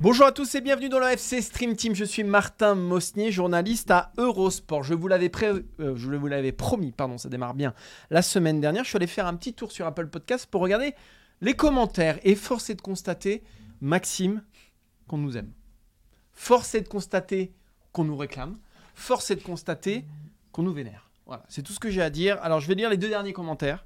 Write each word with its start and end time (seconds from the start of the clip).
Bonjour 0.00 0.26
à 0.26 0.32
tous 0.32 0.54
et 0.54 0.62
bienvenue 0.62 0.88
dans 0.88 0.98
le 0.98 1.06
FC 1.08 1.42
Stream 1.42 1.76
Team. 1.76 1.94
Je 1.94 2.04
suis 2.04 2.24
Martin 2.24 2.74
Mosnier, 2.74 3.30
journaliste 3.30 3.90
à 3.90 4.12
Eurosport. 4.16 4.82
Je 4.82 4.94
vous 4.94 5.08
l'avais 5.08 5.28
pré- 5.28 5.48
euh, 5.80 5.94
je 5.94 6.08
vous 6.16 6.26
l'avais 6.26 6.52
promis, 6.52 6.90
pardon, 6.90 7.18
ça 7.18 7.28
démarre 7.28 7.52
bien. 7.54 7.74
La 8.08 8.22
semaine 8.22 8.60
dernière, 8.62 8.84
je 8.84 8.88
suis 8.88 8.96
allé 8.96 9.06
faire 9.06 9.26
un 9.26 9.34
petit 9.34 9.52
tour 9.52 9.72
sur 9.72 9.86
Apple 9.86 10.06
Podcast 10.06 10.46
pour 10.46 10.62
regarder 10.62 10.94
les 11.42 11.52
commentaires 11.54 12.18
et 12.22 12.34
force 12.34 12.70
est 12.70 12.74
de 12.76 12.80
constater, 12.80 13.42
Maxime, 13.82 14.42
qu'on 15.06 15.18
nous 15.18 15.36
aime. 15.36 15.52
Force 16.32 16.74
est 16.74 16.80
de 16.80 16.88
constater 16.88 17.52
qu'on 17.92 18.04
nous 18.04 18.16
réclame. 18.16 18.56
Force 18.94 19.30
est 19.30 19.36
de 19.36 19.42
constater 19.42 20.06
qu'on 20.52 20.62
nous 20.62 20.72
vénère. 20.72 21.10
Voilà, 21.26 21.44
c'est 21.48 21.62
tout 21.62 21.72
ce 21.74 21.80
que 21.80 21.90
j'ai 21.90 22.02
à 22.02 22.10
dire. 22.10 22.38
Alors, 22.42 22.60
je 22.60 22.68
vais 22.68 22.74
lire 22.74 22.88
les 22.88 22.96
deux 22.96 23.08
derniers 23.08 23.34
commentaires. 23.34 23.84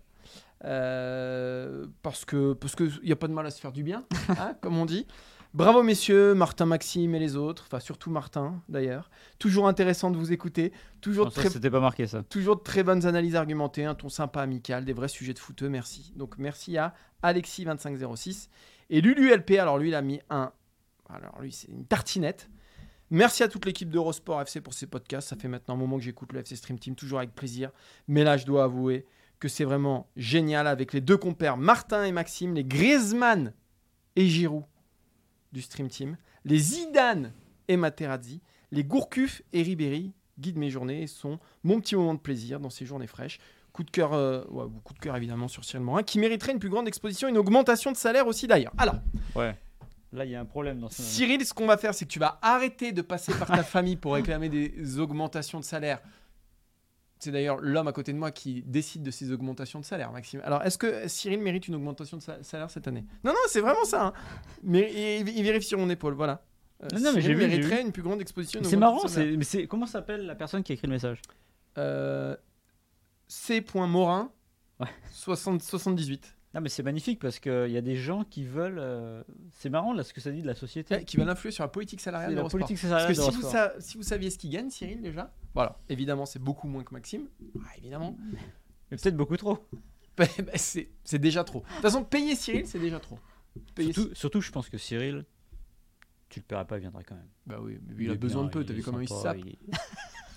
Euh, 0.64 1.86
parce 2.02 2.24
que 2.24 2.54
parce 2.54 2.74
que 2.74 2.84
il 3.02 3.08
y 3.08 3.12
a 3.12 3.16
pas 3.16 3.28
de 3.28 3.34
mal 3.34 3.44
à 3.44 3.50
se 3.50 3.60
faire 3.60 3.72
du 3.72 3.82
bien, 3.82 4.04
hein, 4.28 4.54
comme 4.62 4.78
on 4.78 4.86
dit. 4.86 5.06
Bravo 5.54 5.84
messieurs, 5.84 6.34
Martin, 6.34 6.66
Maxime 6.66 7.14
et 7.14 7.20
les 7.20 7.36
autres, 7.36 7.62
enfin 7.68 7.78
surtout 7.78 8.10
Martin 8.10 8.60
d'ailleurs. 8.68 9.08
Toujours 9.38 9.68
intéressant 9.68 10.10
de 10.10 10.16
vous 10.16 10.32
écouter, 10.32 10.72
toujours 11.00 11.32
très, 11.32 11.48
C'était 11.48 11.70
pas 11.70 11.78
marqué 11.78 12.08
ça. 12.08 12.24
toujours 12.24 12.56
de 12.56 12.62
très 12.62 12.82
bonnes 12.82 13.06
analyses 13.06 13.36
argumentées, 13.36 13.84
un 13.84 13.94
ton 13.94 14.08
sympa, 14.08 14.42
amical, 14.42 14.84
des 14.84 14.92
vrais 14.92 15.06
sujets 15.06 15.32
de 15.32 15.38
footeux, 15.38 15.68
merci. 15.68 16.12
Donc 16.16 16.38
merci 16.38 16.76
à 16.76 16.92
Alexis2506 17.22 18.48
et 18.90 19.00
Lulu 19.00 19.32
LP. 19.32 19.52
Alors 19.60 19.78
lui 19.78 19.90
il 19.90 19.94
a 19.94 20.02
mis 20.02 20.20
un, 20.28 20.50
alors 21.08 21.40
lui 21.40 21.52
c'est 21.52 21.68
une 21.68 21.86
tartinette. 21.86 22.50
Merci 23.10 23.44
à 23.44 23.48
toute 23.48 23.64
l'équipe 23.64 23.90
d'Eurosport 23.90 24.42
FC 24.42 24.60
pour 24.60 24.74
ces 24.74 24.88
podcasts. 24.88 25.28
Ça 25.28 25.36
fait 25.36 25.46
maintenant 25.46 25.74
un 25.74 25.78
moment 25.78 25.98
que 25.98 26.02
j'écoute 26.02 26.32
le 26.32 26.40
FC 26.40 26.56
Stream 26.56 26.80
Team, 26.80 26.96
toujours 26.96 27.18
avec 27.18 27.32
plaisir. 27.32 27.70
Mais 28.08 28.24
là, 28.24 28.36
je 28.36 28.44
dois 28.44 28.64
avouer 28.64 29.06
que 29.38 29.46
c'est 29.46 29.62
vraiment 29.62 30.08
génial 30.16 30.66
avec 30.66 30.92
les 30.92 31.00
deux 31.00 31.18
compères, 31.18 31.56
Martin 31.56 32.02
et 32.02 32.10
Maxime, 32.10 32.54
les 32.54 32.64
Griezmann 32.64 33.52
et 34.16 34.26
Giroud 34.26 34.64
du 35.54 35.62
Stream 35.62 35.88
Team, 35.88 36.16
les 36.44 36.58
Zidane 36.58 37.32
et 37.68 37.76
Materazzi, 37.78 38.42
les 38.72 38.84
Gourcuff 38.84 39.40
et 39.52 39.62
Ribéry 39.62 40.12
guident 40.38 40.58
mes 40.58 40.68
journées 40.68 41.02
et 41.02 41.06
sont 41.06 41.38
mon 41.62 41.80
petit 41.80 41.94
moment 41.96 42.12
de 42.14 42.18
plaisir 42.18 42.60
dans 42.60 42.70
ces 42.70 42.84
journées 42.84 43.06
fraîches. 43.06 43.38
Coup 43.72 43.84
de 43.84 43.90
cœur, 43.90 44.12
euh, 44.12 44.44
ouais, 44.50 44.64
coup 44.82 44.92
de 44.94 44.98
cœur 44.98 45.16
évidemment 45.16 45.48
sur 45.48 45.64
Cyril 45.64 45.84
Morin, 45.84 46.02
qui 46.02 46.18
mériterait 46.18 46.52
une 46.52 46.58
plus 46.58 46.68
grande 46.68 46.86
exposition, 46.88 47.28
une 47.28 47.38
augmentation 47.38 47.92
de 47.92 47.96
salaire 47.96 48.26
aussi 48.26 48.46
d'ailleurs. 48.46 48.72
Alors, 48.76 48.96
Ouais. 49.34 49.56
Là, 50.12 50.24
il 50.24 50.30
y 50.30 50.36
a 50.36 50.40
un 50.40 50.44
problème 50.44 50.78
dans 50.78 50.88
ce. 50.90 51.02
Cyril, 51.02 51.44
ce 51.44 51.52
qu'on 51.52 51.66
va 51.66 51.76
faire, 51.76 51.92
c'est 51.92 52.04
que 52.04 52.10
tu 52.10 52.20
vas 52.20 52.38
arrêter 52.40 52.92
de 52.92 53.02
passer 53.02 53.34
par 53.34 53.48
ta 53.48 53.62
famille 53.64 53.96
pour 53.96 54.14
réclamer 54.14 54.48
des 54.48 55.00
augmentations 55.00 55.58
de 55.58 55.64
salaire. 55.64 56.00
C'est 57.24 57.30
d'ailleurs 57.32 57.56
l'homme 57.60 57.88
à 57.88 57.92
côté 57.92 58.12
de 58.12 58.18
moi 58.18 58.30
qui 58.30 58.62
décide 58.66 59.02
de 59.02 59.10
ces 59.10 59.32
augmentations 59.32 59.80
de 59.80 59.84
salaire, 59.84 60.12
Maxime. 60.12 60.40
Alors, 60.44 60.62
est-ce 60.62 60.76
que 60.78 61.08
Cyril 61.08 61.40
mérite 61.40 61.68
une 61.68 61.74
augmentation 61.74 62.18
de 62.18 62.22
sa- 62.22 62.42
salaire 62.42 62.70
cette 62.70 62.86
année? 62.86 63.04
Non, 63.24 63.32
non, 63.32 63.38
c'est 63.48 63.60
vraiment 63.60 63.84
ça. 63.84 64.06
hein. 64.08 64.12
Mais 64.62 64.92
il, 65.20 65.28
il 65.30 65.42
vérifie 65.42 65.66
sur 65.68 65.78
mon 65.78 65.88
épaule, 65.88 66.14
voilà. 66.14 66.44
Euh, 66.82 66.88
Non, 66.94 67.00
non, 67.00 67.12
mais 67.14 67.20
j'ai 67.22 67.34
mériterait 67.34 67.80
une 67.80 67.92
plus 67.92 68.02
grande 68.02 68.20
exposition. 68.20 68.60
C'est 68.62 68.76
marrant, 68.76 69.00
mais 69.16 69.44
c'est 69.44 69.66
comment 69.66 69.86
s'appelle 69.86 70.26
la 70.26 70.34
personne 70.34 70.62
qui 70.62 70.72
a 70.72 70.74
écrit 70.74 70.86
le 70.86 70.92
message? 70.92 71.20
Euh, 71.78 72.36
C.Morin, 73.26 74.30
Ouais. 74.80 74.88
60 75.12 75.62
78. 75.62 76.33
Non, 76.54 76.60
mais 76.60 76.68
c'est 76.68 76.84
magnifique 76.84 77.18
parce 77.20 77.40
qu'il 77.40 77.70
y 77.70 77.76
a 77.76 77.80
des 77.80 77.96
gens 77.96 78.22
qui 78.24 78.44
veulent. 78.44 78.78
euh, 78.78 79.22
C'est 79.52 79.70
marrant 79.70 79.92
là 79.92 80.04
ce 80.04 80.12
que 80.14 80.20
ça 80.20 80.30
dit 80.30 80.40
de 80.42 80.46
la 80.46 80.54
société. 80.54 80.98
Eh, 81.00 81.04
Qui 81.04 81.16
va 81.16 81.24
l'influer 81.24 81.50
sur 81.50 81.64
la 81.64 81.68
politique 81.68 82.00
salariale 82.00 82.30
de 82.30 82.40
la 82.40 82.48
politique 82.48 82.76
Parce 82.80 82.82
salariale 82.82 83.12
que 83.12 83.16
de 83.16 83.22
si 83.22 83.30
vous, 83.30 83.42
Eurosport. 83.42 83.50
sa- 83.74 83.80
si 83.80 83.96
vous 83.96 84.02
saviez 84.04 84.30
ce 84.30 84.38
qu'il 84.38 84.50
gagne, 84.50 84.70
Cyril, 84.70 85.02
déjà, 85.02 85.32
voilà, 85.52 85.78
évidemment, 85.88 86.26
c'est 86.26 86.38
beaucoup 86.38 86.68
moins 86.68 86.84
que 86.84 86.94
Maxime. 86.94 87.26
Ah, 87.60 87.70
évidemment. 87.78 88.16
Mais 88.90 88.96
peut-être 88.96 89.16
beaucoup 89.16 89.36
trop. 89.36 89.58
Bah, 90.16 90.26
bah, 90.46 90.52
c'est 90.54 91.18
déjà 91.18 91.42
trop. 91.42 91.62
De 91.62 91.64
toute 91.66 91.82
façon, 91.82 92.04
payer 92.04 92.36
Cyril, 92.36 92.68
c'est 92.68 92.78
déjà 92.78 93.00
trop. 93.00 93.18
Payer 93.74 93.92
Surtout, 93.92 94.14
surtout, 94.14 94.40
je 94.40 94.52
pense 94.52 94.68
que 94.68 94.78
Cyril, 94.78 95.24
tu 96.28 96.38
le 96.38 96.44
paieras 96.44 96.64
pas, 96.66 96.76
il 96.76 96.82
viendra 96.82 97.02
quand 97.02 97.16
même. 97.16 97.26
Bah 97.46 97.56
oui, 97.60 97.80
mais 97.84 98.04
il, 98.04 98.10
a 98.12 98.14
besoin 98.14 98.42
bien, 98.42 98.46
de 98.46 98.52
peu. 98.52 98.64
T'as 98.64 98.74
vu 98.74 98.82
comment 98.84 99.00
il 99.00 99.08
se 99.08 99.14
sape 99.16 99.38
il 99.44 99.58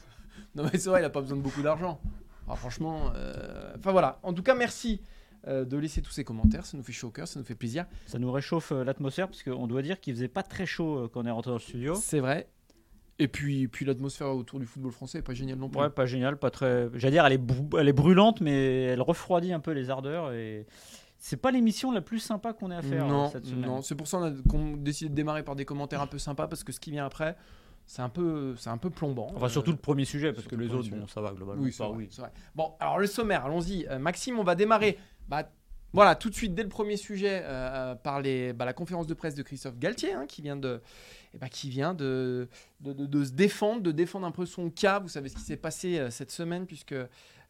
Non, 0.56 0.64
mais 0.64 0.80
c'est 0.80 0.90
vrai, 0.90 1.02
il 1.02 1.06
a 1.06 1.12
pas 1.12 1.22
besoin 1.22 1.38
de 1.38 1.44
beaucoup 1.44 1.62
d'argent. 1.62 2.02
Alors, 2.48 2.58
franchement, 2.58 3.12
euh, 3.14 3.76
enfin 3.78 3.92
voilà. 3.92 4.20
En 4.24 4.34
tout 4.34 4.42
cas, 4.42 4.56
merci 4.56 5.00
euh, 5.48 5.66
de 5.66 5.78
laisser 5.78 6.02
tous 6.02 6.12
ces 6.12 6.24
commentaires. 6.24 6.66
Ça 6.66 6.78
nous 6.78 6.84
fait 6.84 6.94
chaud 6.94 7.08
au 7.08 7.12
cœur, 7.12 7.28
ça 7.28 7.40
nous 7.40 7.46
fait 7.46 7.56
plaisir. 7.56 7.86
Ça 8.06 8.20
nous 8.20 8.32
réchauffe 8.32 8.72
euh, 8.72 8.84
l'atmosphère 8.84 9.28
parce 9.28 9.44
qu'on 9.44 9.68
doit 9.68 9.82
dire 9.82 10.00
qu'il 10.00 10.14
faisait 10.14 10.28
pas 10.28 10.44
très 10.44 10.66
chaud 10.66 10.98
euh, 10.98 11.08
quand 11.08 11.22
on 11.22 11.26
est 11.26 11.32
rentré 11.32 11.52
dans 11.52 11.58
le 11.58 11.62
studio. 11.62 11.96
C'est 11.96 12.20
vrai. 12.20 12.50
Et 13.20 13.28
puis, 13.28 13.68
puis 13.68 13.86
l'atmosphère 13.86 14.30
autour 14.30 14.60
du 14.60 14.66
football 14.66 14.92
français 14.92 15.20
est 15.20 15.24
pas 15.24 15.34
géniale 15.34 15.58
non 15.58 15.70
plus. 15.70 15.80
Ouais, 15.80 15.90
pas 15.90 16.06
génial, 16.06 16.38
pas 16.38 16.52
très. 16.52 16.88
J'allais 16.94 17.14
dire, 17.14 17.26
elle 17.26 17.34
est, 17.34 17.42
elle 17.80 17.88
est 17.88 17.94
brûlante, 17.94 18.42
mais 18.42 18.84
elle 18.84 19.02
refroidit 19.02 19.54
un 19.54 19.60
peu 19.60 19.72
les 19.72 19.90
ardeurs 19.90 20.32
et 20.34 20.68
c'est 21.18 21.38
pas 21.38 21.52
l'émission 21.52 21.92
la 21.92 22.02
plus 22.02 22.20
sympa 22.20 22.54
qu'on 22.54 22.70
ait 22.70 22.76
à 22.76 22.82
faire 22.82 23.08
non, 23.08 23.30
cette 23.30 23.46
semaine. 23.46 23.66
non, 23.66 23.82
c'est 23.82 23.96
pour 23.96 24.08
ça 24.08 24.32
qu'on 24.50 24.76
a, 24.76 24.78
décidé 24.78 25.10
de 25.10 25.16
démarrer 25.16 25.44
par 25.44 25.56
des 25.56 25.66
commentaires 25.66 26.02
un 26.02 26.08
peu 26.08 26.20
sympas 26.20 26.48
parce 26.48 26.64
que 26.64 26.72
ce 26.72 26.80
qui 26.80 26.92
vient 26.92 27.06
après, 27.06 27.36
c'est 27.88 28.02
un 28.02 28.10
peu, 28.10 28.54
c'est 28.58 28.70
un 28.70 28.78
peu 28.78 28.90
plombant. 28.90 29.32
Enfin, 29.36 29.50
surtout 29.50 29.72
le 29.72 29.78
premier 29.78 30.06
sujet, 30.06 30.34
parce 30.34 30.46
que 30.46 30.56
les 30.56 30.68
le 30.68 30.76
autres, 30.76 30.90
bon, 30.90 31.08
ça 31.08 31.22
va 31.22 31.32
globalement. 31.32 31.64
Oui, 31.64 31.72
c'est 31.72 31.84
vrai, 31.84 32.08
vrai. 32.18 32.32
Bon, 32.54 32.74
alors 32.80 33.00
le 33.00 33.08
sommaire, 33.08 33.46
allons-y. 33.46 33.88
Euh, 33.88 33.98
Maxime, 33.98 34.38
on 34.38 34.44
va 34.44 34.56
démarrer. 34.56 34.98
Bah, 35.28 35.52
voilà, 35.94 36.16
tout 36.16 36.30
de 36.30 36.36
suite, 36.36 36.54
dès 36.54 36.64
le 36.64 36.70
premier 36.70 36.98
sujet, 36.98 37.42
euh, 37.44 37.96
par 37.96 38.22
les, 38.22 38.54
bah, 38.54 38.66
la 38.66 38.74
conférence 38.74 39.08
de 39.08 39.14
presse 39.14 39.36
de 39.36 39.44
Christophe 39.44 39.80
Galtier, 39.80 40.14
hein, 40.14 40.26
qui 40.28 40.42
vient, 40.42 40.58
de, 40.58 40.82
eh 41.34 41.38
bah, 41.38 41.50
qui 41.50 41.70
vient 41.70 41.94
de, 41.94 42.50
de, 42.82 43.24
se 43.24 43.32
défendre, 43.32 43.82
de 43.82 43.92
défendre 43.92 44.28
un 44.28 44.32
peu 44.32 44.46
son 44.46 44.70
cas. 44.70 45.00
Vous 45.00 45.10
savez 45.10 45.30
ce 45.30 45.36
qui 45.36 45.42
s'est 45.42 45.58
passé 45.58 45.98
euh, 45.98 46.10
cette 46.10 46.32
semaine, 46.32 46.66
puisque 46.66 46.94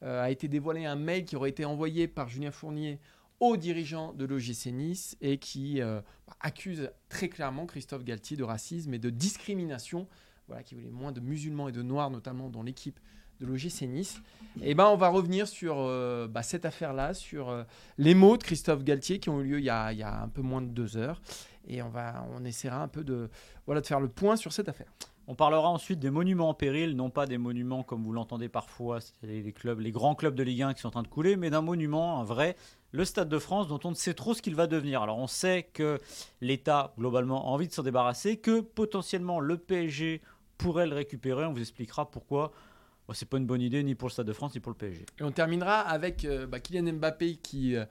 euh, 0.04 0.24
a 0.24 0.30
été 0.30 0.48
dévoilé 0.48 0.86
un 0.86 0.96
mail 0.96 1.26
qui 1.26 1.36
aurait 1.36 1.50
été 1.50 1.66
envoyé 1.66 2.08
par 2.08 2.30
Julien 2.30 2.52
Fournier 2.52 3.00
aux 3.40 3.58
dirigeants 3.58 4.14
de 4.14 4.26
l'OGC 4.26 4.68
Nice 4.68 5.18
et 5.22 5.38
qui 5.38 5.82
euh, 5.82 6.02
bah, 6.28 6.36
accuse 6.40 6.92
très 7.10 7.30
clairement 7.30 7.66
Christophe 7.66 8.04
Galtier 8.04 8.38
de 8.38 8.44
racisme 8.44 8.94
et 8.94 9.00
de 9.00 9.10
discrimination. 9.10 10.08
Voilà, 10.48 10.64
qui 10.64 10.76
voulait 10.76 10.90
moins 10.90 11.12
de 11.12 11.20
musulmans 11.20 11.68
et 11.68 11.72
de 11.72 11.82
noirs, 11.82 12.10
notamment 12.10 12.50
dans 12.50 12.64
l'équipe 12.64 13.00
de 13.40 13.46
l'OGC 13.46 13.84
Nice. 13.84 14.22
Et 14.62 14.74
ben, 14.74 14.88
on 14.88 14.96
va 14.96 15.09
revenir 15.09 15.48
sur 15.48 15.75
euh, 15.78 16.28
bah, 16.28 16.44
cette 16.44 16.66
affaire-là, 16.66 17.14
sur 17.14 17.50
euh, 17.50 17.64
les 17.98 18.16
mots 18.16 18.38
de 18.38 18.44
Christophe 18.44 18.84
Galtier 18.84 19.20
qui 19.20 19.30
ont 19.30 19.42
eu 19.42 19.46
lieu 19.46 19.59
il 19.59 19.66
y 19.66 19.70
a, 19.70 20.22
un 20.22 20.30
peu 20.30 20.42
moins 20.42 20.62
de 20.62 20.68
deux 20.68 20.98
heures. 20.98 21.22
Et 21.68 21.81
on, 21.81 21.90
va, 21.90 22.25
on 22.36 22.44
essaiera 22.46 22.81
un 22.81 22.88
peu 22.88 23.03
de, 23.03 23.30
voilà, 23.66 23.81
de 23.81 23.88
faire 23.88 24.00
le 24.00 24.08
point 24.08 24.36
sur 24.36 24.53
cette 24.53 24.70
affaire. 24.70 24.88
On 25.30 25.36
parlera 25.36 25.68
ensuite 25.68 26.00
des 26.00 26.09
monuments 26.09 26.50
en 26.50 26.53
péril, 26.53 26.96
non 26.96 27.09
pas 27.09 27.25
des 27.25 27.38
monuments 27.38 27.84
comme 27.84 28.02
vous 28.02 28.14
l'entendez 28.14 28.48
parfois, 28.48 29.00
les 29.24 29.52
clubs, 29.52 29.81
les 29.81 29.92
grands 29.92 30.16
clubs 30.16 30.34
de 30.34 30.44
Ligue 30.44 30.62
1 30.62 30.74
qui 30.74 30.80
sont 30.80 30.88
en 30.88 30.92
train 30.92 31.04
de 31.04 31.09
couler, 31.09 31.36
mais 31.36 31.50
d'un 31.50 31.62
monument, 31.62 32.22
un 32.22 32.24
vrai, 32.24 32.56
le 32.94 33.04
Stade 33.04 33.28
de 33.28 33.38
France, 33.38 33.68
dont 33.68 33.80
on 33.84 33.89
ne 33.89 33.95
sait 33.95 34.13
trop 34.13 34.34
ce 34.34 34.42
qu'il 34.42 34.56
va 34.56 34.68
devenir. 34.68 35.01
Alors 35.01 35.18
on 35.18 35.28
sait 35.28 35.63
que 35.74 36.00
l'État, 36.39 36.94
globalement, 36.98 37.45
a 37.45 37.50
envie 37.50 37.68
de 37.68 37.74
s'en 37.74 37.84
débarrasser, 37.84 38.38
que 38.38 38.62
potentiellement 38.62 39.42
le 39.42 39.57
PSG 39.57 40.22
pourrait 40.57 40.88
le 40.88 40.95
récupérer. 40.95 41.45
On 41.45 41.51
vous 41.51 41.60
expliquera 41.60 42.10
pourquoi. 42.10 42.54
Bon, 43.07 43.13
c'est 43.13 43.27
pas 43.27 43.38
une 43.38 43.45
bonne 43.45 43.62
idée 43.62 43.83
ni 43.83 43.95
pour 43.95 44.09
le 44.09 44.12
Stade 44.13 44.27
de 44.27 44.33
France 44.33 44.54
ni 44.54 44.59
pour 44.59 44.71
le 44.71 44.77
PSG. 44.77 45.06
Et 45.19 45.24
on 45.24 45.31
terminera 45.31 45.80
avec 45.80 46.25
euh, 46.25 46.45
bah, 46.45 46.59
Kylian 46.59 46.94
Mbappé 46.94 47.38
qui 47.38 47.75
euh, 47.75 47.86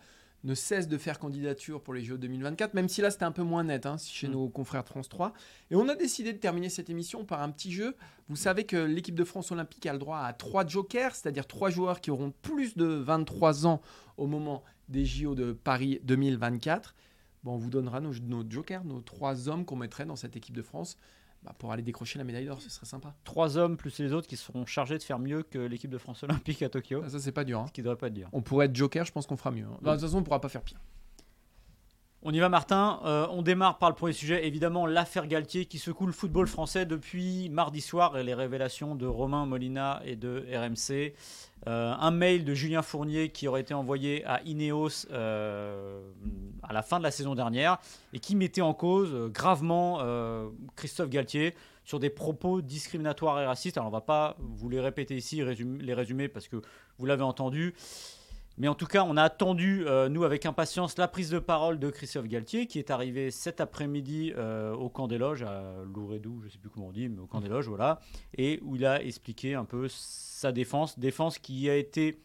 ne 0.44 0.54
cesse 0.54 0.88
de 0.88 0.98
faire 0.98 1.18
candidature 1.18 1.82
pour 1.82 1.94
les 1.94 2.02
Jeux 2.04 2.18
2024, 2.18 2.74
même 2.74 2.88
si 2.88 3.00
là 3.00 3.10
c'était 3.10 3.24
un 3.24 3.32
peu 3.32 3.42
moins 3.42 3.64
net 3.64 3.86
hein, 3.86 3.96
chez 3.98 4.28
Mm. 4.28 4.32
nos 4.32 4.48
confrères 4.50 4.84
de 4.84 4.88
France 4.88 5.08
3. 5.08 5.32
Et 5.70 5.74
on 5.74 5.88
a 5.88 5.94
décidé 5.94 6.34
de 6.34 6.38
terminer 6.38 6.68
cette 6.68 6.90
émission 6.90 7.24
par 7.24 7.40
un 7.40 7.50
petit 7.50 7.72
jeu. 7.72 7.96
Vous 8.28 8.36
savez 8.36 8.64
que 8.64 8.76
l'équipe 8.76 9.14
de 9.14 9.24
France 9.24 9.50
olympique 9.52 9.86
a 9.86 9.94
le 9.94 9.98
droit 9.98 10.18
à 10.18 10.32
trois 10.34 10.66
jokers, 10.66 11.14
c'est-à-dire 11.14 11.46
trois 11.46 11.70
joueurs 11.70 12.00
qui 12.02 12.10
auront 12.10 12.32
plus 12.42 12.76
de 12.76 12.84
23 12.84 13.66
ans 13.66 13.80
au 14.19 14.26
moment 14.26 14.62
des 14.90 15.06
JO 15.06 15.34
de 15.34 15.52
Paris 15.52 15.98
2024. 16.04 16.94
Bon, 17.42 17.54
on 17.54 17.56
vous 17.56 17.70
donnera 17.70 18.00
nos, 18.00 18.12
nos 18.22 18.44
jokers, 18.48 18.84
nos 18.84 19.00
trois 19.00 19.48
hommes 19.48 19.64
qu'on 19.64 19.76
mettrait 19.76 20.04
dans 20.04 20.16
cette 20.16 20.36
équipe 20.36 20.54
de 20.54 20.62
France 20.62 20.98
bah, 21.46 21.54
pour 21.58 21.70
aller 21.72 21.82
décrocher 21.82 22.19
la 22.19 22.25
médaille 22.25 22.44
d'or, 22.46 22.60
ce 22.60 22.69
serait 22.69 22.87
sympa. 22.87 23.14
Trois 23.25 23.56
hommes 23.56 23.76
plus 23.76 23.98
les 24.00 24.12
autres 24.12 24.26
qui 24.26 24.37
seront 24.37 24.66
chargés 24.66 24.98
de 24.98 25.02
faire 25.02 25.19
mieux 25.20 25.43
que 25.44 25.58
l'équipe 25.58 25.90
de 25.90 25.98
France 25.98 26.22
Olympique 26.25 26.60
à 26.62 26.69
Tokyo. 26.69 27.02
Ah, 27.04 27.08
ça, 27.08 27.20
c'est 27.20 27.31
pas 27.32 27.44
dur. 27.44 27.60
hein. 27.60 27.66
Ce 27.69 27.72
qui 27.72 27.82
devrait 27.82 27.96
pas 27.96 28.08
être 28.08 28.14
dur. 28.14 28.28
On 28.32 28.43
pourrait 28.43 28.66
être 28.66 28.75
joker, 28.75 29.04
je 29.04 29.12
pense 29.12 29.26
qu'on 29.26 29.37
fera 29.37 29.52
mieux. 29.52 29.64
hein. 29.64 29.78
De 29.81 29.90
toute 29.93 30.00
façon, 30.00 30.19
on 30.19 30.22
pourra 30.25 30.40
pas 30.40 30.48
faire 30.48 30.62
pire. 30.62 30.81
On 32.28 32.32
y 32.32 32.40
va 32.40 32.49
Martin, 32.49 32.99
Euh, 33.05 33.28
on 33.31 33.40
démarre 33.40 33.78
par 33.78 33.88
le 33.88 33.94
premier 33.94 34.12
sujet, 34.12 34.49
évidemment 34.49 34.84
l'affaire 34.84 35.28
Galtier 35.28 35.67
qui 35.67 35.78
secoue 35.78 36.06
le 36.06 36.12
football 36.12 36.49
français 36.49 36.84
depuis 36.84 37.49
mardi 37.50 37.81
soir 37.81 38.19
et 38.19 38.25
les 38.25 38.34
révélations 38.34 38.96
de 38.96 39.06
Romain 39.06 39.46
Molina 39.46 40.02
et 40.05 40.17
de 40.17 40.44
RMC. 40.52 41.14
Euh, 41.69 41.94
un 41.96 42.11
mail 42.11 42.44
de 42.44 42.52
Julien 42.52 42.82
Fournier 42.82 43.28
qui 43.28 43.46
aurait 43.46 43.61
été 43.61 43.75
envoyé 43.75 44.25
à 44.25 44.43
Ineos 44.44 45.06
euh, 45.12 46.00
à 46.64 46.73
la 46.73 46.82
fin 46.82 46.99
de 46.99 47.05
la 47.05 47.12
saison 47.12 47.37
dernière 47.37 47.78
et 48.12 48.19
qui 48.19 48.34
mettait 48.34 48.61
en 48.61 48.75
cause 48.75 49.31
gravement 49.32 50.00
Christophe 50.75 51.11
Galtier 51.11 51.55
sur 51.84 52.00
des 52.00 52.11
propos 52.11 52.61
discriminatoires 52.61 53.40
et 53.40 53.46
racistes. 53.46 53.76
Alors 53.76 53.87
on 53.87 53.93
va 53.93 54.00
pas 54.00 54.37
vous 54.40 54.69
les 54.69 54.81
répéter 54.81 55.17
ici, 55.17 55.40
les 55.81 55.94
résumer 55.94 56.26
parce 56.26 56.49
que 56.49 56.56
vous 56.99 57.06
l'avez 57.06 57.22
entendu. 57.22 57.72
Mais 58.58 58.69
en 58.69 58.75
tout 58.75 58.87
cas, 58.87 59.05
on 59.05 59.19
a 59.19 59.23
attendu, 59.23 59.85
euh, 59.87 60.08
nous, 60.08 60.25
avec 60.25 60.47
impatience, 60.47 60.97
la 60.97 61.08
prise 61.08 61.29
de 61.29 61.38
parole 61.38 61.79
de 61.79 61.91
Christophe 61.91 62.26
Galtier, 62.26 62.67
qui 62.67 62.79
est 62.79 62.91
arrivé 62.91 63.31
cet 63.31 63.61
après-midi 63.61 64.32
euh, 64.37 64.73
au 64.73 64.88
camp 64.88 65.08
des 65.08 65.19
loges, 65.19 65.43
à 65.43 65.75
Louredou, 65.94 66.41
je 66.41 66.47
ne 66.47 66.50
sais 66.50 66.58
plus 66.58 66.70
comment 66.70 66.87
on 66.87 66.93
dit, 66.93 67.08
mais 67.08 67.20
au 67.20 67.26
camp 67.26 67.41
des 67.41 67.49
loges, 67.49 67.69
voilà, 67.69 68.00
et 68.37 68.58
où 68.62 68.76
il 68.76 68.87
a 68.87 69.03
expliqué 69.03 69.55
un 69.55 69.67
peu 69.67 69.88
sa 69.91 70.53
défense, 70.53 70.99
défense 70.99 71.38
qui 71.38 71.69
a 71.69 71.76
été 71.76 72.19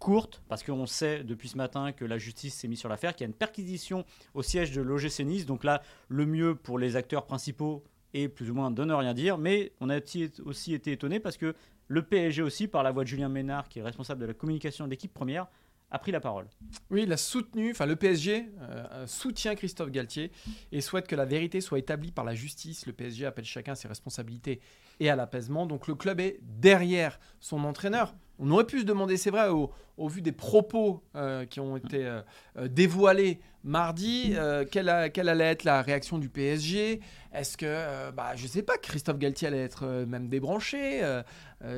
courte, 0.00 0.42
parce 0.48 0.64
qu'on 0.64 0.86
sait 0.86 1.22
depuis 1.22 1.48
ce 1.48 1.56
matin 1.56 1.92
que 1.92 2.04
la 2.04 2.18
justice 2.18 2.54
s'est 2.54 2.66
mise 2.66 2.80
sur 2.80 2.88
l'affaire, 2.88 3.14
qu'il 3.14 3.24
y 3.24 3.26
a 3.26 3.30
une 3.30 3.34
perquisition 3.34 4.04
au 4.34 4.42
siège 4.42 4.72
de 4.72 4.82
l'OGC 4.82 5.20
Nice, 5.20 5.46
donc 5.46 5.62
là, 5.62 5.82
le 6.08 6.26
mieux 6.26 6.56
pour 6.56 6.80
les 6.80 6.96
acteurs 6.96 7.26
principaux 7.26 7.84
est 8.12 8.28
plus 8.28 8.50
ou 8.50 8.54
moins 8.54 8.70
de 8.70 8.84
ne 8.84 8.92
rien 8.94 9.14
dire, 9.14 9.38
mais 9.38 9.72
on 9.80 9.88
a 9.88 9.98
aussi 10.44 10.74
été 10.74 10.92
étonné 10.92 11.20
parce 11.20 11.36
que 11.36 11.54
le 11.88 12.02
PSG 12.02 12.42
aussi, 12.42 12.68
par 12.68 12.82
la 12.82 12.92
voix 12.92 13.04
de 13.04 13.08
Julien 13.08 13.28
Ménard, 13.28 13.68
qui 13.68 13.78
est 13.78 13.82
responsable 13.82 14.20
de 14.20 14.26
la 14.26 14.34
communication 14.34 14.84
de 14.84 14.90
l'équipe 14.90 15.12
première, 15.12 15.46
a 15.90 15.98
pris 15.98 16.10
la 16.10 16.20
parole. 16.20 16.46
Oui, 16.90 17.04
il 17.04 17.12
a 17.12 17.16
soutenu, 17.16 17.70
enfin 17.70 17.86
le 17.86 17.94
PSG 17.94 18.50
euh, 18.60 19.06
soutient 19.06 19.54
Christophe 19.54 19.90
Galtier 19.90 20.32
et 20.72 20.80
souhaite 20.80 21.06
que 21.06 21.14
la 21.14 21.24
vérité 21.24 21.60
soit 21.60 21.78
établie 21.78 22.10
par 22.10 22.24
la 22.24 22.34
justice. 22.34 22.86
Le 22.86 22.92
PSG 22.92 23.26
appelle 23.26 23.44
chacun 23.44 23.74
ses 23.76 23.86
responsabilités 23.86 24.60
et 24.98 25.08
à 25.08 25.14
l'apaisement. 25.14 25.66
Donc 25.66 25.86
le 25.86 25.94
club 25.94 26.18
est 26.18 26.40
derrière 26.42 27.20
son 27.38 27.62
entraîneur. 27.64 28.14
On 28.38 28.50
aurait 28.50 28.66
pu 28.66 28.80
se 28.80 28.84
demander, 28.84 29.16
c'est 29.16 29.30
vrai, 29.30 29.48
au, 29.48 30.08
vu 30.08 30.22
des 30.22 30.32
propos 30.32 31.02
euh, 31.14 31.44
qui 31.46 31.60
ont 31.60 31.76
été 31.76 32.04
euh, 32.04 32.20
euh, 32.58 32.68
dévoilés 32.68 33.40
mardi, 33.62 34.34
quelle, 34.70 34.88
allait 34.90 35.44
être 35.44 35.64
la 35.64 35.80
réaction 35.80 36.18
du 36.18 36.28
PSG 36.28 37.00
Est-ce 37.32 37.56
que, 37.56 38.10
bah, 38.10 38.36
je 38.36 38.46
sais 38.46 38.62
pas, 38.62 38.76
Christophe 38.76 39.18
Galtier 39.18 39.48
allait 39.48 39.62
être 39.62 40.04
même 40.06 40.28
débranché, 40.28 41.00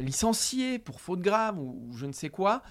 licencié 0.00 0.80
pour 0.80 1.00
faute 1.00 1.20
grave 1.20 1.60
ou, 1.60 1.92
je 1.94 2.06
ne 2.06 2.12
sais 2.12 2.28
quoi 2.28 2.62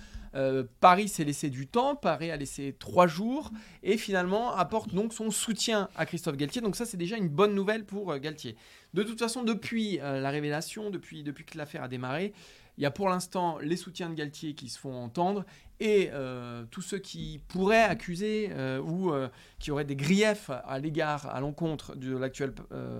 Paris 0.81 1.07
s'est 1.07 1.23
laissé 1.23 1.49
du 1.49 1.65
temps, 1.65 1.95
Paris 1.95 2.29
a 2.29 2.35
laissé 2.35 2.75
trois 2.77 3.07
jours 3.07 3.51
et 3.83 3.95
finalement 3.95 4.53
apporte 4.53 4.93
donc 4.93 5.13
son 5.13 5.31
soutien 5.31 5.87
à 5.95 6.05
Christophe 6.05 6.35
Galtier. 6.35 6.61
Donc 6.61 6.75
ça 6.75 6.85
c'est 6.85 6.97
déjà 6.97 7.15
une 7.15 7.29
bonne 7.29 7.55
nouvelle 7.55 7.85
pour 7.85 8.17
Galtier. 8.17 8.57
De 8.93 9.03
toute 9.03 9.19
façon, 9.19 9.43
depuis 9.43 9.99
la 9.99 10.29
révélation, 10.29 10.89
depuis 10.89 11.23
que 11.23 11.57
l'affaire 11.57 11.83
a 11.83 11.87
démarré, 11.87 12.33
il 12.77 12.83
y 12.83 12.86
a 12.86 12.92
pour 12.92 13.10
l'instant 13.10 13.57
les 13.60 13.77
soutiens 13.77 14.10
de 14.10 14.16
Galtier 14.16 14.54
qui 14.54 14.69
se 14.69 14.77
font 14.80 14.94
entendre 14.94 15.45
et 15.81 16.10
euh, 16.13 16.63
tous 16.72 16.81
ceux 16.81 17.00
qui 17.00 17.42
pourraient 17.50 17.83
accuser 17.83 18.50
euh, 18.54 18.80
ou 18.81 19.12
euh, 19.12 19.27
qui 19.60 19.72
auraient 19.72 19.83
des 19.86 19.95
griefs 19.98 20.50
à 20.50 20.80
l'égard, 20.80 21.27
à 21.27 21.39
l'encontre 21.42 21.95
de 21.95 22.16
l'actuel 22.16 22.54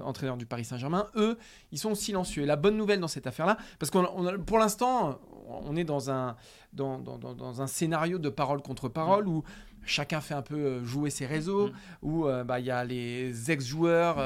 entraîneur 0.04 0.36
du 0.38 0.46
Paris 0.46 0.66
Saint-Germain, 0.66 1.08
eux, 1.16 1.38
ils 1.72 1.80
sont 1.80 1.96
silencieux. 1.96 2.44
Et 2.44 2.46
la 2.46 2.58
bonne 2.58 2.76
nouvelle 2.76 3.00
dans 3.00 3.08
cette 3.08 3.28
affaire-là, 3.28 3.58
parce 3.80 3.90
qu'on 3.92 4.38
pour 4.46 4.58
l'instant, 4.60 5.20
on 5.48 5.76
est 5.78 5.86
dans 5.86 6.10
un, 6.12 6.36
dans, 6.74 7.00
dans- 7.00 7.18
dans- 7.18 7.62
un 7.62 7.68
scénario 7.68 8.18
de 8.20 8.30
parole 8.30 8.62
contre 8.62 8.90
parole 8.90 9.28
où 9.28 9.44
chacun 9.86 10.20
fait 10.20 10.34
un 10.34 10.42
peu 10.42 10.84
jouer 10.84 11.10
ses 11.12 11.26
réseaux, 11.28 11.68
Mm. 11.68 11.72
où 12.02 12.28
bah, 12.46 12.60
il 12.60 12.66
y 12.66 12.72
a 12.72 12.84
les 12.84 13.52
ex-joueurs, 13.52 14.18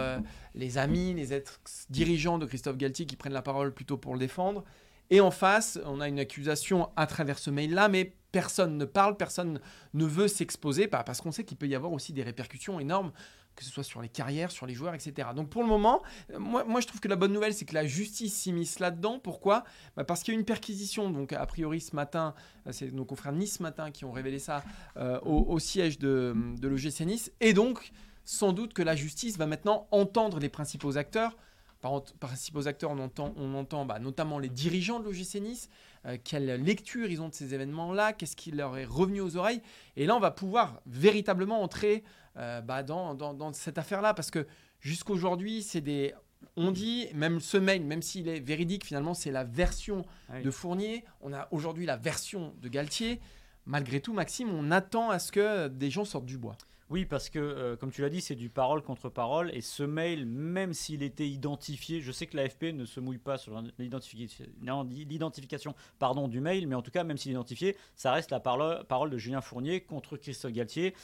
les 0.56 0.78
amis, 0.80 1.14
les 1.14 1.34
ex-dirigeants 1.34 2.40
de 2.40 2.46
Christophe 2.48 2.78
Galtier 2.78 3.06
qui 3.06 3.16
prennent 3.16 3.34
la 3.34 3.42
parole 3.44 3.74
plutôt 3.74 3.98
pour 3.98 4.14
le 4.14 4.20
défendre. 4.20 4.64
Et 5.10 5.22
en 5.22 5.32
face, 5.32 5.80
on 5.86 6.02
a 6.02 6.08
une 6.08 6.20
accusation 6.20 6.90
à 6.96 7.08
travers 7.08 7.40
ce 7.40 7.50
mail-là, 7.50 7.90
mais 7.90 8.14
personne 8.32 8.78
ne 8.78 8.86
parle, 8.86 9.18
personne 9.18 9.60
ne 9.94 10.06
veut 10.06 10.28
s'exposer, 10.28 10.88
parce 10.88 11.22
qu'on 11.22 11.32
sait 11.32 11.44
qu'il 11.44 11.58
peut 11.58 11.68
y 11.68 11.76
avoir 11.76 11.92
aussi 11.92 12.14
des 12.14 12.22
répercussions 12.22 12.80
énormes, 12.80 13.12
que 13.56 13.66
ce 13.66 13.72
soit 13.72 13.84
sur 13.84 14.02
les 14.02 14.08
carrières, 14.08 14.52
sur 14.52 14.66
les 14.66 14.74
joueurs, 14.74 14.94
etc. 14.94 15.30
Donc 15.36 15.50
pour 15.50 15.64
le 15.64 15.68
moment, 15.68 16.02
moi, 16.38 16.80
je 16.80 16.88
trouve 16.88 17.02
que 17.02 17.08
la 17.08 17.16
bonne 17.16 17.34
nouvelle, 17.34 17.54
c'est 17.54 17.66
que 17.66 17.74
la 17.74 17.86
justice 17.86 18.34
s'immisce 18.34 18.80
là-dedans. 18.80 19.20
Pourquoi? 19.20 19.64
Bah, 19.98 20.04
Parce 20.04 20.24
qu'il 20.24 20.34
y 20.34 20.38
a 20.38 20.40
une 20.40 20.46
perquisition, 20.46 21.10
donc 21.10 21.34
a 21.34 21.46
priori 21.46 21.82
ce 21.82 21.96
matin, 21.96 22.36
c'est 22.72 22.94
nos 22.94 23.04
confrères 23.04 23.34
Nice 23.34 23.58
ce 23.58 23.64
matin 23.64 23.92
qui 23.92 24.06
ont 24.06 24.12
révélé 24.12 24.40
ça 24.40 24.64
euh, 24.98 25.20
au, 25.22 25.46
au 25.50 25.60
siège 25.60 26.00
de, 26.00 26.34
de 26.58 26.68
l'OGC 26.68 27.02
Nice, 27.02 27.32
et 27.42 27.54
donc 27.54 27.92
sans 28.24 28.54
doute 28.54 28.74
que 28.74 28.84
la 28.84 28.96
justice 28.96 29.38
va 29.38 29.48
maintenant 29.48 29.88
entendre 29.92 30.40
les 30.40 30.50
principaux 30.50 30.98
acteurs. 30.98 31.36
Par 31.82 31.94
ent- 31.94 32.04
principaux 32.20 32.68
acteurs, 32.68 32.92
on 32.92 33.00
entend, 33.00 33.34
on 33.38 33.54
entend 33.56 33.86
bah, 33.86 34.00
notamment 34.00 34.38
les 34.40 34.50
dirigeants 34.50 35.00
de 35.00 35.06
l'OGC 35.06 35.36
Nice, 35.42 35.70
euh, 36.06 36.18
quelle 36.24 36.62
lecture 36.62 37.10
ils 37.10 37.22
ont 37.22 37.30
de 37.30 37.34
ces 37.34 37.54
événements-là, 37.54 38.12
qu'est-ce 38.14 38.36
qui 38.36 38.52
leur 38.52 38.78
est 38.78 38.86
revenu 38.86 39.22
aux 39.22 39.38
oreilles? 39.38 39.62
Et 39.96 40.06
là, 40.06 40.16
on 40.16 40.20
va 40.20 40.32
pouvoir 40.32 40.82
véritablement 40.86 41.62
entrer 41.62 42.04
euh, 42.38 42.60
bah, 42.62 42.84
dans, 42.84 43.16
dans- 43.16 43.34
dans 43.34 43.54
cette 43.54 43.78
affaire-là, 43.78 44.14
parce 44.14 44.30
que 44.32 44.46
jusqu'aujourd'hui, 44.82 45.64
c'est 45.64 45.82
des... 45.82 46.14
On 46.56 46.72
dit, 46.72 47.08
même 47.14 47.40
ce 47.42 47.58
mail, 47.58 47.84
même 47.86 48.02
s'il 48.02 48.28
est 48.30 48.40
véridique, 48.40 48.86
finalement, 48.86 49.14
c'est 49.14 49.32
la 49.32 49.44
version 49.44 50.06
Oui. 50.34 50.42
de 50.42 50.52
Fournier. 50.52 51.04
On 51.22 51.34
a 51.34 51.48
aujourd'hui 51.52 51.86
la 51.86 51.98
version 51.98 52.54
de 52.62 52.70
Galtier. 52.70 53.20
Malgré 53.66 54.00
tout, 54.00 54.14
Maxime, 54.14 54.50
on 54.50 54.72
attend 54.72 55.10
à 55.10 55.20
ce 55.20 55.32
que 55.34 55.68
des 55.68 55.90
gens 55.90 56.06
sortent 56.06 56.26
du 56.26 56.38
bois. 56.38 56.58
Oui, 56.90 57.06
parce 57.06 57.30
que, 57.30 57.38
euh, 57.38 57.76
comme 57.76 57.92
tu 57.92 58.02
l'as 58.02 58.10
dit, 58.10 58.20
c'est 58.20 58.36
du 58.36 58.50
parole 58.50 58.82
contre 58.82 59.10
parole. 59.10 59.52
Et 59.54 59.62
ce 59.62 59.84
mail, 59.84 60.26
même 60.26 60.74
s'il 60.74 61.04
était 61.04 61.28
identifié, 61.28 62.02
je 62.02 62.12
sais 62.12 62.26
que 62.26 62.36
l'AFP 62.36 62.74
ne 62.74 62.86
se 62.86 63.00
mouille 63.00 63.20
pas 63.20 63.38
sur 63.38 63.62
l'identification 63.78 65.76
pardon, 66.00 66.28
du 66.28 66.42
mail, 66.42 66.68
mais 66.68 66.74
en 66.76 66.82
tout 66.82 66.90
cas, 66.90 67.04
même 67.04 67.18
s'il 67.18 67.32
est 67.32 67.36
identifié, 67.36 67.78
ça 67.96 68.12
reste 68.12 68.32
la 68.32 68.40
parole 68.40 69.10
de 69.12 69.18
Julien 69.20 69.42
Fournier 69.42 69.82
contre 69.82 70.18
Christophe 70.18 70.52
Galtier. 70.52 70.96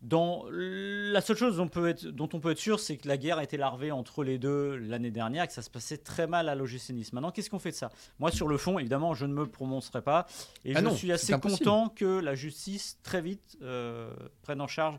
Dans 0.00 0.44
la 0.50 1.20
seule 1.20 1.36
chose 1.36 1.56
dont, 1.56 1.64
on 1.64 1.68
peut 1.68 1.88
être, 1.88 2.06
dont 2.06 2.28
on 2.32 2.38
peut 2.38 2.52
être 2.52 2.58
sûr, 2.58 2.78
c'est 2.78 2.96
que 2.96 3.08
la 3.08 3.16
guerre 3.16 3.38
a 3.38 3.42
été 3.42 3.56
larvée 3.56 3.90
entre 3.90 4.22
les 4.22 4.38
deux 4.38 4.76
l'année 4.76 5.10
dernière 5.10 5.42
et 5.42 5.46
que 5.48 5.52
ça 5.52 5.62
se 5.62 5.70
passait 5.70 5.98
très 5.98 6.28
mal 6.28 6.48
à 6.48 6.54
l'OGC 6.54 6.90
Nice. 6.90 7.12
Maintenant, 7.12 7.32
qu'est-ce 7.32 7.50
qu'on 7.50 7.58
fait 7.58 7.72
de 7.72 7.76
ça? 7.76 7.90
Moi, 8.20 8.30
sur 8.30 8.46
le 8.46 8.58
fond, 8.58 8.78
évidemment, 8.78 9.14
je 9.14 9.26
ne 9.26 9.32
me 9.32 9.46
prononcerai 9.46 10.02
pas. 10.02 10.26
Et 10.64 10.76
Ah 10.76 10.78
je 10.78 10.84
non, 10.84 10.94
suis 10.94 11.10
assez 11.10 11.32
content 11.40 11.88
que 11.88 12.20
la 12.20 12.36
justice, 12.36 12.98
très 13.02 13.20
vite, 13.20 13.58
euh, 13.62 14.12
prenne 14.42 14.60
en 14.60 14.68
charge 14.68 14.98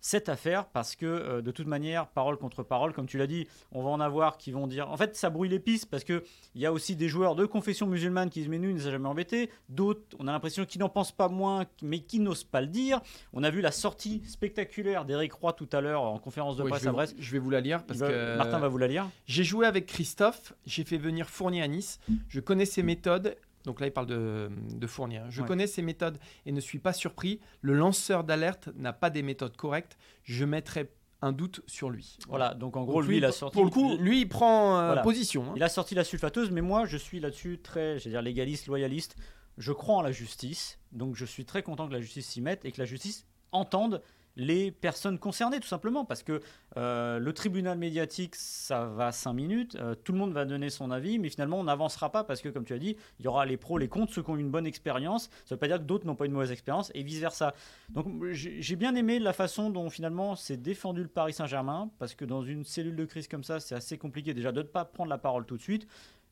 cette 0.00 0.28
affaire 0.28 0.66
parce 0.66 0.96
que 0.96 1.06
euh, 1.06 1.42
de 1.42 1.50
toute 1.50 1.66
manière, 1.66 2.06
parole 2.08 2.36
contre 2.38 2.62
parole, 2.62 2.92
comme 2.92 3.06
tu 3.06 3.18
l'as 3.18 3.26
dit, 3.26 3.46
on 3.72 3.82
va 3.82 3.90
en 3.90 4.00
avoir 4.00 4.38
qui 4.38 4.50
vont 4.52 4.66
dire. 4.66 4.90
En 4.90 4.96
fait, 4.96 5.16
ça 5.16 5.30
brouille 5.30 5.48
les 5.48 5.60
pistes 5.60 5.86
parce 5.90 6.04
que 6.04 6.24
il 6.54 6.60
y 6.60 6.66
a 6.66 6.72
aussi 6.72 6.96
des 6.96 7.08
joueurs 7.08 7.34
de 7.34 7.46
confession 7.46 7.86
musulmane 7.86 8.30
qui 8.30 8.40
disent 8.40 8.48
mais 8.48 8.58
nous, 8.58 8.70
il 8.70 8.74
ne 8.74 8.80
nous 8.80 8.86
a 8.88 8.90
jamais 8.90 9.08
embêté. 9.08 9.50
D'autres, 9.68 10.02
on 10.18 10.26
a 10.28 10.32
l'impression 10.32 10.64
qu'ils 10.64 10.80
n'en 10.80 10.88
pensent 10.88 11.12
pas 11.12 11.28
moins, 11.28 11.64
mais 11.82 12.00
qui 12.00 12.18
n'osent 12.20 12.44
pas 12.44 12.60
le 12.60 12.66
dire. 12.66 13.00
On 13.32 13.42
a 13.42 13.50
vu 13.50 13.60
la 13.60 13.72
sortie 13.72 14.22
spectaculaire 14.26 15.04
d'Éric 15.04 15.32
Roy 15.34 15.52
tout 15.52 15.68
à 15.72 15.80
l'heure 15.80 16.02
en 16.02 16.18
conférence 16.18 16.56
de 16.56 16.62
presse 16.64 16.78
je, 16.80 16.84
vais, 16.84 16.88
à 16.88 16.92
Brest. 16.92 17.14
je 17.18 17.32
vais 17.32 17.38
vous 17.38 17.50
la 17.50 17.60
lire 17.60 17.84
parce 17.84 17.98
va- 18.00 18.08
que 18.08 18.36
Martin 18.36 18.58
va 18.58 18.68
vous 18.68 18.78
la 18.78 18.88
lire. 18.88 19.06
j'ai 19.26 19.44
joué 19.44 19.66
avec 19.66 19.86
Christophe, 19.86 20.54
j'ai 20.66 20.84
fait 20.84 20.98
venir 20.98 21.28
Fournier 21.28 21.62
à 21.62 21.68
Nice, 21.68 22.00
je 22.28 22.40
connais 22.40 22.64
ses 22.64 22.82
méthodes. 22.82 23.36
Donc 23.64 23.80
là, 23.80 23.86
il 23.86 23.92
parle 23.92 24.06
de, 24.06 24.50
de 24.74 24.86
Fournier. 24.86 25.20
Je 25.28 25.42
Ouais. 25.42 25.46
connais 25.48 25.66
ses 25.66 25.82
méthodes 25.82 26.18
et 26.46 26.52
ne 26.52 26.60
suis 26.60 26.78
pas 26.78 26.92
surpris. 26.92 27.40
Le 27.60 27.74
lanceur 27.74 28.24
d'alerte 28.24 28.70
n'a 28.76 28.92
pas 28.92 29.10
des 29.10 29.22
méthodes 29.22 29.56
correctes. 29.56 29.96
Je 30.22 30.44
mettrai 30.44 30.90
un 31.22 31.32
doute 31.32 31.60
sur 31.66 31.90
lui. 31.90 32.16
Voilà, 32.28 32.54
donc 32.54 32.76
en 32.76 32.80
Donc 32.80 32.88
gros, 32.88 33.02
lui, 33.02 33.18
il 33.18 33.24
a 33.26 33.32
sorti. 33.32 33.52
Pour 33.54 33.64
le 33.66 33.70
coup, 33.70 33.96
lui, 33.98 34.22
il 34.22 34.28
prend 34.28 34.78
euh, 34.78 34.86
Voilà. 34.86 35.02
position. 35.02 35.44
hein. 35.50 35.52
Il 35.56 35.62
a 35.62 35.68
sorti 35.68 35.94
la 35.94 36.04
sulfateuse, 36.04 36.50
mais 36.50 36.62
moi, 36.62 36.86
je 36.86 36.96
suis 36.96 37.20
là-dessus 37.20 37.60
très, 37.62 37.98
je 37.98 38.04
vais 38.04 38.10
dire, 38.10 38.22
légaliste, 38.22 38.66
loyaliste. 38.68 39.16
Je 39.58 39.72
crois 39.72 39.96
en 39.96 40.02
la 40.02 40.12
justice, 40.12 40.78
donc 40.92 41.16
je 41.16 41.26
suis 41.26 41.44
très 41.44 41.62
content 41.62 41.86
que 41.86 41.92
la 41.92 42.00
justice 42.00 42.26
s'y 42.26 42.40
mette 42.40 42.64
et 42.64 42.72
que 42.72 42.78
la 42.80 42.86
justice 42.86 43.26
entende 43.52 44.00
les 44.40 44.70
personnes 44.70 45.18
concernées, 45.18 45.60
tout 45.60 45.68
simplement, 45.68 46.06
parce 46.06 46.22
que 46.22 46.40
euh, 46.78 47.18
le 47.18 47.32
tribunal 47.34 47.76
médiatique, 47.76 48.34
ça 48.36 48.86
va 48.86 49.12
5 49.12 49.34
minutes, 49.34 49.76
euh, 49.76 49.94
tout 49.94 50.12
le 50.12 50.18
monde 50.18 50.32
va 50.32 50.46
donner 50.46 50.70
son 50.70 50.90
avis, 50.90 51.18
mais 51.18 51.28
finalement, 51.28 51.60
on 51.60 51.64
n'avancera 51.64 52.10
pas, 52.10 52.24
parce 52.24 52.40
que, 52.40 52.48
comme 52.48 52.64
tu 52.64 52.72
as 52.72 52.78
dit, 52.78 52.96
il 53.18 53.26
y 53.26 53.28
aura 53.28 53.44
les 53.44 53.58
pros, 53.58 53.76
les 53.76 53.88
contre, 53.88 54.14
ceux 54.14 54.22
qui 54.22 54.30
ont 54.30 54.38
une 54.38 54.50
bonne 54.50 54.66
expérience, 54.66 55.24
ça 55.24 55.30
ne 55.50 55.56
veut 55.56 55.58
pas 55.58 55.68
dire 55.68 55.76
que 55.76 55.84
d'autres 55.84 56.06
n'ont 56.06 56.14
pas 56.14 56.24
une 56.24 56.32
mauvaise 56.32 56.52
expérience, 56.52 56.90
et 56.94 57.02
vice-versa. 57.02 57.54
Donc, 57.90 58.06
j'ai 58.32 58.76
bien 58.76 58.94
aimé 58.94 59.18
la 59.18 59.34
façon 59.34 59.68
dont, 59.68 59.90
finalement, 59.90 60.36
s'est 60.36 60.56
défendu 60.56 61.02
le 61.02 61.08
Paris 61.08 61.34
Saint-Germain, 61.34 61.90
parce 61.98 62.14
que 62.14 62.24
dans 62.24 62.42
une 62.42 62.64
cellule 62.64 62.96
de 62.96 63.04
crise 63.04 63.28
comme 63.28 63.44
ça, 63.44 63.60
c'est 63.60 63.74
assez 63.74 63.98
compliqué 63.98 64.32
déjà 64.32 64.52
de 64.52 64.62
ne 64.62 64.66
pas 64.66 64.86
prendre 64.86 65.10
la 65.10 65.18
parole 65.18 65.44
tout 65.44 65.58
de 65.58 65.62
suite. 65.62 65.86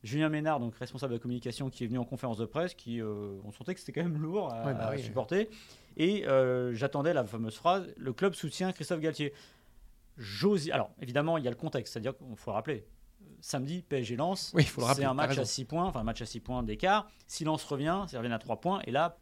Julien 0.05 0.28
Ménard, 0.28 0.61
donc 0.61 0.75
responsable 0.76 1.12
de 1.12 1.17
la 1.19 1.21
communication, 1.23 1.71
qui 1.71 1.85
est 1.85 1.87
venu 1.87 1.99
en 1.99 2.05
conférence 2.05 2.38
de 2.38 2.47
presse, 2.47 2.75
qui, 2.75 3.00
euh, 3.00 3.38
on 3.45 3.50
sentait 3.52 3.75
que 3.75 3.81
c'était 3.81 3.93
quand 3.93 4.09
même 4.09 4.21
lourd 4.23 4.52
à, 4.52 4.64
Ouais, 4.67 4.75
bah 4.75 4.87
à 4.88 4.90
oui. 4.95 5.02
supporter. 5.02 5.50
Et 5.97 6.26
euh, 6.28 6.73
j'attendais 6.75 7.12
la 7.12 7.25
fameuse 7.25 7.57
phrase 7.57 7.93
le 7.97 8.12
club 8.12 8.35
soutient 8.35 8.73
Christophe 8.73 9.00
Galtier. 9.00 9.33
j'ose. 10.17 10.71
Alors, 10.71 10.90
évidemment, 11.00 11.38
il 11.38 11.45
y 11.45 11.49
a 11.49 11.50
le 11.50 11.57
contexte, 11.57 11.93
c'est-à-dire 11.93 12.17
qu'il 12.17 12.26
faut 12.37 12.50
le 12.50 12.55
rappeler. 12.55 12.87
Samedi, 13.40 13.83
PSG 13.83 14.17
lance. 14.17 14.52
Oui, 14.55 14.62
il 14.62 14.69
faut 14.69 14.81
le 14.81 14.87
rappeler. 14.87 15.02
C'est 15.05 15.09
un 15.09 15.14
match 15.14 15.38
à 15.38 15.45
6 15.45 15.64
points, 15.64 15.85
enfin 15.85 16.00
un 16.00 16.05
match 16.05 16.23
à 16.23 16.26
6 16.26 16.40
points 16.40 16.62
d'écart. 16.62 17.09
Si 17.26 17.45
Lens 17.45 17.62
revient, 17.64 18.05
ça 18.09 18.19
revient 18.19 18.33
à 18.33 18.38
3 18.38 18.61
points. 18.61 18.81
Et 18.87 18.90
là, 18.90 19.19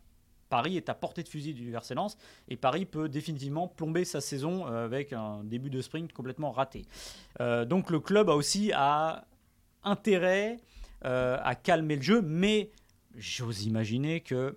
Paris 0.49 0.76
est 0.76 0.88
à 0.88 0.95
portée 0.95 1.23
de 1.23 1.28
fusil 1.28 1.52
du 1.54 1.75
RC 1.75 1.95
Lens. 1.95 2.16
Et 2.49 2.56
Paris 2.56 2.87
peut 2.87 3.09
définitivement 3.09 3.68
plomber 3.68 4.04
sa 4.04 4.21
saison 4.21 4.66
euh, 4.68 4.85
avec 4.85 5.12
un 5.12 5.42
début 5.45 5.71
de 5.71 5.83
sprint 5.83 6.12
complètement 6.12 6.50
raté. 6.50 6.85
Euh, 7.40 7.64
donc 7.64 7.90
le 7.90 8.00
club 8.00 8.30
a 8.30 8.35
aussi 8.35 8.73
a 8.75 9.26
intérêt 9.87 10.59
euh, 11.05 11.38
à 11.43 11.55
calmer 11.55 11.97
le 11.97 12.02
jeu, 12.02 12.21
mais 12.21 12.71
j'ose 13.16 13.64
imaginer 13.64 14.21
que. 14.21 14.57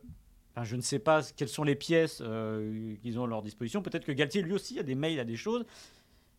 je 0.63 0.75
ne 0.75 0.81
sais 0.81 0.99
pas 0.99 1.21
quelles 1.35 1.47
sont 1.47 1.63
les 1.63 1.75
pièces 1.75 2.21
euh, 2.21 2.95
qu'ils 3.01 3.17
ont 3.19 3.23
à 3.23 3.27
leur 3.27 3.41
disposition. 3.41 3.81
Peut-être 3.81 4.05
que 4.05 4.11
Galtier, 4.11 4.41
lui 4.41 4.53
aussi, 4.53 4.77
a 4.79 4.83
des 4.83 4.95
mails, 4.95 5.19
a 5.19 5.25
des 5.25 5.37
choses. 5.37 5.65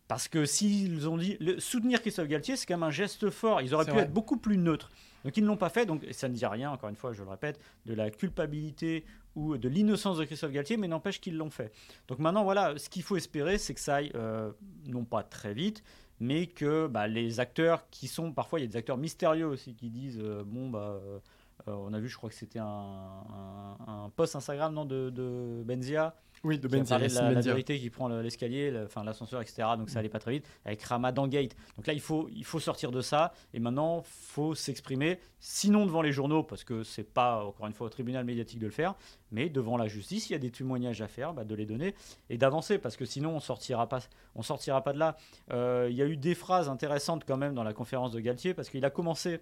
Parce 0.07 0.27
que 0.27 0.45
s'ils 0.45 1.07
ont 1.07 1.17
dit. 1.17 1.37
le- 1.39 1.59
soutenir 1.59 2.01
Christophe 2.01 2.27
Galtier, 2.27 2.57
c'est 2.57 2.65
quand 2.65 2.75
même 2.75 2.83
un 2.83 2.91
geste 2.91 3.29
fort. 3.29 3.61
Ils 3.61 3.73
auraient 3.73 3.85
pu 3.85 3.91
vrai. 3.91 4.01
être 4.01 4.13
beaucoup 4.13 4.37
plus 4.37 4.57
neutres. 4.57 4.91
Donc 5.23 5.37
ils 5.37 5.41
ne 5.43 5.47
l'ont 5.47 5.57
pas 5.57 5.69
fait. 5.69 5.85
Donc 5.85 6.05
ça 6.11 6.27
ne 6.27 6.33
dit 6.33 6.45
rien, 6.45 6.69
encore 6.71 6.89
une 6.89 6.95
fois, 6.97 7.13
je 7.13 7.23
le 7.23 7.29
répète, 7.29 7.59
de 7.85 7.93
la 7.93 8.09
culpabilité 8.11 9.05
ou 9.35 9.57
de 9.57 9.69
l'innocence 9.69 10.17
de 10.17 10.25
Christophe 10.25 10.51
Galtier, 10.51 10.75
mais 10.75 10.89
n'empêche 10.89 11.21
qu'ils 11.21 11.37
l'ont 11.37 11.49
fait. 11.49 11.71
Donc 12.09 12.19
maintenant, 12.19 12.43
voilà, 12.43 12.77
ce 12.77 12.89
qu'il 12.89 13.03
faut 13.03 13.15
espérer, 13.15 13.57
c'est 13.57 13.73
que 13.73 13.79
ça 13.79 13.95
aille, 13.95 14.11
euh, 14.15 14.51
non 14.87 15.05
pas 15.05 15.23
très 15.23 15.53
vite, 15.53 15.81
mais 16.21 16.47
que 16.47 16.87
bah, 16.87 17.07
les 17.07 17.39
acteurs 17.39 17.89
qui 17.89 18.07
sont. 18.07 18.31
Parfois, 18.31 18.59
il 18.59 18.61
y 18.61 18.65
a 18.65 18.69
des 18.69 18.77
acteurs 18.77 18.97
mystérieux 18.97 19.47
aussi 19.47 19.75
qui 19.75 19.89
disent 19.89 20.19
euh, 20.21 20.43
bon, 20.45 20.69
bah. 20.69 21.01
euh, 21.03 21.19
on 21.67 21.93
a 21.93 21.99
vu, 21.99 22.07
je 22.07 22.15
crois 22.15 22.29
que 22.29 22.35
c'était 22.35 22.59
un, 22.59 24.09
post 24.15 24.35
Instagram 24.35 24.73
non, 24.73 24.85
de 24.85 25.63
Benzia 25.65 26.15
Oui, 26.43 26.57
de 26.57 26.67
Benzia, 26.67 26.97
de 26.97 27.01
la, 27.15 27.21
la 27.35 27.41
vérité 27.51 27.79
qui 27.79 27.89
prend 27.91 28.07
le- 28.07 28.21
l'escalier, 28.21 28.71
le- 28.71 28.85
enfin 28.85 29.03
l'ascenseur, 29.03 29.41
etc. 29.41 29.67
Donc 29.77 29.89
ça 29.91 29.99
allait 29.99 30.09
pas 30.09 30.17
très 30.19 30.31
vite. 30.31 30.45
Avec 30.65 30.81
Ramadan 30.81 31.27
Gate. 31.27 31.55
Donc 31.77 31.85
là, 31.85 31.93
il 31.93 32.01
faut, 32.01 32.29
il 32.33 32.43
faut 32.43 32.59
sortir 32.59 32.91
de 32.91 33.01
ça. 33.01 33.33
Et 33.53 33.59
maintenant, 33.59 34.01
faut 34.03 34.55
s'exprimer. 34.55 35.19
Sinon 35.39 35.85
devant 35.85 36.01
les 36.01 36.11
journaux, 36.11 36.41
parce 36.43 36.63
que 36.63 36.81
c'est 36.83 37.03
pas 37.03 37.43
encore 37.45 37.67
une 37.67 37.73
fois 37.73 37.87
au 37.87 37.89
tribunal 37.89 38.25
médiatique 38.25 38.57
de 38.59 38.65
le 38.65 38.71
faire, 38.71 38.95
mais 39.31 39.49
devant 39.49 39.77
la 39.77 39.87
justice, 39.87 40.29
il 40.29 40.33
y 40.33 40.35
a 40.35 40.39
des 40.39 40.51
témoignages 40.51 41.01
à 41.01 41.07
faire, 41.07 41.33
bah, 41.33 41.43
de 41.43 41.53
les 41.55 41.65
donner 41.65 41.93
et 42.29 42.37
d'avancer, 42.37 42.77
parce 42.79 42.95
que 42.97 43.05
sinon 43.05 43.35
on 43.35 43.39
sortira 43.39 43.87
pas, 43.87 43.99
on 44.35 44.41
sortira 44.41 44.83
pas 44.83 44.93
de 44.93 44.99
là. 44.99 45.17
Euh, 45.51 45.87
il 45.91 45.95
y 45.95 46.01
a 46.01 46.05
eu 46.07 46.17
des 46.17 46.33
phrases 46.35 46.69
intéressantes 46.69 47.23
quand 47.27 47.37
même 47.37 47.53
dans 47.53 47.63
la 47.63 47.73
conférence 47.73 48.11
de 48.11 48.19
Galtier, 48.19 48.53
parce 48.53 48.69
qu'il 48.69 48.83
a 48.85 48.89
commencé 48.89 49.41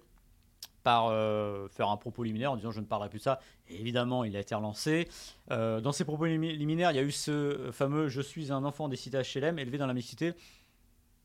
par 0.82 1.08
euh, 1.08 1.68
faire 1.68 1.88
un 1.90 1.96
propos 1.96 2.22
liminaire 2.22 2.52
en 2.52 2.56
disant 2.56 2.70
je 2.70 2.80
ne 2.80 2.86
parlerai 2.86 3.08
plus 3.10 3.18
de 3.18 3.24
ça. 3.24 3.40
Évidemment, 3.68 4.24
il 4.24 4.34
a 4.36 4.40
été 4.40 4.54
relancé. 4.54 5.08
Euh, 5.50 5.80
dans 5.80 5.92
ses 5.92 6.04
propos 6.04 6.26
limi- 6.26 6.56
liminaires, 6.56 6.90
il 6.90 6.96
y 6.96 7.00
a 7.00 7.02
eu 7.02 7.10
ce 7.12 7.70
fameux 7.72 8.08
Je 8.08 8.20
suis 8.20 8.50
un 8.52 8.64
enfant 8.64 8.88
des 8.88 8.96
cités 8.96 9.18
HLM, 9.20 9.58
élevé 9.58 9.78
dans 9.78 9.86
la 9.86 9.94
mixité. 9.94 10.32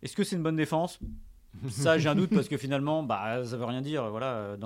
Est-ce 0.01 0.15
que 0.15 0.23
c'est 0.23 0.35
une 0.35 0.43
bonne 0.43 0.55
défense? 0.57 0.99
Ça, 1.69 1.97
j'ai 1.97 2.09
un 2.09 2.15
doute 2.15 2.31
parce 2.35 2.49
que 2.49 2.57
finalement, 2.57 3.01
bah, 3.01 3.45
ça 3.45 3.55
veut 3.55 3.63
rien 3.63 3.81
dire. 3.81 4.09
Voilà. 4.09 4.57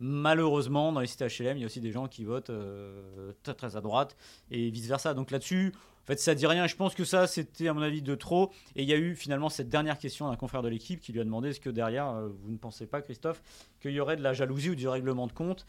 Malheureusement, 0.00 0.92
dans 0.92 1.00
les 1.00 1.06
cités 1.06 1.26
HLM, 1.26 1.58
il 1.58 1.60
y 1.60 1.62
a 1.64 1.66
aussi 1.66 1.80
des 1.80 1.92
gens 1.92 2.08
qui 2.08 2.24
votent 2.24 2.50
euh, 2.50 3.32
très 3.42 3.52
très 3.54 3.76
à 3.76 3.80
droite 3.82 4.16
et 4.50 4.70
vice 4.70 4.86
versa. 4.86 5.12
Donc 5.12 5.30
là-dessus, 5.30 5.74
fait, 6.08 6.18
ça 6.18 6.34
dit 6.34 6.46
rien. 6.46 6.66
Je 6.66 6.74
pense 6.76 6.94
que 6.94 7.04
ça, 7.04 7.26
c'était 7.26 7.68
à 7.68 7.72
mon 7.74 7.82
avis 7.82 8.02
de 8.02 8.14
trop. 8.14 8.50
Et 8.76 8.82
il 8.82 8.88
y 8.88 8.92
a 8.92 8.96
eu 8.96 9.14
finalement 9.14 9.48
cette 9.48 9.68
dernière 9.68 9.98
question 9.98 10.28
d'un 10.28 10.36
confrère 10.36 10.62
de 10.62 10.68
l'équipe 10.68 11.00
qui 11.00 11.12
lui 11.12 11.20
a 11.20 11.24
demandé 11.24 11.50
est-ce 11.50 11.60
que 11.60 11.70
derrière, 11.70 12.08
euh, 12.08 12.28
vous 12.28 12.50
ne 12.50 12.56
pensez 12.58 12.86
pas, 12.86 13.00
Christophe, 13.02 13.42
qu'il 13.80 13.92
y 13.92 14.00
aurait 14.00 14.16
de 14.16 14.22
la 14.22 14.32
jalousie 14.32 14.70
ou 14.70 14.74
du 14.74 14.88
règlement 14.88 15.26
de 15.26 15.32
compte? 15.32 15.64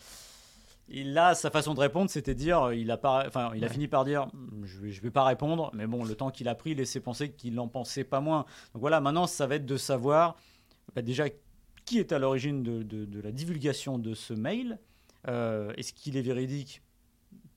Et 0.91 1.03
là, 1.03 1.35
sa 1.35 1.51
façon 1.51 1.75
de 1.75 1.79
répondre, 1.79 2.09
c'était 2.09 2.33
dire, 2.33 2.73
il 2.73 2.89
a, 2.89 2.97
pas, 2.97 3.23
enfin, 3.27 3.51
il 3.55 3.63
a 3.63 3.67
Ouais. 3.67 3.73
fini 3.73 3.87
par 3.87 4.05
dire, 4.05 4.27
je 4.63 4.79
vais, 4.79 4.91
je 4.91 5.01
vais 5.01 5.11
pas 5.11 5.23
répondre, 5.23 5.69
mais 5.75 5.85
bon, 5.85 6.03
le 6.03 6.15
temps 6.15 6.31
qu'il 6.31 6.47
a 6.47 6.55
pris 6.55 6.73
laissait 6.73 6.99
penser 6.99 7.31
qu'il 7.31 7.53
n'en 7.53 7.67
pensait 7.67 8.03
pas 8.03 8.21
moins. 8.21 8.45
Donc 8.73 8.81
voilà, 8.81 8.99
maintenant, 8.99 9.27
ça 9.27 9.45
va 9.45 9.55
être 9.55 9.67
de 9.67 9.77
savoir 9.77 10.35
bah, 10.95 11.03
déjà 11.03 11.25
qui 11.85 11.99
est 11.99 12.11
à 12.11 12.17
l'origine 12.17 12.63
de, 12.63 12.81
de- 12.81 13.05
de 13.05 13.21
la 13.21 13.31
divulgation 13.31 13.99
de 13.99 14.15
ce 14.15 14.33
mail. 14.33 14.79
Euh, 15.27 15.71
Est-ce 15.77 15.93
qu'il 15.93 16.17
est 16.17 16.21
véridique? 16.23 16.81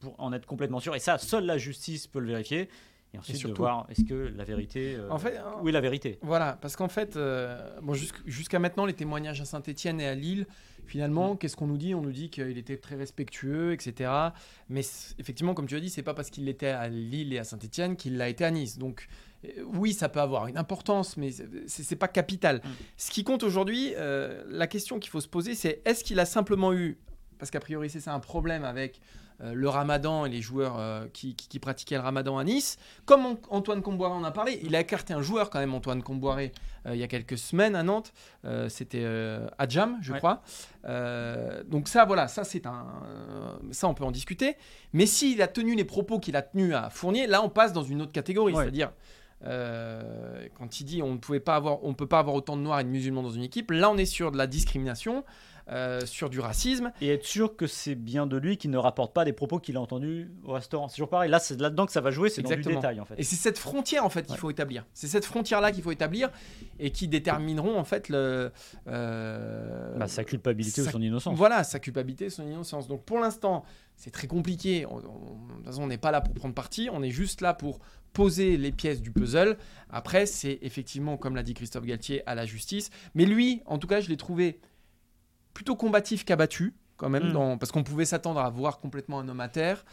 Pour 0.02 0.14
en 0.18 0.32
être 0.32 0.46
complètement 0.46 0.80
sûr 0.80 0.94
Et 0.94 0.98
ça, 0.98 1.18
seule 1.18 1.46
la 1.46 1.58
justice 1.58 2.06
peut 2.06 2.18
le 2.20 2.26
vérifier. 2.26 2.68
Et 3.14 3.18
ensuite, 3.18 3.36
de 3.36 3.40
surtout- 3.40 3.56
voir 3.62 3.86
est-ce 3.90 4.04
que 4.04 4.32
la 4.34 4.44
vérité. 4.44 4.94
euh, 4.96 5.10
En 5.10 5.18
fait, 5.18 5.38
où 5.60 5.68
est 5.68 5.72
la 5.72 5.82
vérité? 5.82 6.18
Voilà, 6.22 6.56
parce 6.62 6.76
qu'en 6.76 6.88
fait, 6.88 7.16
euh, 7.16 7.78
bon, 7.82 7.92
jusqu'à 8.24 8.58
maintenant, 8.58 8.86
les 8.86 8.94
témoignages 8.94 9.38
à 9.40 9.44
Saint-Etienne 9.44 10.00
et 10.00 10.06
à 10.08 10.14
Lille, 10.14 10.46
finalement, 10.86 11.36
qu'est-ce 11.36 11.54
qu'on 11.54 11.66
nous 11.66 11.76
dit? 11.76 11.94
On 11.94 12.00
nous 12.00 12.10
dit 12.12 12.30
qu'il 12.30 12.56
était 12.56 12.78
très 12.78 12.96
respectueux, 12.96 13.74
etc. 13.74 14.10
Mais 14.70 14.80
effectivement, 15.18 15.52
comme 15.52 15.66
tu 15.66 15.76
as 15.76 15.80
dit, 15.80 15.90
c'est 15.90 16.02
pas 16.02 16.14
parce 16.14 16.30
qu'il 16.30 16.46
l'était 16.46 16.68
à 16.68 16.88
Lille 16.88 17.34
et 17.34 17.38
à 17.38 17.44
Saint-Etienne 17.44 17.96
qu'il 17.96 18.16
l'a 18.16 18.30
été 18.30 18.46
à 18.46 18.50
Nice. 18.50 18.78
Donc, 18.78 19.06
euh, 19.44 19.48
oui, 19.74 19.92
ça 19.92 20.08
peut 20.08 20.20
avoir 20.20 20.46
une 20.46 20.56
importance, 20.56 21.18
mais 21.18 21.28
c'est 21.66 21.96
pas 21.96 22.08
capital. 22.08 22.62
Mm. 22.64 22.68
Ce 22.96 23.10
qui 23.10 23.24
compte 23.24 23.42
aujourd'hui, 23.42 23.92
euh, 23.96 24.42
la 24.48 24.66
question 24.66 24.98
qu'il 24.98 25.10
faut 25.10 25.20
se 25.20 25.28
poser, 25.28 25.54
c'est 25.54 25.82
est-ce 25.84 26.02
qu'il 26.02 26.18
a 26.18 26.24
simplement 26.24 26.72
eu, 26.72 26.96
parce 27.38 27.50
qu'a 27.50 27.60
priori, 27.60 27.90
c'est 27.90 28.00
ça 28.00 28.14
un 28.14 28.20
problème 28.20 28.64
avec 28.64 28.96
euh, 28.96 29.00
le 29.54 29.68
ramadan 29.68 30.24
et 30.24 30.28
les 30.30 30.40
joueurs 30.40 30.76
euh, 30.78 31.06
qui, 31.12 31.34
qui- 31.34 31.48
qui 31.48 31.58
pratiquaient 31.58 31.96
le 31.96 32.02
ramadan 32.02 32.38
à 32.38 32.44
Nice. 32.44 32.76
Comme 33.04 33.26
An- 33.26 33.36
Antoine 33.50 33.82
Comboiré 33.82 34.14
en 34.14 34.22
a 34.24 34.30
parlé, 34.30 34.60
il 34.62 34.76
a 34.76 34.80
écarté 34.80 35.12
un 35.14 35.22
joueur 35.22 35.50
quand 35.50 35.58
même, 35.58 35.74
Antoine 35.74 36.02
Comboiré, 36.02 36.52
euh, 36.86 36.94
il 36.94 37.00
y 37.00 37.02
a 37.02 37.08
quelques 37.08 37.36
semaines 37.38 37.74
à 37.74 37.82
Nantes. 37.82 38.12
Euh, 38.44 38.68
C'était 38.68 39.02
euh, 39.02 39.48
Adjam, 39.58 39.98
je 40.00 40.12
Ouais. 40.12 40.18
crois. 40.18 40.42
Euh, 40.84 41.62
donc 41.64 41.88
ça, 41.88 42.04
voilà, 42.04 42.28
ça 42.28 42.44
c'est 42.44 42.66
un, 42.66 42.86
euh, 43.06 43.52
ça 43.72 43.88
on 43.88 43.94
peut 43.94 44.04
en 44.04 44.10
discuter. 44.12 44.56
Mais 44.92 45.06
s'il 45.06 45.40
a 45.42 45.48
tenu 45.48 45.74
les 45.74 45.84
propos 45.84 46.18
qu'il 46.18 46.36
a 46.36 46.42
tenus 46.42 46.74
à 46.74 46.90
Fournier, 46.90 47.26
là 47.26 47.42
on 47.42 47.48
passe 47.48 47.72
dans 47.72 47.82
une 47.84 48.02
autre 48.02 48.12
catégorie, 48.12 48.52
Ouais. 48.52 48.62
c'est-à-dire 48.62 48.92
euh, 49.44 50.46
quand 50.56 50.80
il 50.80 50.84
dit 50.84 51.02
on 51.02 51.12
ne 51.14 51.18
pouvait 51.18 51.40
pas 51.40 51.56
avoir, 51.56 51.82
on 51.84 51.94
peut 51.94 52.06
pas 52.06 52.18
avoir 52.20 52.36
autant 52.36 52.56
de 52.56 52.62
noirs 52.62 52.80
et 52.80 52.84
de 52.84 52.88
musulmans 52.88 53.22
dans 53.22 53.30
une 53.30 53.42
équipe. 53.42 53.70
Là 53.70 53.90
on 53.90 53.96
est 53.96 54.04
sur 54.04 54.30
de 54.30 54.38
la 54.38 54.46
discrimination, 54.46 55.24
euh, 55.68 56.00
sur 56.06 56.28
du 56.30 56.40
racisme. 56.40 56.92
et 57.00 57.08
être 57.10 57.24
sûr 57.24 57.56
que 57.56 57.66
c'est 57.66 57.94
bien 57.94 58.26
de 58.26 58.36
lui 58.36 58.56
qui 58.56 58.68
ne 58.68 58.76
rapporte 58.78 59.12
pas 59.14 59.24
des 59.24 59.32
propos 59.32 59.58
qu'il 59.58 59.76
a 59.76 59.80
entendus 59.80 60.30
au 60.44 60.52
restaurant. 60.52 60.88
C'est 60.88 60.96
toujours 60.96 61.08
pareil. 61.08 61.30
Là, 61.30 61.38
c'est 61.38 61.60
là-dedans 61.60 61.86
que 61.86 61.92
ça 61.92 62.00
va 62.00 62.10
jouer, 62.10 62.28
c'est 62.30 62.42
dans 62.42 62.50
du 62.50 62.62
détail 62.62 63.00
en 63.00 63.04
fait. 63.04 63.14
Et 63.18 63.22
c'est 63.22 63.36
cette 63.36 63.58
frontière 63.58 64.04
en 64.04 64.10
fait 64.10 64.22
qu'il 64.22 64.32
Ouais. 64.34 64.38
faut 64.38 64.50
établir. 64.50 64.84
C'est 64.92 65.06
cette 65.06 65.24
frontière 65.24 65.60
là 65.60 65.72
qu'il 65.72 65.82
faut 65.82 65.92
établir 65.92 66.30
et 66.78 66.90
qui 66.90 67.08
détermineront 67.08 67.78
en 67.78 67.84
fait 67.84 68.08
le 68.08 68.50
euh, 68.88 69.96
Bah, 69.98 70.08
sa 70.08 70.24
culpabilité 70.24 70.82
ou 70.82 70.86
son 70.86 71.00
innocence. 71.02 71.36
Voilà, 71.36 71.64
sa 71.64 71.78
culpabilité, 71.78 72.30
son 72.30 72.46
innocence. 72.46 72.88
Donc 72.88 73.04
pour 73.04 73.18
l'instant, 73.20 73.64
c'est 73.96 74.10
très 74.10 74.26
compliqué. 74.26 74.86
On- 74.86 74.96
on- 74.96 74.98
de 74.98 75.54
toute 75.56 75.64
façon, 75.66 75.82
on 75.82 75.86
n'est 75.86 75.98
pas 75.98 76.10
là 76.10 76.20
pour 76.20 76.34
prendre 76.34 76.54
parti. 76.54 76.88
On 76.92 77.02
est 77.02 77.10
juste 77.10 77.40
là 77.40 77.54
pour 77.54 77.80
poser 78.12 78.56
les 78.56 78.72
pièces 78.72 79.00
du 79.00 79.10
puzzle. 79.10 79.56
Après, 79.90 80.26
c'est 80.26 80.58
effectivement, 80.62 81.16
comme 81.16 81.34
l'a 81.34 81.42
dit 81.42 81.54
Christophe 81.54 81.84
Galtier, 81.86 82.22
à 82.26 82.34
la 82.34 82.44
justice. 82.44 82.90
Mais 83.14 83.24
lui, 83.24 83.62
en 83.66 83.78
tout 83.78 83.86
cas, 83.86 84.00
je 84.00 84.08
l'ai 84.08 84.16
trouvé 84.18 84.60
plutôt 85.54 85.76
combatif 85.76 86.24
qu'abattu. 86.24 86.74
Quand 86.98 87.08
même, 87.08 87.30
Mm. 87.30 87.32
dans- 87.32 87.58
parce 87.58 87.72
qu'on 87.72 87.82
pouvait 87.82 88.04
s'attendre 88.04 88.38
à 88.38 88.48
voir 88.48 88.78
complètement 88.78 89.18
un 89.18 89.28
homme 89.28 89.40
à 89.40 89.48
terre. 89.48 89.84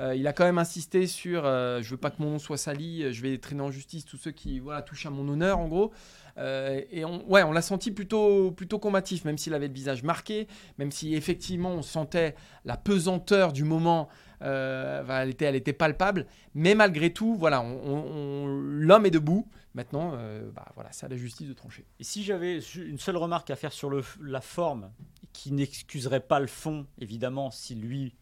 Euh, 0.00 0.14
il 0.14 0.26
a 0.26 0.34
quand 0.34 0.44
même 0.44 0.58
insisté 0.58 1.06
sur 1.06 1.46
euh, 1.46 1.80
je 1.80 1.90
veux 1.90 1.96
pas 1.96 2.10
que 2.10 2.20
mon 2.20 2.32
nom 2.32 2.38
soit 2.38 2.58
sali, 2.58 3.04
euh, 3.04 3.12
je 3.12 3.22
vais 3.22 3.38
traîner 3.38 3.62
en 3.62 3.70
justice 3.70 4.04
tous 4.04 4.18
ceux 4.18 4.32
qui 4.32 4.58
voilà, 4.58 4.82
touchent 4.82 5.06
à 5.06 5.10
mon 5.10 5.26
honneur, 5.30 5.58
en 5.60 5.68
gros. 5.68 5.92
Euh, 6.36 6.82
et 6.92 7.06
on, 7.06 7.26
ouais, 7.30 7.42
on 7.42 7.52
l'a 7.52 7.62
senti 7.62 7.90
plutôt, 7.90 8.50
plutôt 8.50 8.78
combatif, 8.78 9.24
même 9.24 9.38
s'il 9.38 9.54
avait 9.54 9.68
le 9.68 9.72
visage 9.72 10.02
marqué, 10.02 10.46
même 10.78 10.90
si 10.92 11.14
effectivement 11.14 11.70
on 11.70 11.82
sentait 11.82 12.34
la 12.66 12.76
pesanteur 12.76 13.52
du 13.54 13.64
moment, 13.64 14.08
elle, 14.40 15.30
était, 15.30 15.46
elle 15.46 15.56
était 15.56 15.72
palpable. 15.72 16.26
Mais 16.54 16.74
malgré 16.74 17.12
tout, 17.12 17.34
voilà, 17.34 17.64
l'homme 17.64 19.06
est 19.06 19.10
debout. 19.10 19.48
Maintenant, 19.78 20.14
euh, 20.14 20.50
bah, 20.50 20.66
voilà, 20.74 20.90
c'est 20.90 21.06
à 21.06 21.08
la 21.08 21.16
justice 21.16 21.46
de 21.46 21.52
trancher. 21.52 21.86
Et 22.00 22.02
si 22.02 22.24
j'avais 22.24 22.58
une 22.74 22.98
seule 22.98 23.16
remarque 23.16 23.48
à 23.50 23.54
faire 23.54 23.72
sur 23.72 23.88
le, 23.88 24.02
la 24.20 24.40
forme, 24.40 24.90
qui 25.32 25.52
n'excuserait 25.52 26.18
pas 26.18 26.40
le 26.40 26.48
fond, 26.48 26.84
évidemment, 26.98 27.52
si 27.52 27.76
lui 27.76 28.16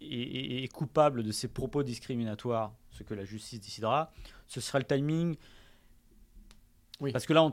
est, 0.00 0.66
coupable 0.72 1.22
de 1.22 1.30
ses 1.30 1.46
propos 1.46 1.84
discriminatoires, 1.84 2.74
ce 2.90 3.04
que 3.04 3.14
la 3.14 3.24
justice 3.24 3.60
décidera, 3.60 4.10
ce 4.48 4.60
serait 4.60 4.80
le 4.80 4.84
timing. 4.84 5.36
Oui. 6.98 7.12
Parce 7.12 7.24
que 7.24 7.34
là, 7.34 7.44
on, 7.44 7.52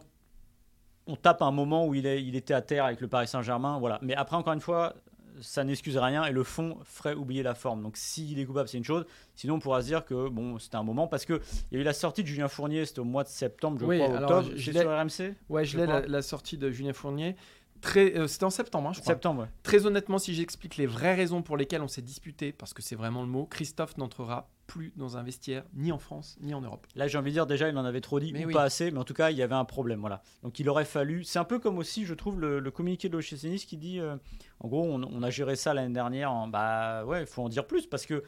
on 1.05 1.15
tape 1.15 1.43
un 1.43 1.51
moment 1.51 1.85
où 1.85 1.93
il, 1.93 2.07
est, 2.07 2.23
il 2.23 2.35
était 2.35 2.55
à 2.55 2.63
terre 2.63 2.85
avec 2.85 3.01
le 3.01 3.07
Paris 3.07 3.27
Saint-Germain. 3.27 3.77
Voilà. 3.77 3.99
Mais 4.01 4.15
après, 4.15 4.35
encore 4.35 4.53
une 4.53 4.61
fois, 4.61 4.95
ça 5.41 5.63
n'excuse 5.63 5.97
rien 5.97 6.25
et 6.25 6.31
le 6.31 6.43
fond 6.43 6.77
ferait 6.83 7.13
oublier 7.13 7.43
la 7.43 7.55
forme. 7.55 7.81
Donc 7.83 7.97
s'il 7.97 8.39
est 8.39 8.45
coupable, 8.45 8.67
c'est 8.69 8.77
une 8.77 8.83
chose. 8.83 9.05
Sinon, 9.35 9.55
on 9.55 9.59
pourra 9.59 9.81
se 9.81 9.87
dire 9.87 10.05
que 10.05 10.29
bon, 10.29 10.57
c'était 10.59 10.75
un 10.77 10.83
moment 10.83 11.07
parce 11.07 11.25
que 11.25 11.41
il 11.71 11.75
y 11.75 11.77
a 11.77 11.81
eu 11.81 11.83
la 11.83 11.93
sortie 11.93 12.23
de 12.23 12.27
Julien 12.27 12.47
Fournier, 12.47 12.85
c'était 12.85 12.99
au 12.99 13.03
mois 13.05 13.23
de 13.23 13.29
septembre, 13.29 13.77
je 13.79 13.85
Oui, 13.85 13.99
crois, 13.99 14.17
alors, 14.17 14.31
octobre. 14.39 14.55
je- 14.57 14.71
sur 14.71 14.89
RMC 14.89 15.35
Ouais, 15.49 15.65
je 15.65 15.77
l'ai, 15.77 15.85
la, 15.85 16.01
la 16.01 16.21
sortie 16.21 16.57
de 16.57 16.71
Julien 16.71 16.93
Fournier. 16.93 17.35
Très, 17.81 18.17
euh, 18.17 18.27
c'était 18.27 18.45
en 18.45 18.49
septembre, 18.49 18.89
hein, 18.89 18.93
je 18.93 19.01
crois. 19.01 19.13
Septembre, 19.13 19.41
ouais. 19.43 19.47
Très 19.61 19.85
honnêtement, 19.85 20.17
si 20.17 20.33
j'explique 20.33 20.77
les 20.77 20.85
vraies 20.87 21.13
raisons 21.13 21.41
pour 21.43 21.57
lesquelles 21.57 21.81
on 21.81 21.87
s'est 21.87 22.01
disputé, 22.01 22.51
parce 22.51 22.73
que 22.73 22.81
c'est 22.81 22.95
vraiment 22.95 23.21
le 23.21 23.27
mot, 23.27 23.45
Christophe 23.45 23.97
n'entrera 23.97 24.47
plus 24.67 24.93
dans 24.95 25.17
un 25.17 25.23
vestiaire, 25.23 25.63
ni 25.73 25.91
en 25.91 25.97
France, 25.99 26.37
ni 26.41 26.53
en 26.53 26.61
Europe. 26.61 26.87
Là, 26.95 27.07
j'ai 27.07 27.17
envie 27.17 27.31
de 27.31 27.35
dire, 27.35 27.45
déjà, 27.45 27.69
il 27.69 27.77
en 27.77 27.85
avait 27.85 28.01
trop 28.01 28.19
dit, 28.19 28.33
Mais 28.33 28.43
ou 28.45 28.47
oui. 28.47 28.53
pas 28.53 28.63
assez, 28.63 28.91
mais 28.91 28.97
en 28.99 29.03
tout 29.03 29.13
cas, 29.13 29.29
il 29.31 29.37
y 29.37 29.41
avait 29.43 29.55
un 29.55 29.65
problème. 29.65 29.99
Voilà. 29.99 30.21
Donc, 30.43 30.59
il 30.59 30.67
aurait 30.69 30.85
fallu. 30.85 31.23
C'est 31.23 31.39
un 31.39 31.43
peu 31.43 31.59
comme 31.59 31.77
aussi, 31.77 32.05
je 32.05 32.13
trouve, 32.13 32.39
le, 32.39 32.59
le 32.59 32.71
communiqué 32.71 33.07
de 33.09 33.13
l'OGC 33.15 33.43
Nice 33.45 33.65
qui 33.65 33.77
dit 33.77 33.99
euh, 33.99 34.15
en 34.59 34.67
gros, 34.67 34.83
on, 34.83 35.03
on 35.03 35.23
a 35.23 35.29
géré 35.29 35.55
ça 35.55 35.73
l'année 35.73 35.93
dernière, 35.93 36.31
en- 36.31 36.47
bah 36.47 37.05
ouais, 37.05 37.21
il 37.21 37.27
faut 37.27 37.43
en 37.43 37.49
dire 37.49 37.65
plus, 37.67 37.85
parce 37.87 38.05
que 38.05 38.23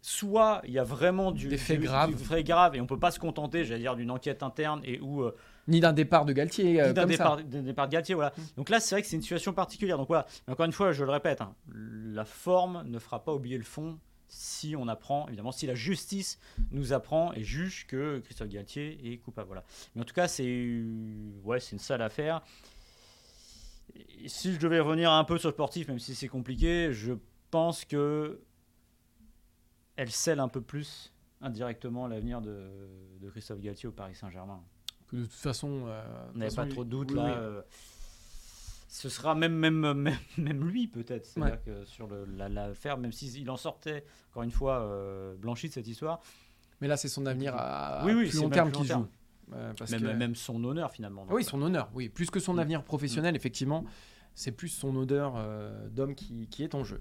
soit 0.00 0.60
il 0.64 0.72
y 0.72 0.78
a 0.78 0.84
vraiment 0.84 1.32
du, 1.32 1.48
Des 1.48 1.56
faits 1.56 1.80
du- 1.80 1.86
graves. 1.86 2.10
du 2.14 2.22
fait 2.22 2.44
grave 2.44 2.76
et 2.76 2.80
on 2.80 2.86
peut 2.86 2.98
pas 2.98 3.10
se 3.10 3.18
contenter, 3.18 3.64
j'allais 3.64 3.80
dire, 3.80 3.96
d'une 3.96 4.10
enquête 4.10 4.42
interne 4.42 4.80
et 4.84 5.00
où 5.00 5.22
euh, 5.22 5.34
Ni 5.66 5.80
d'un 5.80 5.94
départ 5.94 6.26
de 6.26 6.32
Galtier. 6.34 6.80
euh, 6.82 6.88
ni 6.88 6.92
d'un 6.94 7.06
départ, 7.06 7.38
départ 7.42 7.86
de 7.88 7.92
Galtier, 7.92 8.14
voilà. 8.14 8.34
Donc 8.58 8.68
là, 8.68 8.80
c'est 8.80 8.94
vrai 8.94 9.02
que 9.02 9.08
c'est 9.08 9.16
une 9.16 9.22
situation 9.22 9.54
particulière. 9.54 9.96
Donc 9.96 10.08
voilà, 10.08 10.26
Mais 10.46 10.52
encore 10.52 10.66
une 10.66 10.72
fois, 10.72 10.92
je 10.92 11.04
le 11.04 11.10
répète, 11.10 11.40
hein, 11.40 11.54
la 11.72 12.26
forme 12.26 12.82
ne 12.86 12.98
fera 12.98 13.24
pas 13.24 13.32
oublier 13.32 13.56
le 13.56 13.64
fond 13.64 13.98
si 14.36 14.74
on 14.76 14.88
apprend, 14.88 15.28
évidemment, 15.28 15.52
si 15.52 15.66
la 15.66 15.74
justice 15.76 16.38
nous 16.72 16.92
apprend 16.92 17.32
et 17.34 17.44
juge 17.44 17.86
que 17.86 18.18
Christophe 18.18 18.48
Galtier 18.48 19.12
est 19.12 19.18
coupable. 19.18 19.46
Voilà. 19.46 19.64
Mais 19.94 20.02
en 20.02 20.04
tout 20.04 20.14
cas, 20.14 20.26
c'est 20.28 20.82
ouais, 21.44 21.58
une 21.58 21.78
sale 21.78 22.02
affaire. 22.02 22.42
Et 24.22 24.28
si 24.28 24.52
je 24.52 24.58
devais 24.58 24.80
revenir 24.80 25.12
un 25.12 25.22
peu 25.24 25.38
sur 25.38 25.48
le 25.50 25.52
sportif, 25.54 25.86
même 25.88 25.98
si 26.00 26.14
c'est 26.14 26.28
compliqué, 26.28 26.92
je 26.92 27.12
pense 27.50 27.84
que 27.84 28.40
elle 29.96 30.10
scelle 30.10 30.40
un 30.40 30.48
peu 30.48 30.60
plus 30.60 31.12
indirectement 31.40 32.08
l'avenir 32.08 32.40
de, 32.40 32.68
de 33.20 33.30
Christophe 33.30 33.60
Galtier 33.60 33.88
au 33.88 33.92
Paris 33.92 34.16
Saint-Germain. 34.16 34.60
De 35.12 35.22
toute 35.22 35.32
façon. 35.32 35.84
euh, 35.86 36.02
On 36.34 36.38
n'avait 36.38 36.54
pas 36.54 36.66
trop 36.66 36.82
de 36.84 36.90
doute 36.90 37.10
oui, 37.12 37.16
là. 37.18 37.24
oui. 37.24 37.32
euh, 37.36 37.62
ce 38.96 39.08
sera 39.08 39.34
même, 39.34 39.54
même, 39.56 39.92
même, 39.92 40.16
même 40.38 40.64
lui 40.68 40.86
peut-être. 40.86 41.26
C'est-à-dire 41.26 41.62
que 41.64 41.84
sur 41.84 42.06
le- 42.06 42.24
la- 42.36 42.48
l'affaire, 42.48 42.96
même 42.96 43.10
s'il 43.12 43.50
en 43.50 43.56
sortait, 43.56 44.04
encore 44.30 44.44
une 44.44 44.52
fois, 44.52 44.82
euh, 44.82 45.34
blanchi 45.36 45.68
de 45.68 45.72
cette 45.74 45.88
histoire, 45.88 46.20
Mais 46.80 46.88
là, 46.88 46.96
c'est 46.96 47.08
son 47.08 47.24
avenir 47.26 47.54
à, 47.56 48.00
à 48.00 48.04
Oui, 48.04 48.12
oui, 48.12 48.28
plus 48.28 48.40
long 48.40 48.50
terme 48.50 48.70
qui 48.72 48.84
joue. 48.86 49.06
Euh, 49.52 49.72
parce 49.78 49.90
même, 49.90 50.00
que- 50.02 50.06
même 50.06 50.34
son 50.34 50.62
honneur 50.64 50.90
finalement. 50.90 51.26
Ah 51.28 51.34
oui, 51.34 51.44
son 51.44 51.60
honneur, 51.62 51.88
oui. 51.94 52.08
Plus 52.08 52.30
que 52.30 52.40
son 52.40 52.54
Mm. 52.54 52.58
avenir 52.60 52.82
professionnel, 52.84 53.36
effectivement, 53.36 53.84
c'est 54.34 54.52
plus 54.52 54.68
son 54.68 54.94
odeur 54.96 55.34
euh, 55.36 55.88
d'homme 55.90 56.14
qui, 56.14 56.46
qui 56.48 56.62
est 56.62 56.74
en 56.74 56.82
jeu. 56.84 57.00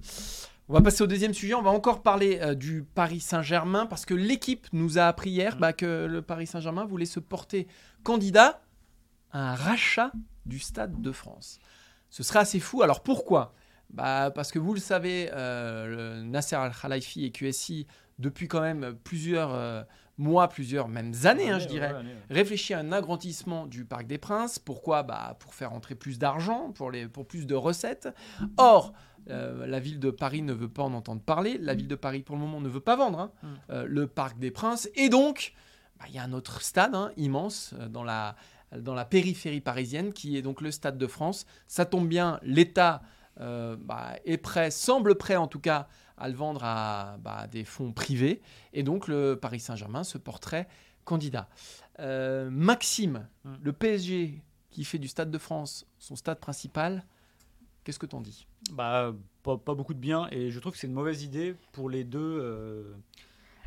On 0.70 0.74
va 0.74 0.82
passer 0.82 1.04
au 1.04 1.08
deuxième 1.08 1.34
sujet. 1.34 1.54
On 1.54 1.62
va 1.62 1.72
encore 1.72 2.02
parler 2.04 2.40
euh, 2.42 2.54
du 2.56 2.84
Paris 2.84 3.20
Saint-Germain 3.20 3.86
parce 3.86 4.06
que 4.06 4.14
l'équipe 4.14 4.68
nous 4.74 4.98
a 4.98 5.04
appris 5.04 5.30
hier 5.32 5.56
Mm. 5.58 5.60
bah, 5.60 5.74
que 5.74 6.06
le 6.10 6.22
Paris 6.22 6.48
Saint-Germain 6.48 6.86
voulait 6.86 7.06
se 7.06 7.20
porter 7.20 7.68
candidat 8.04 8.62
à 9.32 9.52
un 9.52 9.56
rachat 9.56 10.12
du 10.46 10.60
Stade 10.60 11.02
de 11.02 11.12
France. 11.12 11.60
Ce 12.14 12.22
serait 12.22 12.40
assez 12.40 12.60
fou. 12.60 12.84
Alors 12.84 13.02
pourquoi? 13.02 13.54
Bah, 13.90 14.32
Parce 14.34 14.52
que 14.52 14.60
vous 14.60 14.74
le 14.76 14.80
savez, 14.80 15.30
euh, 15.34 16.20
le 16.20 16.24
Nasser 16.24 16.56
Al-Khelaifi 16.56 17.26
et 17.26 17.32
QSI, 17.32 17.88
depuis 18.20 18.48
quand 18.48 18.62
même 18.62 18.94
plusieurs 19.04 19.52
euh, 19.54 19.82
mois, 20.20 20.48
plusieurs 20.48 20.88
même 20.88 21.12
années, 21.24 21.50
hein, 21.50 21.58
je 21.58 21.68
dirais, 21.68 21.92
réfléchit 22.30 22.76
à 22.76 22.80
un 22.80 22.92
agrandissement 22.92 23.66
du 23.66 23.84
Parc 23.86 24.06
des 24.06 24.20
Princes. 24.20 24.60
Pourquoi? 24.60 25.02
Bah, 25.02 25.36
Pour 25.40 25.56
faire 25.56 25.74
entrer 25.74 25.96
plus 25.96 26.20
d'argent, 26.20 26.72
pour, 26.72 26.92
les, 26.92 27.08
pour 27.08 27.26
plus 27.28 27.48
de 27.48 27.56
recettes. 27.56 28.08
Or, 28.58 28.94
euh, 29.32 29.66
la 29.66 29.80
ville 29.80 30.00
de 30.00 30.12
Paris 30.12 30.44
ne 30.44 30.54
veut 30.54 30.70
pas 30.70 30.84
en 30.84 30.94
entendre 30.94 31.22
parler. 31.22 31.58
La 31.58 31.74
ville 31.74 31.88
de 31.88 31.96
Paris, 31.96 32.22
pour 32.22 32.36
le 32.36 32.42
moment, 32.42 32.62
ne 32.62 32.70
veut 32.70 32.80
pas 32.80 32.96
vendre 32.96 33.20
hein, 33.20 33.32
Mm. 33.42 33.48
euh, 33.72 33.86
le 33.88 34.06
Parc 34.08 34.38
des 34.38 34.52
Princes. 34.52 34.88
Et 34.96 35.10
donc, 35.10 35.54
bah, 35.98 36.06
il 36.10 36.14
y 36.16 36.20
a 36.20 36.24
un 36.24 36.34
autre 36.34 36.62
stade 36.62 36.94
hein, 36.94 37.12
immense 37.18 37.74
dans 37.90 38.04
la, 38.04 38.36
dans 38.80 38.94
la 38.94 39.06
périphérie 39.06 39.62
parisienne, 39.62 40.14
qui 40.14 40.38
est 40.38 40.42
donc 40.42 40.62
le 40.62 40.72
Stade 40.72 40.98
de 40.98 41.08
France. 41.08 41.46
Ça 41.68 41.86
tombe 41.86 42.08
bien, 42.08 42.40
l'État 42.44 43.02
euh, 43.40 43.76
bah, 43.80 44.16
est 44.26 44.38
prêt, 44.38 44.72
semble 44.72 45.16
prêt 45.16 45.36
en 45.36 45.48
tout 45.48 45.60
cas, 45.60 45.88
à 46.18 46.30
le 46.30 46.36
vendre 46.36 46.62
à 46.64 47.18
bah, 47.20 47.48
des 47.48 47.64
fonds 47.64 47.92
privés. 47.92 48.42
Et 48.74 48.84
donc, 48.84 49.08
le 49.08 49.36
Paris 49.36 49.60
Saint-Germain 49.60 50.04
se 50.04 50.18
porterait 50.18 50.68
candidat. 51.06 51.50
Euh, 52.00 52.50
Maxime, 52.50 53.28
Mm. 53.44 53.54
le 53.62 53.74
PSG 53.74 54.42
qui 54.72 54.84
fait 54.86 55.00
du 55.00 55.08
Stade 55.08 55.30
de 55.30 55.38
France 55.38 55.86
son 56.00 56.16
stade 56.16 56.40
principal, 56.40 57.04
qu'est-ce 57.84 58.00
que 58.00 58.06
t'en 58.06 58.22
dis? 58.22 58.48
Bah, 58.72 59.14
pas, 59.44 59.58
pas 59.58 59.76
beaucoup 59.76 59.94
de 59.94 60.00
bien 60.00 60.28
et 60.32 60.50
je 60.50 60.60
trouve 60.60 60.72
que 60.74 60.80
c'est 60.80 60.88
une 60.88 60.94
mauvaise 60.94 61.24
idée 61.24 61.56
pour 61.74 61.90
les 61.90 62.04
deux. 62.04 62.20
euh, 62.42 62.94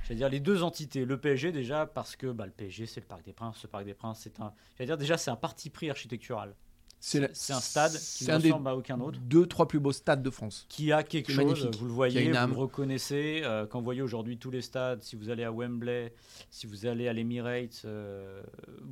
J'allais 0.06 0.16
dire 0.18 0.28
les 0.28 0.40
deux 0.40 0.62
entités. 0.62 1.04
Le 1.04 1.18
PSG 1.18 1.52
déjà 1.52 1.86
parce 1.86 2.16
que 2.16 2.28
bah, 2.28 2.46
le 2.46 2.52
PSG 2.52 2.86
c'est 2.86 3.00
le 3.00 3.06
Parc 3.06 3.24
des 3.24 3.32
Princes. 3.32 3.56
Ce 3.58 3.66
Parc 3.66 3.84
des 3.84 3.94
Princes 3.94 4.20
c'est 4.22 4.40
un. 4.40 4.52
Dire 4.84 4.96
déjà 4.96 5.16
c'est 5.18 5.30
un 5.30 5.36
parti 5.36 5.70
pris 5.70 5.90
architectural. 5.90 6.54
C'est 6.98 7.52
un 7.52 7.60
stade 7.60 7.92
qui 7.92 8.24
ne 8.26 8.34
ressemble 8.48 8.68
à 8.68 8.74
aucun 8.76 8.98
autre. 9.00 9.18
deux, 9.20 9.46
trois 9.46 9.68
plus 9.68 9.78
beaux 9.78 9.92
stades 9.92 10.22
de 10.22 10.30
France. 10.30 10.64
qui 10.70 10.92
a 10.92 11.02
quelque 11.02 11.30
chose, 11.30 11.44
magnifique, 11.44 11.76
vous 11.76 11.84
le 11.86 11.92
voyez, 11.92 12.32
vous 12.32 12.54
le 12.54 12.54
reconnaissez. 12.54 13.42
euh, 13.44 13.66
quand 13.66 13.78
vous 13.80 13.84
voyez 13.84 14.00
aujourd'hui 14.00 14.38
tous 14.38 14.50
les 14.50 14.62
stades, 14.62 15.02
si 15.02 15.14
vous 15.14 15.28
allez 15.28 15.44
à 15.44 15.52
Wembley, 15.52 16.14
si 16.50 16.66
vous 16.66 16.86
allez 16.86 17.06
à 17.06 17.12
l'Emirates, 17.12 17.82
euh, 17.84 18.42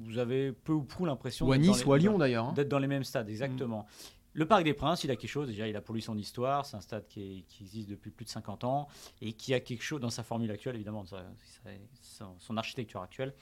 vous 0.05 0.18
avez 0.18 0.53
peu 0.53 0.72
ou 0.74 0.83
prou 0.83 1.07
l'impression 1.07 1.46
Ou 1.46 1.53
à 1.53 1.59
Nice 1.59 1.81
les- 1.81 1.87
ou 1.87 1.92
à 1.94 1.98
Lyon 1.98 2.18
d'ailleurs. 2.18 2.44
hein. 2.44 2.53
d'être 2.53 2.68
dans 2.68 2.79
les 2.79 2.87
mêmes 2.88 3.05
stades, 3.05 3.29
exactement. 3.31 3.87
Le 4.35 4.47
Parc 4.47 4.64
des 4.64 4.75
Princes, 4.75 5.05
il 5.05 5.11
a 5.11 5.16
quelque 5.16 5.31
chose, 5.31 5.47
déjà 5.49 5.66
il 5.68 5.77
a 5.77 5.81
pour 5.81 5.94
lui 5.94 6.03
son 6.03 6.18
histoire, 6.18 6.66
c'est 6.66 6.77
un 6.77 6.81
stade 6.81 7.07
qui, 7.07 7.38
est- 7.38 7.40
qui 7.42 7.62
existe 7.62 7.88
depuis 7.88 8.11
plus 8.11 8.25
de 8.25 8.31
50 8.31 8.64
ans 8.64 8.88
et 9.23 9.33
qui 9.33 9.55
a 9.55 9.61
quelque 9.61 9.83
chose 9.83 10.01
dans 10.01 10.11
sa 10.11 10.23
formule 10.25 10.51
actuelle, 10.51 10.75
évidemment, 10.75 11.05
sa- 11.07 11.25
sa- 12.03 12.27
son, 12.40 12.57
architecture 12.57 13.01
actuelle. 13.01 13.33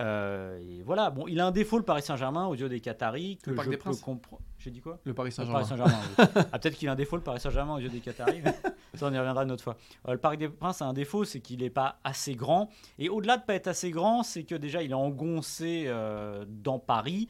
Euh, 0.00 0.58
et 0.58 0.82
voilà, 0.82 1.10
bon, 1.10 1.28
il 1.28 1.38
a 1.38 1.46
un 1.46 1.50
défaut 1.50 1.76
le 1.76 1.84
Paris 1.84 2.00
Saint-Germain 2.02 2.46
aux 2.46 2.54
yeux 2.54 2.68
des 2.70 2.80
Qataris 2.80 3.36
que 3.42 3.50
Le 3.50 3.56
Parc 3.56 3.66
je 3.66 3.70
des 3.72 3.76
peux 3.76 3.82
Princes 3.84 4.00
comprendre. 4.00 4.42
J'ai 4.58 4.70
dit 4.70 4.80
quoi? 4.80 4.98
Le 5.04 5.12
Paris 5.12 5.28
le 5.28 5.34
Saint-Germain. 5.34 5.58
Paris 5.60 5.68
Saint-Germain. 5.68 6.00
oui. 6.18 6.24
ah, 6.50 6.58
peut-être 6.58 6.76
qu'il 6.76 6.88
a 6.88 6.92
un 6.92 6.96
défaut, 6.96 7.16
le 7.16 7.22
Paris 7.22 7.40
Saint-Germain, 7.40 7.74
aux 7.74 7.78
yeux 7.78 7.90
des 7.90 8.00
Qataris. 8.00 8.40
mais 8.42 8.52
ça, 8.94 9.06
on 9.06 9.12
y 9.12 9.18
reviendra 9.18 9.44
une 9.44 9.50
autre 9.52 9.62
fois. 9.62 9.76
Euh, 10.08 10.12
le 10.12 10.18
Parc 10.18 10.38
des 10.38 10.48
Princes 10.48 10.80
a 10.80 10.86
un 10.86 10.94
défaut, 10.94 11.24
c'est 11.24 11.40
qu'il 11.40 11.60
n'est 11.60 11.68
pas 11.70 11.98
assez 12.04 12.34
grand. 12.34 12.70
Et 12.98 13.08
au-delà 13.10 13.36
de 13.36 13.44
pas 13.44 13.54
être 13.54 13.68
assez 13.68 13.90
grand, 13.90 14.22
c'est 14.22 14.44
que 14.44 14.54
déjà, 14.54 14.82
il 14.82 14.92
est 14.92 14.94
engoncé 14.94 15.84
euh, 15.88 16.46
dans 16.48 16.78
Paris, 16.78 17.28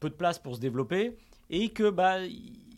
peu 0.00 0.10
de 0.10 0.14
place 0.14 0.40
pour 0.40 0.56
se 0.56 0.60
développer, 0.60 1.16
et 1.50 1.70
que 1.70 1.90
bah, 1.90 2.18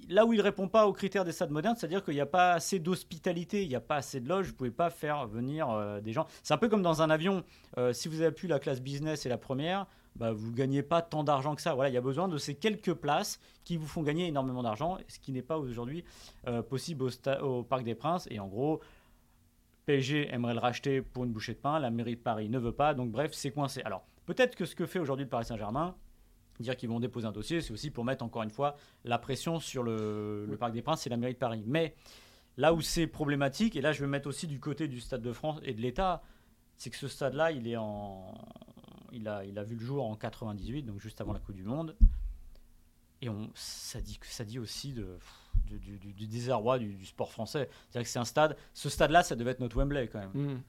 là 0.09 0.27
où 0.27 0.33
il 0.33 0.40
répond 0.40 0.68
pas 0.68 0.87
aux 0.87 0.92
critères 0.92 1.24
des 1.24 1.33
stades 1.33 1.50
modernes, 1.50 1.77
c'est-à-dire 1.77 2.05
qu'il 2.05 2.14
n'y 2.14 2.20
a 2.20 2.27
pas 2.27 2.53
assez 2.53 2.79
d'hospitalité, 2.79 3.62
il 3.62 3.68
n'y 3.68 3.77
a 3.77 3.81
pas 3.81 3.96
assez 3.96 4.20
de 4.20 4.29
loges, 4.29 4.48
vous 4.48 4.55
pouvez 4.55 4.70
pas 4.70 4.90
faire 4.90 5.27
venir 5.27 5.70
euh, 5.70 6.00
des 6.00 6.12
gens. 6.12 6.27
C'est 6.42 6.55
un 6.55 6.59
peu 6.59 6.68
comme 6.68 6.83
dans 6.83 7.03
un 7.03 7.11
avion. 7.11 7.44
Euh, 7.79 7.92
si 7.92 8.09
vous 8.09 8.20
avez 8.20 8.33
plus 8.33 8.48
la 8.48 8.59
classe 8.59 8.81
business 8.81 9.27
et 9.27 9.29
la 9.29 9.38
première, 9.38 9.87
bah, 10.16 10.33
vous 10.33 10.53
gagnez 10.53 10.83
pas 10.83 11.03
tant 11.03 11.24
d'argent 11.24 11.55
que 11.55 11.62
ça. 11.62 11.74
Voilà, 11.74 11.90
il 11.90 11.94
y 11.94 11.98
a 11.98 12.03
besoin 12.03 12.29
de 12.29 12.38
ces 12.38 12.55
quelques 12.55 12.94
places 12.94 13.40
qui 13.64 13.77
vous 13.77 13.87
font 13.87 14.03
gagner 14.03 14.29
énormément 14.29 14.62
d'argent, 14.62 14.98
ce 15.09 15.18
qui 15.18 15.33
n'est 15.33 15.42
pas 15.42 15.59
aujourd'hui 15.59 16.05
euh, 16.46 16.62
possible 16.62 17.05
au, 17.05 17.44
au 17.44 17.62
Parc 17.62 17.85
des 17.85 17.94
Princes. 17.94 18.29
Et 18.31 18.38
en 18.38 18.46
gros, 18.46 18.81
PSG 19.87 20.33
aimerait 20.33 20.55
le 20.55 20.61
racheter 20.61 21.03
pour 21.03 21.24
une 21.24 21.33
bouchée 21.33 21.55
de 21.55 21.59
pain, 21.59 21.79
la 21.79 21.90
mairie 21.90 22.16
de 22.16 22.20
Paris 22.20 22.48
ne 22.48 22.59
veut 22.59 22.72
pas, 22.72 22.94
donc 22.94 23.11
bref, 23.11 23.33
c'est 23.35 23.50
coincé. 23.50 23.83
Alors, 23.83 24.07
peut-être 24.27 24.57
que 24.57 24.64
ce 24.64 24.74
que 24.74 24.87
fait 24.87 24.98
aujourd'hui 24.98 25.24
le 25.24 25.31
Paris 25.31 25.44
Saint-Germain, 25.44 25.94
dire 26.62 26.76
qu'ils 26.76 26.88
vont 26.88 27.00
déposer 27.00 27.26
un 27.26 27.32
dossier, 27.32 27.60
c'est 27.60 27.72
aussi 27.72 27.90
pour 27.90 28.04
mettre 28.04 28.24
encore 28.24 28.42
une 28.42 28.50
fois 28.50 28.76
la 29.04 29.18
pression 29.18 29.60
sur 29.60 29.82
le, 29.82 30.56
Parc 30.58 30.72
des 30.72 30.82
Princes 30.82 31.06
et 31.06 31.10
la 31.10 31.16
mairie 31.16 31.34
de 31.34 31.38
Paris. 31.38 31.64
Mais 31.66 31.94
là 32.56 32.72
où 32.72 32.80
c'est 32.80 33.06
problématique, 33.06 33.76
et 33.76 33.80
là 33.80 33.92
je 33.92 34.00
vais 34.00 34.06
mettre 34.06 34.28
aussi 34.28 34.46
du 34.46 34.60
côté 34.60 34.88
du 34.88 35.00
Stade 35.00 35.22
de 35.22 35.32
France 35.32 35.60
et 35.64 35.74
de 35.74 35.80
l'État, 35.80 36.22
c'est 36.76 36.90
que 36.90 36.96
ce 36.96 37.08
stade-là, 37.08 37.52
il 37.52 37.76
en, 37.76 38.34
il 39.12 39.28
a, 39.28 39.44
il 39.44 39.58
a 39.58 39.62
vu 39.62 39.76
le 39.76 39.84
jour 39.84 40.04
en 40.04 40.16
98, 40.16 40.82
donc 40.82 41.00
juste 41.00 41.20
avant 41.20 41.32
la 41.32 41.38
Coupe 41.38 41.54
du 41.54 41.64
Monde. 41.64 41.96
Et 43.22 43.28
on, 43.28 43.50
ça 43.54 44.00
dit, 44.00 44.18
ça 44.22 44.44
dit 44.44 44.58
aussi 44.58 44.92
de, 44.92 45.18
du, 45.66 46.26
désarroi 46.26 46.78
du, 46.78 47.06
sport 47.06 47.32
français. 47.32 47.70
C'est-à-dire 47.88 48.06
que 48.06 48.12
c'est 48.12 48.18
un 48.18 48.24
stade, 48.24 48.56
ce 48.74 48.88
stade-là, 48.88 49.22
ça 49.22 49.36
devait 49.36 49.52
être 49.52 49.60
notre 49.60 49.76
Wembley 49.76 50.08
quand 50.08 50.18
même. 50.18 50.32
Mm. 50.34 50.62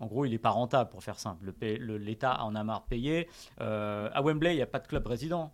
En 0.00 0.06
gros, 0.06 0.24
il 0.24 0.30
n'est 0.30 0.38
pas 0.38 0.50
rentable 0.50 0.90
pour 0.90 1.04
faire 1.04 1.18
simple. 1.18 1.52
L'État 1.60 2.42
en 2.42 2.54
a 2.54 2.64
marre 2.64 2.82
de 2.82 2.86
payer. 2.86 3.28
Euh, 3.60 4.08
à 4.12 4.22
Wembley, 4.22 4.54
il 4.54 4.56
n'y 4.56 4.62
a 4.62 4.66
pas 4.66 4.80
de 4.80 4.86
club 4.86 5.06
résident. 5.06 5.52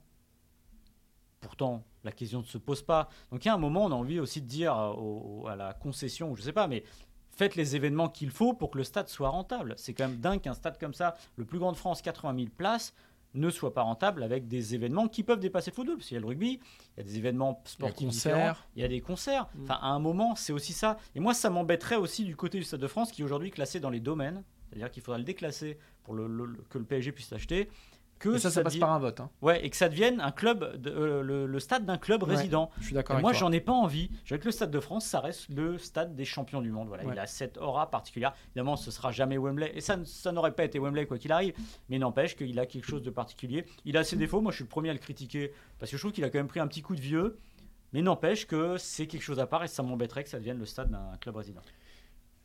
Pourtant, 1.40 1.84
la 2.04 2.12
question 2.12 2.40
ne 2.40 2.44
se 2.44 2.56
pose 2.56 2.82
pas. 2.82 3.08
Donc 3.30 3.44
il 3.44 3.48
y 3.48 3.50
a 3.50 3.54
un 3.54 3.58
moment, 3.58 3.84
on 3.84 3.92
a 3.92 3.94
envie 3.94 4.20
aussi 4.20 4.40
de 4.40 4.46
dire 4.46 4.74
euh, 4.76 5.48
à 5.48 5.56
la 5.56 5.74
concession, 5.74 6.34
je 6.36 6.42
sais 6.42 6.52
pas, 6.52 6.68
mais 6.68 6.84
faites 7.30 7.56
les 7.56 7.76
événements 7.76 8.08
qu'il 8.08 8.30
faut 8.30 8.54
pour 8.54 8.70
que 8.70 8.78
le 8.78 8.84
stade 8.84 9.08
soit 9.08 9.28
rentable. 9.28 9.74
C'est 9.76 9.92
quand 9.92 10.08
même 10.08 10.18
dingue 10.18 10.40
qu'un 10.40 10.54
stade 10.54 10.78
comme 10.78 10.94
ça, 10.94 11.14
le 11.36 11.44
plus 11.44 11.58
grand 11.58 11.72
de 11.72 11.76
France, 11.76 12.00
80 12.00 12.36
000 12.36 12.48
places, 12.56 12.94
ne 13.36 13.50
soit 13.50 13.72
pas 13.74 13.82
rentable 13.82 14.22
avec 14.22 14.48
des 14.48 14.74
événements 14.74 15.08
qui 15.08 15.22
peuvent 15.22 15.38
dépasser 15.40 15.70
le 15.70 15.74
football. 15.76 15.96
Parce 15.96 16.08
qu'il 16.08 16.14
y 16.14 16.18
a 16.18 16.20
le 16.20 16.26
rugby, 16.26 16.60
il 16.96 16.98
y 16.98 17.00
a 17.00 17.04
des 17.04 17.16
événements 17.18 17.62
sportifs 17.64 18.08
concerts. 18.08 18.66
il 18.76 18.82
y 18.82 18.84
a 18.84 18.88
des 18.88 19.00
concerts. 19.00 19.46
Mm. 19.54 19.62
Enfin, 19.64 19.78
à 19.80 19.88
un 19.88 19.98
moment, 19.98 20.34
c'est 20.34 20.52
aussi 20.52 20.72
ça. 20.72 20.96
Et 21.14 21.20
moi, 21.20 21.34
ça 21.34 21.50
m'embêterait 21.50 21.96
aussi 21.96 22.24
du 22.24 22.34
côté 22.36 22.58
du 22.58 22.64
Stade 22.64 22.80
de 22.80 22.86
France, 22.88 23.12
qui 23.12 23.22
est 23.22 23.24
aujourd'hui 23.24 23.50
classé 23.50 23.78
dans 23.80 23.90
les 23.90 24.00
domaines. 24.00 24.42
C'est-à-dire 24.68 24.90
qu'il 24.90 25.02
faudra 25.02 25.18
le 25.18 25.24
déclasser 25.24 25.78
pour 26.02 26.14
le- 26.14 26.26
le- 26.26 26.44
le- 26.46 26.64
que 26.70 26.78
le 26.78 26.84
PSG 26.84 27.12
puisse 27.12 27.30
l'acheter. 27.30 27.68
Que 28.18 28.36
Et 28.36 28.38
ça, 28.38 28.50
ça 28.50 28.62
passe 28.62 28.76
par 28.78 28.90
un 28.92 28.98
vote. 28.98 29.20
hein. 29.20 29.28
Ouais, 29.42 29.64
et 29.64 29.68
que 29.68 29.76
ça 29.76 29.90
devienne 29.90 30.20
un 30.22 30.30
club, 30.32 30.76
de- 30.80 30.90
euh, 30.90 31.22
le, 31.22 31.46
le 31.46 31.60
stade 31.60 31.84
d'un 31.84 31.98
club 31.98 32.22
Ouais, 32.22 32.34
résident. 32.34 32.70
Je 32.80 32.86
suis 32.86 32.94
d'accord 32.94 33.20
moi, 33.20 33.32
j'en 33.34 33.52
ai 33.52 33.60
pas 33.60 33.72
envie. 33.72 34.10
Je 34.24 34.34
veux 34.34 34.38
que 34.40 34.46
le 34.46 34.52
Stade 34.52 34.70
de 34.70 34.80
France, 34.80 35.04
ça 35.04 35.20
reste 35.20 35.48
le 35.50 35.76
stade 35.76 36.16
des 36.16 36.24
champions 36.24 36.62
du 36.62 36.70
monde. 36.70 36.88
Voilà, 36.88 37.04
Ouais. 37.04 37.12
il 37.14 37.18
a 37.18 37.26
cette 37.26 37.58
aura 37.58 37.90
particulière. 37.90 38.32
Évidemment, 38.48 38.76
ce 38.76 38.90
sera 38.90 39.12
jamais 39.12 39.36
Wembley, 39.36 39.70
et 39.74 39.80
ça, 39.82 39.98
ça 40.06 40.32
n'aurait 40.32 40.52
pas 40.52 40.64
été 40.64 40.78
Wembley 40.78 41.04
quoi 41.06 41.18
qu'il 41.18 41.30
arrive. 41.30 41.54
Mais 41.90 41.98
n'empêche 41.98 42.36
qu'il 42.36 42.58
a 42.58 42.64
quelque 42.64 42.86
chose 42.86 43.02
de 43.02 43.10
particulier. 43.10 43.66
Il 43.84 43.96
a 43.98 44.04
ses 44.04 44.16
défauts. 44.16 44.40
Moi, 44.40 44.50
je 44.50 44.56
suis 44.56 44.64
le 44.64 44.68
premier 44.70 44.88
à 44.88 44.92
le 44.94 44.98
critiquer 44.98 45.52
parce 45.78 45.90
que 45.90 45.96
je 45.98 46.02
trouve 46.02 46.12
qu'il 46.12 46.24
a 46.24 46.30
quand 46.30 46.38
même 46.38 46.48
pris 46.48 46.60
un 46.60 46.66
petit 46.68 46.80
coup 46.82 46.96
de 46.96 47.00
vieux. 47.02 47.38
Mais 47.92 48.02
n'empêche 48.02 48.46
que 48.46 48.78
c'est 48.78 49.06
quelque 49.06 49.22
chose 49.22 49.38
à 49.38 49.46
part 49.46 49.62
et 49.62 49.68
ça 49.68 49.82
m'embêterait 49.82 50.24
que 50.24 50.28
ça 50.30 50.38
devienne 50.38 50.58
le 50.58 50.66
stade 50.66 50.90
d'un 50.90 51.16
club 51.20 51.36
résident. 51.36 51.60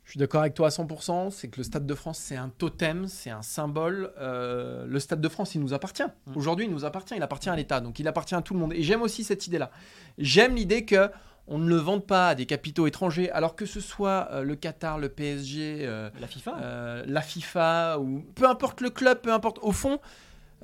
Je 0.04 0.10
suis 0.10 0.18
d'accord 0.18 0.40
avec 0.40 0.54
toi 0.54 0.66
à 0.66 0.70
100%. 0.70 1.30
C'est 1.30 1.48
que 1.48 1.58
le 1.58 1.64
Stade 1.64 1.86
de 1.86 1.94
France, 1.94 2.18
c'est 2.18 2.36
un 2.36 2.48
totem, 2.48 3.06
c'est 3.06 3.30
un 3.30 3.42
symbole. 3.42 4.12
Euh, 4.18 4.84
le 4.86 5.00
Stade 5.00 5.20
de 5.20 5.28
France, 5.28 5.54
il 5.54 5.60
nous 5.60 5.74
appartient. 5.74 6.02
Mm. 6.26 6.36
Aujourd'hui, 6.36 6.66
il 6.66 6.70
nous 6.70 6.84
appartient. 6.84 7.14
Il 7.16 7.22
appartient 7.22 7.48
à 7.48 7.56
l'État. 7.56 7.80
Donc, 7.80 7.98
il 7.98 8.08
appartient 8.08 8.34
à 8.34 8.42
tout 8.42 8.54
le 8.54 8.60
monde. 8.60 8.72
Et 8.72 8.82
j'aime 8.82 9.02
aussi 9.02 9.24
cette 9.24 9.46
idée-là. 9.46 9.70
J'aime 10.18 10.56
l'idée 10.56 10.84
que 10.84 11.08
on 11.48 11.58
ne 11.58 11.68
le 11.68 11.76
vende 11.76 12.06
pas 12.06 12.28
à 12.28 12.34
des 12.36 12.46
capitaux 12.46 12.86
étrangers, 12.86 13.28
alors 13.32 13.56
que 13.56 13.66
ce 13.66 13.80
soit 13.80 14.28
euh, 14.30 14.42
le 14.42 14.54
Qatar, 14.54 14.98
le 14.98 15.08
PSG, 15.08 15.80
euh, 15.82 16.08
La 16.20 16.28
FIFA 16.28 17.02
la 17.04 17.20
FIFA, 17.20 17.98
ou 17.98 18.24
peu 18.34 18.48
importe 18.48 18.80
le 18.80 18.90
club, 18.90 19.20
peu 19.20 19.32
importe, 19.32 19.58
au 19.60 19.72
fond, 19.72 19.98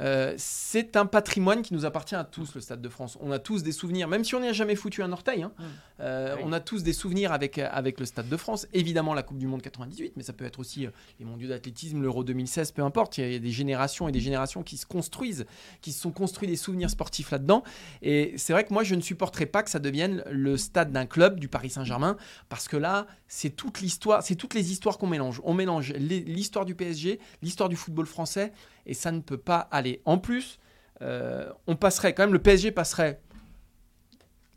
euh, 0.01 0.35
c'est 0.37 0.97
un 0.97 1.07
patrimoine 1.07 1.63
qui 1.63 1.75
nous 1.75 1.85
appartient 1.85 2.15
à 2.15 2.25
tous, 2.25 2.55
le 2.55 2.61
Stade 2.61 2.81
de 2.81 2.89
France. 2.89 3.19
On 3.21 3.33
a 3.33 3.39
tous 3.39 3.63
des 3.63 3.73
souvenirs, 3.73 4.07
même 4.09 4.25
si 4.25 4.35
on 4.35 4.41
n'y 4.41 4.49
a 4.49 4.53
jamais 4.53 4.77
foutu 4.77 5.03
un 5.03 5.11
orteil, 5.13 5.43
hein, 5.43 5.53
Mm. 5.59 5.63
euh, 6.01 6.35
Oui. 6.37 6.43
on 6.45 6.53
a 6.53 6.61
tous 6.61 6.83
des 6.83 6.93
souvenirs 6.93 7.33
avec, 7.33 7.59
avec 7.59 7.99
le 7.99 8.07
Stade 8.07 8.29
de 8.29 8.37
France. 8.37 8.67
Évidemment, 8.73 9.15
la 9.15 9.23
Coupe 9.23 9.39
du 9.39 9.47
Monde 9.47 9.63
98, 9.63 10.13
mais 10.17 10.23
ça 10.23 10.33
peut 10.33 10.45
être 10.45 10.59
aussi 10.61 10.87
euh, 10.87 10.91
les 11.19 11.25
mondiaux 11.25 11.49
d'athlétisme, 11.49 12.01
l'Euro 12.03 12.23
2016, 12.25 12.73
peu 12.73 12.83
importe. 12.83 13.19
Il 13.19 13.33
y 13.33 13.35
a 13.35 13.39
des 13.39 13.51
générations 13.51 14.09
et 14.09 14.13
des 14.13 14.21
générations 14.21 14.63
qui 14.63 14.77
se 14.77 14.87
construisent, 14.87 15.47
qui 15.81 15.93
se 15.93 16.01
sont 16.01 16.13
construits 16.13 16.49
des 16.49 16.57
souvenirs 16.57 16.91
sportifs 16.91 17.31
là-dedans. 17.31 17.63
Et 18.03 18.35
c'est 18.37 18.53
vrai 18.53 18.65
que 18.65 18.73
moi, 18.73 18.85
je 18.85 18.95
ne 18.95 19.01
supporterais 19.01 19.47
pas 19.47 19.63
que 19.63 19.71
ça 19.71 19.79
devienne 19.81 20.23
le 20.31 20.57
stade 20.57 20.93
d'un 20.93 21.07
club, 21.07 21.41
du 21.41 21.49
Paris 21.49 21.71
Saint-Germain, 21.71 22.17
parce 22.49 22.69
que 22.69 22.77
là, 22.77 23.07
c'est 23.27 23.51
toute 23.51 23.81
l'histoire, 23.81 24.23
c'est 24.23 24.37
toutes 24.37 24.55
les 24.55 24.71
histoires 24.73 24.97
qu'on 24.99 25.07
mélange. 25.09 25.41
On 25.45 25.55
mélange 25.55 25.93
l'histoire 25.95 26.65
du 26.65 26.75
PSG, 26.75 27.19
l'histoire 27.43 27.69
du 27.69 27.77
football 27.77 28.07
français, 28.07 28.53
et 28.89 28.95
ça 28.95 29.13
ne 29.13 29.21
peut 29.21 29.39
pas 29.39 29.59
aller. 29.71 30.03
En 30.05 30.19
plus, 30.19 30.59
euh, 31.03 31.49
on 31.67 31.77
passerait 31.77 32.15
quand 32.15 32.25
même, 32.25 32.33
le 32.33 32.43
PSG 32.43 32.73
passerait, 32.73 33.21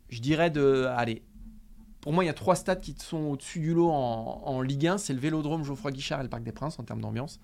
je 0.08 0.20
dirais 0.20 0.50
de, 0.50 0.86
allez, 0.96 1.22
pour 2.00 2.12
moi, 2.12 2.24
il 2.24 2.26
y 2.26 2.30
a 2.30 2.34
trois 2.34 2.56
stades 2.56 2.80
qui 2.80 2.96
sont 2.98 3.18
au-dessus 3.18 3.60
du 3.60 3.74
lot 3.74 3.88
en, 3.92 4.60
Ligue 4.60 4.88
1. 4.88 4.98
C'est 4.98 5.12
le 5.12 5.20
Vélodrome 5.20 5.62
Geoffroy 5.62 5.92
Guichard 5.92 6.18
et 6.18 6.24
le 6.24 6.28
Parc 6.28 6.42
des 6.42 6.50
Princes 6.50 6.80
en 6.80 6.82
termes 6.82 7.00
d'ambiance, 7.00 7.38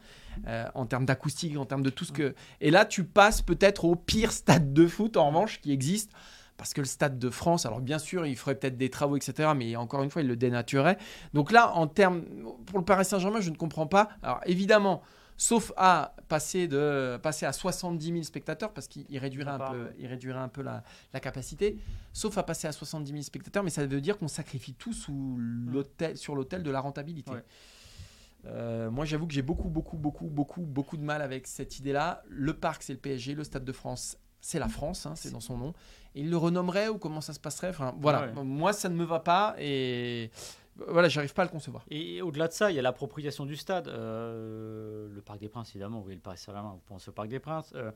euh, 0.49 0.67
en 0.75 0.85
termes 0.85 1.07
d'acoustique, 1.07 1.57
en 1.57 1.65
termes 1.65 1.85
de 1.85 1.91
tout 1.91 2.05
ce 2.05 2.11
que. 2.11 2.35
Et 2.61 2.73
là, 2.73 2.85
tu 2.85 3.05
passes 3.05 3.41
peut-être 3.41 3.85
au 3.85 3.95
pire 3.95 4.33
stade 4.33 4.73
de 4.73 4.89
foot 4.89 5.17
en 5.17 5.29
revanche 5.29 5.61
qui 5.61 5.71
existe. 5.71 6.11
Parce 6.57 6.75
que 6.75 6.81
le 6.81 6.89
Stade 6.89 7.21
de 7.21 7.31
France, 7.31 7.67
alors 7.67 7.81
bien 7.81 8.01
sûr, 8.01 8.27
il 8.27 8.37
ferait 8.37 8.57
peut-être 8.57 8.77
des 8.77 8.91
travaux, 8.91 9.17
etc. 9.17 9.51
Mais 9.57 9.77
encore 9.77 10.03
une 10.03 10.11
fois, 10.11 10.23
il 10.23 10.29
le 10.29 10.35
dénaturerait. 10.35 10.99
Donc 11.33 11.53
là, 11.53 11.73
en 11.77 11.87
termes. 11.87 12.25
Pour 12.67 12.81
le 12.81 12.85
Paris 12.85 13.05
Saint-Germain, 13.05 13.41
je 13.41 13.51
ne 13.51 13.57
comprends 13.57 13.87
pas. 13.87 14.09
Alors 14.25 14.41
évidemment, 14.45 15.03
sauf 15.39 15.73
à 15.77 16.15
passer, 16.27 16.69
de, 16.69 17.17
passer 17.23 17.47
à 17.47 17.53
70 17.53 18.07
000 18.07 18.23
spectateurs, 18.25 18.75
parce 18.75 18.89
qu'il 18.89 19.07
il 19.09 19.19
réduirait, 19.19 19.53
un 19.53 19.59
peu, 19.59 19.89
il 19.99 20.07
réduirait 20.09 20.41
un 20.41 20.49
peu 20.49 20.63
la, 20.63 20.83
la 21.15 21.21
capacité, 21.21 21.79
sauf 22.13 22.37
à 22.37 22.43
passer 22.43 22.67
à 22.67 22.73
70 22.73 23.11
000 23.11 23.23
spectateurs, 23.23 23.63
mais 23.63 23.71
ça 23.71 23.87
veut 23.87 24.01
dire 24.01 24.19
qu'on 24.19 24.29
sacrifie 24.29 24.75
tout 24.75 24.93
sous 24.93 25.37
l'autel, 25.39 26.19
sur 26.19 26.35
l'autel 26.35 26.65
de 26.65 26.71
la 26.71 26.81
rentabilité. 26.81 27.31
Ouais. 27.31 27.45
Euh, 28.47 28.91
moi, 28.91 29.05
j'avoue 29.05 29.29
que 29.29 29.33
j'ai 29.33 29.43
beaucoup, 29.43 29.69
beaucoup, 29.69 29.97
beaucoup, 29.97 30.27
beaucoup, 30.27 30.63
beaucoup 30.63 30.97
de 30.97 31.03
mal 31.03 31.23
avec 31.23 31.47
cette 31.47 31.79
idée-là. 31.79 32.23
Le 32.29 32.55
parc, 32.55 32.83
c'est 32.83 32.93
le 32.93 32.99
PSG, 32.99 33.35
le 33.35 33.45
Stade 33.45 33.65
de 33.65 33.73
France, 33.73 34.19
c'est 34.41 34.59
la 34.59 34.69
France, 34.69 35.07
hein, 35.07 35.15
c'est 35.15 35.31
dans 35.31 35.41
son 35.41 35.57
nom. 35.57 35.73
Et 36.17 36.23
il 36.23 36.31
le 36.31 36.37
renommerait 36.37 36.89
ou 36.89 36.99
comment 36.99 37.21
ça 37.21 37.33
se 37.33 37.41
passerait? 37.41 37.69
Enfin, 37.69 37.95
voilà. 38.01 38.27
Ouais. 38.33 38.45
Moi, 38.45 38.73
ça 38.73 38.89
ne 38.89 38.97
me 38.97 39.05
va 39.05 39.21
pas 39.21 39.55
et 39.59 40.31
voilà, 40.87 41.09
j'arrive 41.09 41.35
pas 41.35 41.43
à 41.43 41.45
le 41.45 41.51
concevoir. 41.51 41.85
Et 41.91 42.23
au-delà 42.23 42.49
de 42.49 42.53
ça, 42.53 42.71
il 42.71 42.77
y 42.77 42.79
a 42.79 42.83
l'appropriation 42.83 43.45
du 43.45 43.57
stade. 43.57 43.89
Euh, 43.89 45.09
le 45.11 45.21
Parc 45.21 45.41
des 45.41 45.49
Princes, 45.49 45.71
évidemment, 45.71 45.99
vous 45.99 46.05
voyez 46.05 46.17
le 46.17 46.23
Paris 46.23 46.39
Saint-Germain, 46.39 46.73
vous 46.73 46.83
pensez 46.87 47.09
au 47.09 47.13
Parc 47.13 47.29
des 47.29 47.41
Princes. 47.41 47.73
Euh, 47.75 47.91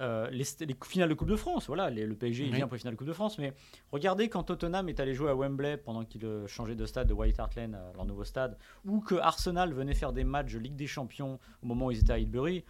euh, 0.00 0.28
les, 0.30 0.44
finales 0.84 1.08
de 1.08 1.14
Coupe 1.14 1.28
de 1.28 1.36
France, 1.36 1.68
voilà, 1.68 1.88
les- 1.88 2.04
le 2.04 2.14
PSG 2.14 2.44
il 2.44 2.54
vient 2.54 2.66
pour 2.66 2.74
les 2.74 2.80
finales 2.80 2.94
de 2.94 2.98
Coupe 2.98 3.06
de 3.06 3.12
France. 3.12 3.38
Mais 3.38 3.54
regardez 3.92 4.28
quand 4.28 4.42
Tottenham 4.42 4.88
est 4.88 5.00
allé 5.00 5.14
jouer 5.14 5.30
à 5.30 5.34
Wembley 5.34 5.76
pendant 5.76 6.04
qu'il 6.04 6.26
changeait 6.46 6.74
de 6.74 6.84
stade 6.84 7.08
de 7.08 7.14
White 7.14 7.38
Hart 7.38 7.54
Lane 7.54 7.74
à 7.74 7.92
leur 7.94 8.04
nouveau 8.04 8.24
stade, 8.24 8.58
ou 8.84 9.00
que 9.00 9.14
Arsenal 9.14 9.72
venait 9.72 9.94
faire 9.94 10.12
des 10.12 10.24
matchs 10.24 10.52
de 10.52 10.58
Ligue 10.58 10.76
des 10.76 10.86
Champions 10.86 11.38
au 11.62 11.66
moment 11.66 11.86
où 11.86 11.90
ils 11.90 12.00
étaient 12.00 12.12
à 12.12 12.16
Highbury. 12.16 12.64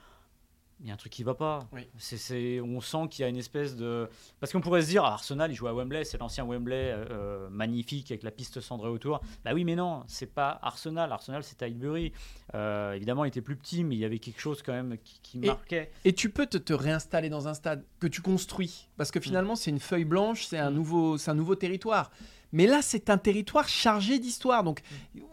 Il 0.83 0.89
y 0.89 0.91
a 0.91 0.95
un 0.95 0.99
truc 0.99 1.11
qui 1.11 1.23
va 1.23 1.33
pas. 1.35 1.61
Oui. 1.73 1.89
C'est, 1.97 2.19
c'est- 2.19 2.61
on 2.61 2.83
sent 2.83 3.09
qu'il 3.11 3.23
y 3.23 3.25
a 3.25 3.29
une 3.29 3.39
espèce 3.39 3.77
de. 3.77 4.11
Parce 4.41 4.53
qu'on 4.53 4.61
pourrait 4.61 4.83
se 4.83 4.89
dire, 4.89 5.05
Arsenal, 5.05 5.51
il 5.51 5.55
joue 5.55 5.69
à 5.69 5.73
Wembley, 5.73 6.05
c'est 6.05 6.19
l'ancien 6.19 6.45
Wembley 6.45 6.75
euh, 6.93 7.05
euh, 7.11 7.49
magnifique 7.49 8.11
avec 8.11 8.23
la 8.23 8.31
piste 8.31 8.61
cendrée 8.61 8.91
autour. 8.91 9.21
Bah 9.43 9.53
oui, 9.55 9.65
mais 9.65 9.75
non, 9.75 10.05
c'est 10.07 10.27
pas 10.27 10.59
Arsenal. 10.61 11.11
Arsenal, 11.13 11.43
à 11.61 11.65
Highbury. 11.65 12.13
Euh, 12.55 12.93
évidemment, 12.93 13.25
il 13.25 13.29
était 13.29 13.41
plus 13.41 13.57
petit, 13.57 13.85
mais 13.85 13.95
il 13.95 13.99
y 14.01 14.05
avait 14.05 14.19
quelque 14.19 14.41
chose 14.41 14.63
quand 14.63 14.73
même 14.75 14.99
qui, 15.03 15.19
qui 15.23 15.39
Et- 15.39 15.47
marquait. 15.47 15.91
Et 16.05 16.13
tu 16.13 16.29
peux 16.29 16.47
te, 16.47 16.59
te 16.59 16.75
réinstaller 16.75 17.31
dans 17.31 17.49
un 17.49 17.55
stade 17.55 17.83
que 17.99 18.07
tu 18.07 18.21
construis. 18.21 18.89
Parce 18.99 19.11
que 19.11 19.19
finalement, 19.19 19.57
c'est 19.57 19.71
une 19.71 19.81
feuille 19.81 20.05
blanche, 20.05 20.45
c'est 20.45 20.59
un, 20.59 20.71
Mm. 20.71 20.75
nouveau, 20.75 21.17
c'est 21.17 21.31
un 21.31 21.35
nouveau 21.35 21.55
territoire. 21.55 22.11
Mais 22.53 22.67
là, 22.67 22.81
c'est 22.83 23.11
un 23.11 23.19
territoire 23.19 23.69
chargé 23.69 24.19
d'histoire. 24.19 24.63
Donc, 24.65 24.81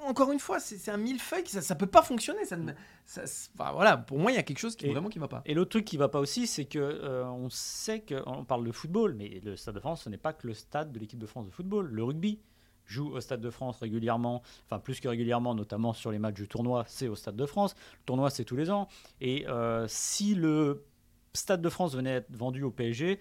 encore 0.05 0.31
une 0.31 0.39
fois, 0.39 0.59
c'est 0.59 0.89
un 0.91 0.97
millefeuille, 0.97 1.45
ça 1.45 1.73
ne 1.73 1.79
peut 1.79 1.87
pas 1.87 2.01
fonctionner. 2.01 2.43
Ça 2.45 2.57
ne- 2.57 2.73
ça- 3.05 3.23
enfin, 3.55 3.71
voilà, 3.73 3.97
pour 3.97 4.17
moi, 4.19 4.31
il 4.31 4.35
y 4.35 4.37
a 4.37 4.43
quelque 4.43 4.59
chose 4.59 4.75
qui 4.75 4.87
Et- 4.87 4.91
vraiment 4.91 5.09
qui 5.09 5.19
va 5.19 5.27
pas. 5.27 5.41
Et 5.45 5.53
l'autre 5.53 5.69
truc 5.71 5.85
qui 5.85 5.97
va 5.97 6.09
pas 6.09 6.19
aussi, 6.19 6.47
c'est 6.47 6.65
que 6.65 6.79
euh, 6.79 7.25
on 7.25 7.49
sait 7.49 8.01
qu'on 8.01 8.43
parle 8.45 8.65
de 8.65 8.71
football, 8.71 9.13
mais 9.13 9.41
le 9.43 9.55
Stade 9.55 9.75
de 9.75 9.79
France, 9.79 10.03
ce 10.03 10.09
n'est 10.09 10.17
pas 10.17 10.33
que 10.33 10.47
le 10.47 10.53
stade 10.53 10.91
de 10.91 10.99
l'équipe 10.99 11.19
de 11.19 11.27
France 11.27 11.45
de 11.45 11.51
football. 11.51 11.87
Le 11.89 12.03
rugby 12.03 12.39
joue 12.85 13.11
au 13.13 13.21
Stade 13.21 13.39
de 13.41 13.49
France 13.49 13.79
régulièrement, 13.79 14.41
enfin 14.65 14.79
plus 14.79 14.99
que 14.99 15.07
régulièrement, 15.07 15.55
notamment 15.55 15.93
sur 15.93 16.11
les 16.11 16.19
matchs 16.19 16.35
du 16.35 16.47
tournoi, 16.49 16.83
c'est 16.87 17.07
au 17.07 17.15
Stade 17.15 17.35
de 17.37 17.45
France. 17.45 17.75
Le 18.01 18.05
tournoi, 18.05 18.29
c'est 18.29 18.43
tous 18.43 18.57
les 18.57 18.69
ans. 18.71 18.89
Et 19.21 19.47
euh, 19.47 19.85
si 19.87 20.35
le 20.35 20.83
Stade 21.33 21.61
de 21.61 21.69
France 21.69 21.95
venait 21.95 22.15
être 22.15 22.35
vendu 22.35 22.61
au 22.63 22.71
PSG, 22.71 23.19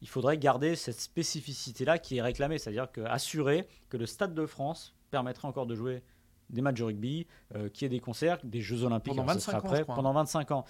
il 0.00 0.08
faudrait 0.08 0.38
garder 0.38 0.76
cette 0.76 1.00
spécificité-là 1.00 1.98
qui 1.98 2.18
est 2.18 2.22
réclamée, 2.22 2.58
c'est-à-dire 2.58 2.90
que, 2.90 3.00
assurer 3.02 3.66
que 3.88 3.96
le 3.96 4.06
Stade 4.06 4.34
de 4.34 4.46
France 4.46 4.94
permettrait 5.10 5.48
encore 5.48 5.66
de 5.66 5.74
jouer 5.74 6.02
des 6.50 6.62
matchs 6.62 6.78
de 6.78 6.84
rugby, 6.84 7.26
euh, 7.54 7.68
qu'il 7.68 7.84
y 7.84 7.86
ait 7.86 7.96
des 7.96 8.00
concerts, 8.00 8.38
des 8.44 8.60
Jeux 8.60 8.84
Olympiques, 8.84 9.14
Pendant 9.14 9.28
alors 9.28 9.40
ce 9.40 9.50
25 9.50 9.50
sera 9.50 9.58
ans, 9.58 9.64
après, 9.64 9.84
pendant 9.84 10.12
25 10.12 10.50
ans. 10.52 10.64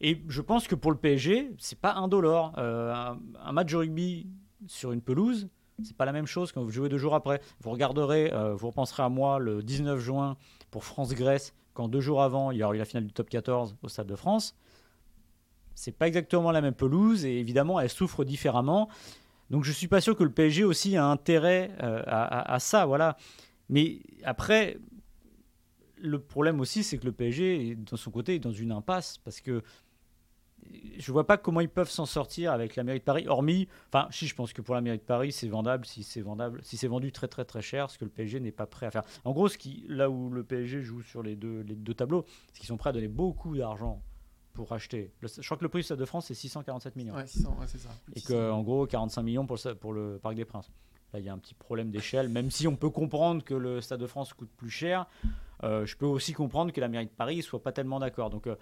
Et 0.00 0.22
je 0.28 0.40
pense 0.40 0.68
que 0.68 0.74
pour 0.74 0.90
le 0.90 0.96
PSG, 0.96 1.50
c'est 1.58 1.78
pas 1.78 1.94
indolore. 1.94 2.52
Euh, 2.56 2.94
un, 2.94 3.18
un 3.44 3.52
match 3.52 3.70
de 3.70 3.76
rugby 3.76 4.28
sur 4.66 4.92
une 4.92 5.02
pelouse, 5.02 5.48
c'est 5.84 5.96
pas 5.96 6.04
la 6.04 6.12
même 6.12 6.26
chose 6.26 6.52
quand 6.52 6.62
vous 6.62 6.70
jouez 6.70 6.88
deux 6.88 6.98
jours 6.98 7.14
après. 7.14 7.40
Vous 7.60 7.70
regarderez, 7.70 8.32
euh, 8.32 8.54
vous 8.54 8.68
repenserez 8.68 9.02
à 9.02 9.08
moi 9.08 9.38
le 9.38 9.62
19 9.62 9.98
juin 9.98 10.36
pour 10.70 10.84
France-Grèce, 10.84 11.54
quand 11.74 11.88
deux 11.88 12.00
jours 12.00 12.22
avant, 12.22 12.50
il 12.50 12.58
y 12.58 12.64
aura 12.64 12.74
eu 12.74 12.78
la 12.78 12.84
finale 12.84 13.06
du 13.06 13.12
top 13.12 13.28
14 13.28 13.76
au 13.82 13.88
Stade 13.88 14.06
de 14.06 14.16
France. 14.16 14.56
C'est 15.78 15.92
pas 15.92 16.08
exactement 16.08 16.50
la 16.50 16.60
même 16.60 16.74
pelouse 16.74 17.24
et 17.24 17.38
évidemment, 17.38 17.78
elle 17.78 17.88
souffre 17.88 18.24
différemment. 18.24 18.88
Donc 19.48 19.62
je 19.62 19.70
suis 19.70 19.86
pas 19.86 20.00
sûr 20.00 20.16
que 20.16 20.24
le 20.24 20.32
PSG 20.32 20.64
aussi 20.64 20.96
a 20.96 21.06
intérêt 21.06 21.70
euh, 21.84 22.02
à, 22.04 22.58
ça, 22.58 22.84
voilà. 22.84 23.16
Mais 23.68 24.00
après, 24.24 24.78
le 25.96 26.18
problème 26.18 26.58
aussi, 26.58 26.82
c'est 26.82 26.98
que 26.98 27.04
le 27.04 27.12
PSG, 27.12 27.76
de 27.76 27.96
son 27.96 28.10
côté, 28.10 28.34
est 28.34 28.38
dans 28.40 28.50
une 28.50 28.72
impasse 28.72 29.18
parce 29.18 29.40
que 29.40 29.62
je 30.98 31.12
vois 31.12 31.28
pas 31.28 31.36
comment 31.36 31.60
ils 31.60 31.68
peuvent 31.68 31.88
s'en 31.88 32.06
sortir 32.06 32.50
avec 32.52 32.74
la 32.74 32.82
mairie 32.82 32.98
de 32.98 33.04
Paris, 33.04 33.28
hormis, 33.28 33.68
enfin, 33.86 34.08
si 34.10 34.26
je 34.26 34.34
pense 34.34 34.52
que 34.52 34.60
pour 34.60 34.74
la 34.74 34.80
mairie 34.80 34.98
de 34.98 35.02
Paris, 35.02 35.30
c'est 35.30 35.46
vendable 35.46 35.86
si 35.86 36.02
c'est 36.02 36.20
vendable, 36.20 36.58
si 36.64 36.76
c'est 36.76 36.88
vendu 36.88 37.12
très 37.12 37.28
très 37.28 37.44
très 37.44 37.62
cher, 37.62 37.88
ce 37.88 37.98
que 37.98 38.04
le 38.04 38.10
PSG 38.10 38.40
n'est 38.40 38.50
pas 38.50 38.66
prêt 38.66 38.86
à 38.86 38.90
faire. 38.90 39.04
En 39.24 39.30
gros, 39.30 39.48
là 39.86 40.10
où 40.10 40.28
le 40.28 40.42
PSG 40.42 40.82
joue 40.82 41.02
sur 41.02 41.22
les 41.22 41.36
deux, 41.36 41.60
les 41.60 41.76
deux 41.76 41.94
tableaux, 41.94 42.24
c'est 42.52 42.58
qu'ils 42.58 42.66
sont 42.66 42.76
prêts 42.76 42.90
à 42.90 42.92
donner 42.92 43.06
beaucoup 43.06 43.56
d'argent 43.56 44.02
pour 44.64 44.72
acheter. 44.72 45.12
Le- 45.20 45.28
je 45.28 45.40
crois 45.46 45.56
que 45.56 45.62
le 45.64 45.68
prix 45.68 45.78
du 45.80 45.84
Stade 45.84 45.98
de 46.00 46.04
France 46.04 46.26
c'est 46.26 46.34
647 46.34 46.96
millions 46.96 47.14
Ouais, 47.14 47.26
600, 47.26 47.56
ouais, 47.60 47.66
c'est 47.68 47.78
ça. 47.78 47.90
et 48.14 48.20
que 48.20 48.50
en 48.50 48.62
gros 48.62 48.86
45 48.86 49.22
millions 49.22 49.46
pour 49.46 49.56
le, 49.64 49.74
pour 49.74 49.92
le 49.92 50.18
Parc 50.22 50.34
des 50.34 50.44
Princes. 50.44 50.70
Là, 51.12 51.20
il 51.20 51.24
y 51.24 51.28
a 51.28 51.32
un 51.32 51.38
petit 51.38 51.54
problème 51.54 51.90
d'échelle, 51.90 52.28
même 52.28 52.50
si 52.50 52.66
on 52.68 52.76
peut 52.76 52.90
comprendre 52.90 53.42
que 53.42 53.54
le 53.54 53.80
Stade 53.80 54.00
de 54.00 54.06
France 54.06 54.34
coûte 54.34 54.50
plus 54.56 54.68
cher, 54.68 55.06
euh, 55.62 55.86
je 55.86 55.96
peux 55.96 56.04
aussi 56.06 56.32
comprendre 56.34 56.70
que 56.72 56.80
la 56.82 56.88
mairie 56.88 57.06
de 57.06 57.10
Paris 57.10 57.36
ne 57.38 57.42
soit 57.42 57.62
pas 57.62 57.72
tellement 57.72 57.98
d'accord. 57.98 58.28
Donc, 58.28 58.46
euh, 58.46 58.56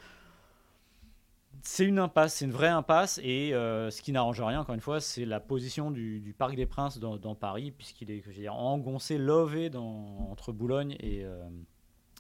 c'est 1.63 1.85
une 1.85 1.99
impasse, 1.99 2.35
c'est 2.35 2.45
une 2.45 2.53
vraie 2.53 2.69
impasse, 2.69 3.19
et 3.23 3.53
euh, 3.55 3.91
ce 3.91 4.01
qui 4.03 4.13
n'arrange 4.13 4.41
rien, 4.41 4.61
encore 4.61 4.75
une 4.77 4.81
fois, 4.81 5.01
c'est 5.01 5.25
la 5.25 5.41
position 5.41 5.91
du, 5.91 6.21
du 6.21 6.35
Parc 6.35 6.55
des 6.55 6.67
Princes 6.67 6.99
dans, 6.99 7.17
dans 7.17 7.35
Paris, 7.35 7.73
puisqu'il 7.73 8.11
est 8.13 8.21
je 8.21 8.27
veux 8.29 8.35
dire, 8.35 8.55
engoncé, 8.55 9.19
lové 9.19 9.69
dans, 9.71 10.29
entre 10.31 10.53
Boulogne 10.53 10.97
et, 11.01 11.25
euh, 11.25 11.43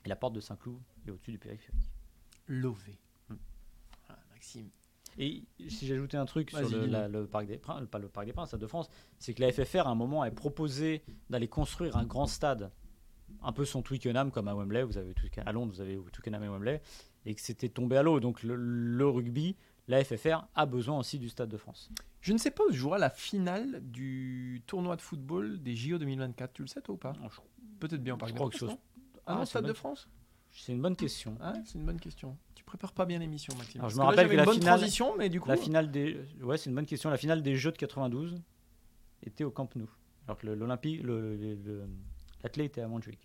et 0.04 0.08
la 0.08 0.16
porte 0.16 0.32
de 0.34 0.40
Saint-Cloud, 0.40 0.80
et 1.06 1.10
au-dessus 1.12 1.30
du 1.30 1.38
périphérique. 1.38 1.78
Lové. 2.48 2.96
Ah, 4.46 4.58
Maxime. 4.58 4.70
Et 5.18 5.44
si 5.68 5.86
j'ajoutais 5.86 6.18
un 6.18 6.26
truc 6.26 6.50
sur 6.50 6.60
le, 6.60 6.66
dis-le. 6.68 6.86
la- 6.86 7.08
le 7.08 7.26
parc 7.26 7.46
des 7.46 7.56
Princes, 7.56 7.86
pas 7.90 7.98
le 7.98 8.08
parc 8.08 8.26
des 8.26 8.32
Princes, 8.34 8.48
Stade 8.48 8.60
de 8.60 8.66
France, 8.66 8.88
c'est 9.18 9.32
que 9.32 9.40
la 9.40 9.50
FFR 9.50 9.86
à 9.86 9.90
un 9.90 9.94
moment 9.94 10.22
a 10.22 10.30
proposé 10.30 11.02
d'aller 11.30 11.48
construire 11.48 11.96
un 11.96 12.04
grand 12.04 12.26
stade, 12.26 12.70
un 13.42 13.52
peu 13.52 13.64
son 13.64 13.80
Twickenham 13.82 14.30
comme 14.30 14.46
à 14.48 14.54
Wembley, 14.54 14.82
vous 14.82 14.98
avez 14.98 15.14
à 15.46 15.52
Londres 15.52 15.72
vous 15.72 15.80
avez 15.80 15.98
Twickenham 16.12 16.42
et 16.44 16.48
Wembley, 16.48 16.82
et 17.24 17.34
que 17.34 17.40
c'était 17.40 17.70
tombé 17.70 17.96
à 17.96 18.02
l'eau. 18.02 18.20
Donc 18.20 18.42
le, 18.42 18.56
le 18.56 19.08
rugby, 19.08 19.56
la 19.88 20.04
FFR 20.04 20.46
a 20.54 20.66
besoin 20.66 20.98
aussi 20.98 21.18
du 21.18 21.30
Stade 21.30 21.48
de 21.48 21.56
France. 21.56 21.90
Je 22.20 22.32
ne 22.34 22.38
sais 22.38 22.50
pas 22.50 22.64
où 22.64 22.70
se 22.70 22.76
jouera 22.76 22.98
la 22.98 23.08
finale 23.08 23.80
du 23.84 24.62
tournoi 24.66 24.96
de 24.96 25.00
football 25.02 25.62
des 25.62 25.74
JO 25.76 25.96
2024. 25.96 26.52
Tu 26.52 26.62
le 26.62 26.68
sais 26.68 26.82
toi 26.82 26.94
ou 26.94 26.98
pas 26.98 27.14
je- 27.14 27.40
Peut-être 27.80 28.02
bien 28.02 28.14
au 28.14 28.16
Parc 28.18 28.30
Je 28.30 28.34
des 28.34 28.38
crois 28.38 28.50
que 28.50 28.64
non 28.66 28.78
Ah, 29.26 29.34
non, 29.36 29.40
c'est 29.40 29.50
Stade 29.50 29.66
de 29.66 29.72
France 29.72 30.08
C'est 30.50 30.72
une 30.72 30.82
bonne 30.82 30.96
question. 30.96 31.38
Ah, 31.40 31.54
c'est 31.64 31.78
une 31.78 31.86
bonne 31.86 32.00
question. 32.00 32.36
Tu 32.76 32.78
prépares 32.78 32.92
pas 32.92 33.06
bien 33.06 33.18
l'émission, 33.18 33.54
Maxime. 33.56 33.80
Alors, 33.80 33.88
je 33.88 33.94
me 33.96 34.00
que 34.00 34.04
là, 34.04 34.10
rappelle 34.10 34.28
que 34.28 34.36
la 34.36 34.44
bonne 34.44 34.54
finale- 34.58 34.76
transition, 34.78 35.14
mais 35.16 35.30
du 35.30 35.40
coup, 35.40 35.48
La 35.48 35.56
finale 35.56 35.90
des, 35.90 36.20
ouais, 36.42 36.58
c'est 36.58 36.68
une 36.68 36.76
bonne 36.76 36.84
question. 36.84 37.08
La 37.08 37.16
finale 37.16 37.42
des 37.42 37.56
Jeux 37.56 37.72
de 37.72 37.78
92 37.78 38.34
était 39.22 39.44
au 39.44 39.50
Camp 39.50 39.74
Nou, 39.76 39.88
alors 40.28 40.36
que 40.36 40.46
l'Olympique, 40.46 41.02
le- 41.02 41.36
le- 41.36 41.54
le- 41.54 41.88
l'athlète 42.42 42.66
était 42.66 42.82
à 42.82 42.88
Montjuic. 42.88 43.18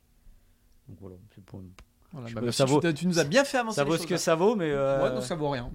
Donc 0.88 1.00
voilà, 1.02 1.18
c'est 1.36 1.44
pour 1.44 1.60
une- 1.60 1.72
voilà, 2.14 2.30
bah, 2.42 2.52
ça 2.54 2.64
vaut- 2.64 2.80
tu, 2.80 2.94
tu 2.94 3.08
nous 3.08 3.20
as 3.20 3.26
bien 3.26 3.44
fait 3.44 3.58
avancer. 3.58 3.76
ça 3.76 3.84
vaut 3.84 3.98
ce 3.98 4.08
que 4.08 4.14
là. 4.14 4.18
ça 4.20 4.36
vaut, 4.36 4.56
mais 4.56 4.72
euh, 4.72 5.04
Ouais, 5.04 5.12
donc 5.16 5.24
ça 5.24 5.36
vaut 5.36 5.50
rien. 5.50 5.70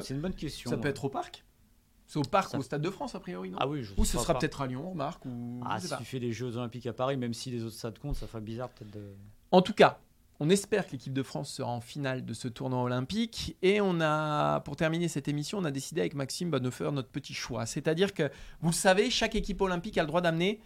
c'est- 0.00 0.14
une 0.14 0.20
bonne 0.22 0.32
question. 0.34 0.70
ça 0.70 0.78
peut 0.78 0.88
être 0.88 1.04
au 1.04 1.10
parc. 1.10 1.44
C'est 2.06 2.18
au 2.18 2.22
parc 2.22 2.52
Ça- 2.52 2.56
ou 2.56 2.60
au 2.60 2.62
Stade 2.64 2.80
de 2.80 2.90
France, 2.90 3.14
a 3.16 3.20
priori, 3.20 3.50
non 3.50 3.58
Ah 3.60 3.68
oui, 3.68 3.82
je 3.82 3.92
Ou 3.98 4.04
ce 4.06 4.16
sera 4.16 4.38
peut-être 4.38 4.62
à 4.62 4.66
Lyon, 4.66 4.92
remarque, 4.92 5.26
ou... 5.26 5.60
Ah, 5.66 5.78
si 5.78 5.88
pas. 5.88 5.96
tu 5.98 6.04
fais 6.06 6.20
les 6.20 6.32
Jeux 6.32 6.56
Olympiques 6.56 6.86
à 6.86 6.94
Paris, 6.94 7.18
même 7.18 7.34
si 7.34 7.50
les 7.50 7.64
autres 7.64 7.74
stades 7.74 7.98
comptent, 7.98 8.16
ça 8.16 8.26
ferait 8.26 8.40
bizarre 8.40 8.70
peut-être 8.70 8.92
de. 8.92 9.12
En 9.50 9.60
tout 9.60 9.74
cas, 9.74 9.98
on 10.40 10.50
espère 10.50 10.86
que 10.86 10.92
l'équipe 10.92 11.12
de 11.12 11.22
France 11.22 11.50
sera 11.50 11.70
en 11.70 11.80
finale 11.80 12.24
de 12.24 12.34
ce 12.34 12.48
tournoi 12.48 12.82
olympique. 12.82 13.56
Et 13.62 13.80
on 13.80 14.00
a, 14.00 14.60
pour 14.60 14.76
terminer 14.76 15.08
cette 15.08 15.28
émission, 15.28 15.58
on 15.58 15.64
a 15.64 15.70
décidé 15.70 16.00
avec 16.00 16.14
Maxime 16.14 16.50
faire 16.70 16.92
notre 16.92 17.08
petit 17.08 17.34
choix. 17.34 17.66
C'est-à-dire 17.66 18.12
que, 18.12 18.30
vous 18.60 18.68
le 18.68 18.74
savez, 18.74 19.10
chaque 19.10 19.34
équipe 19.34 19.60
olympique 19.60 19.98
a 19.98 20.02
le 20.02 20.08
droit 20.08 20.20
d'amener 20.20 20.60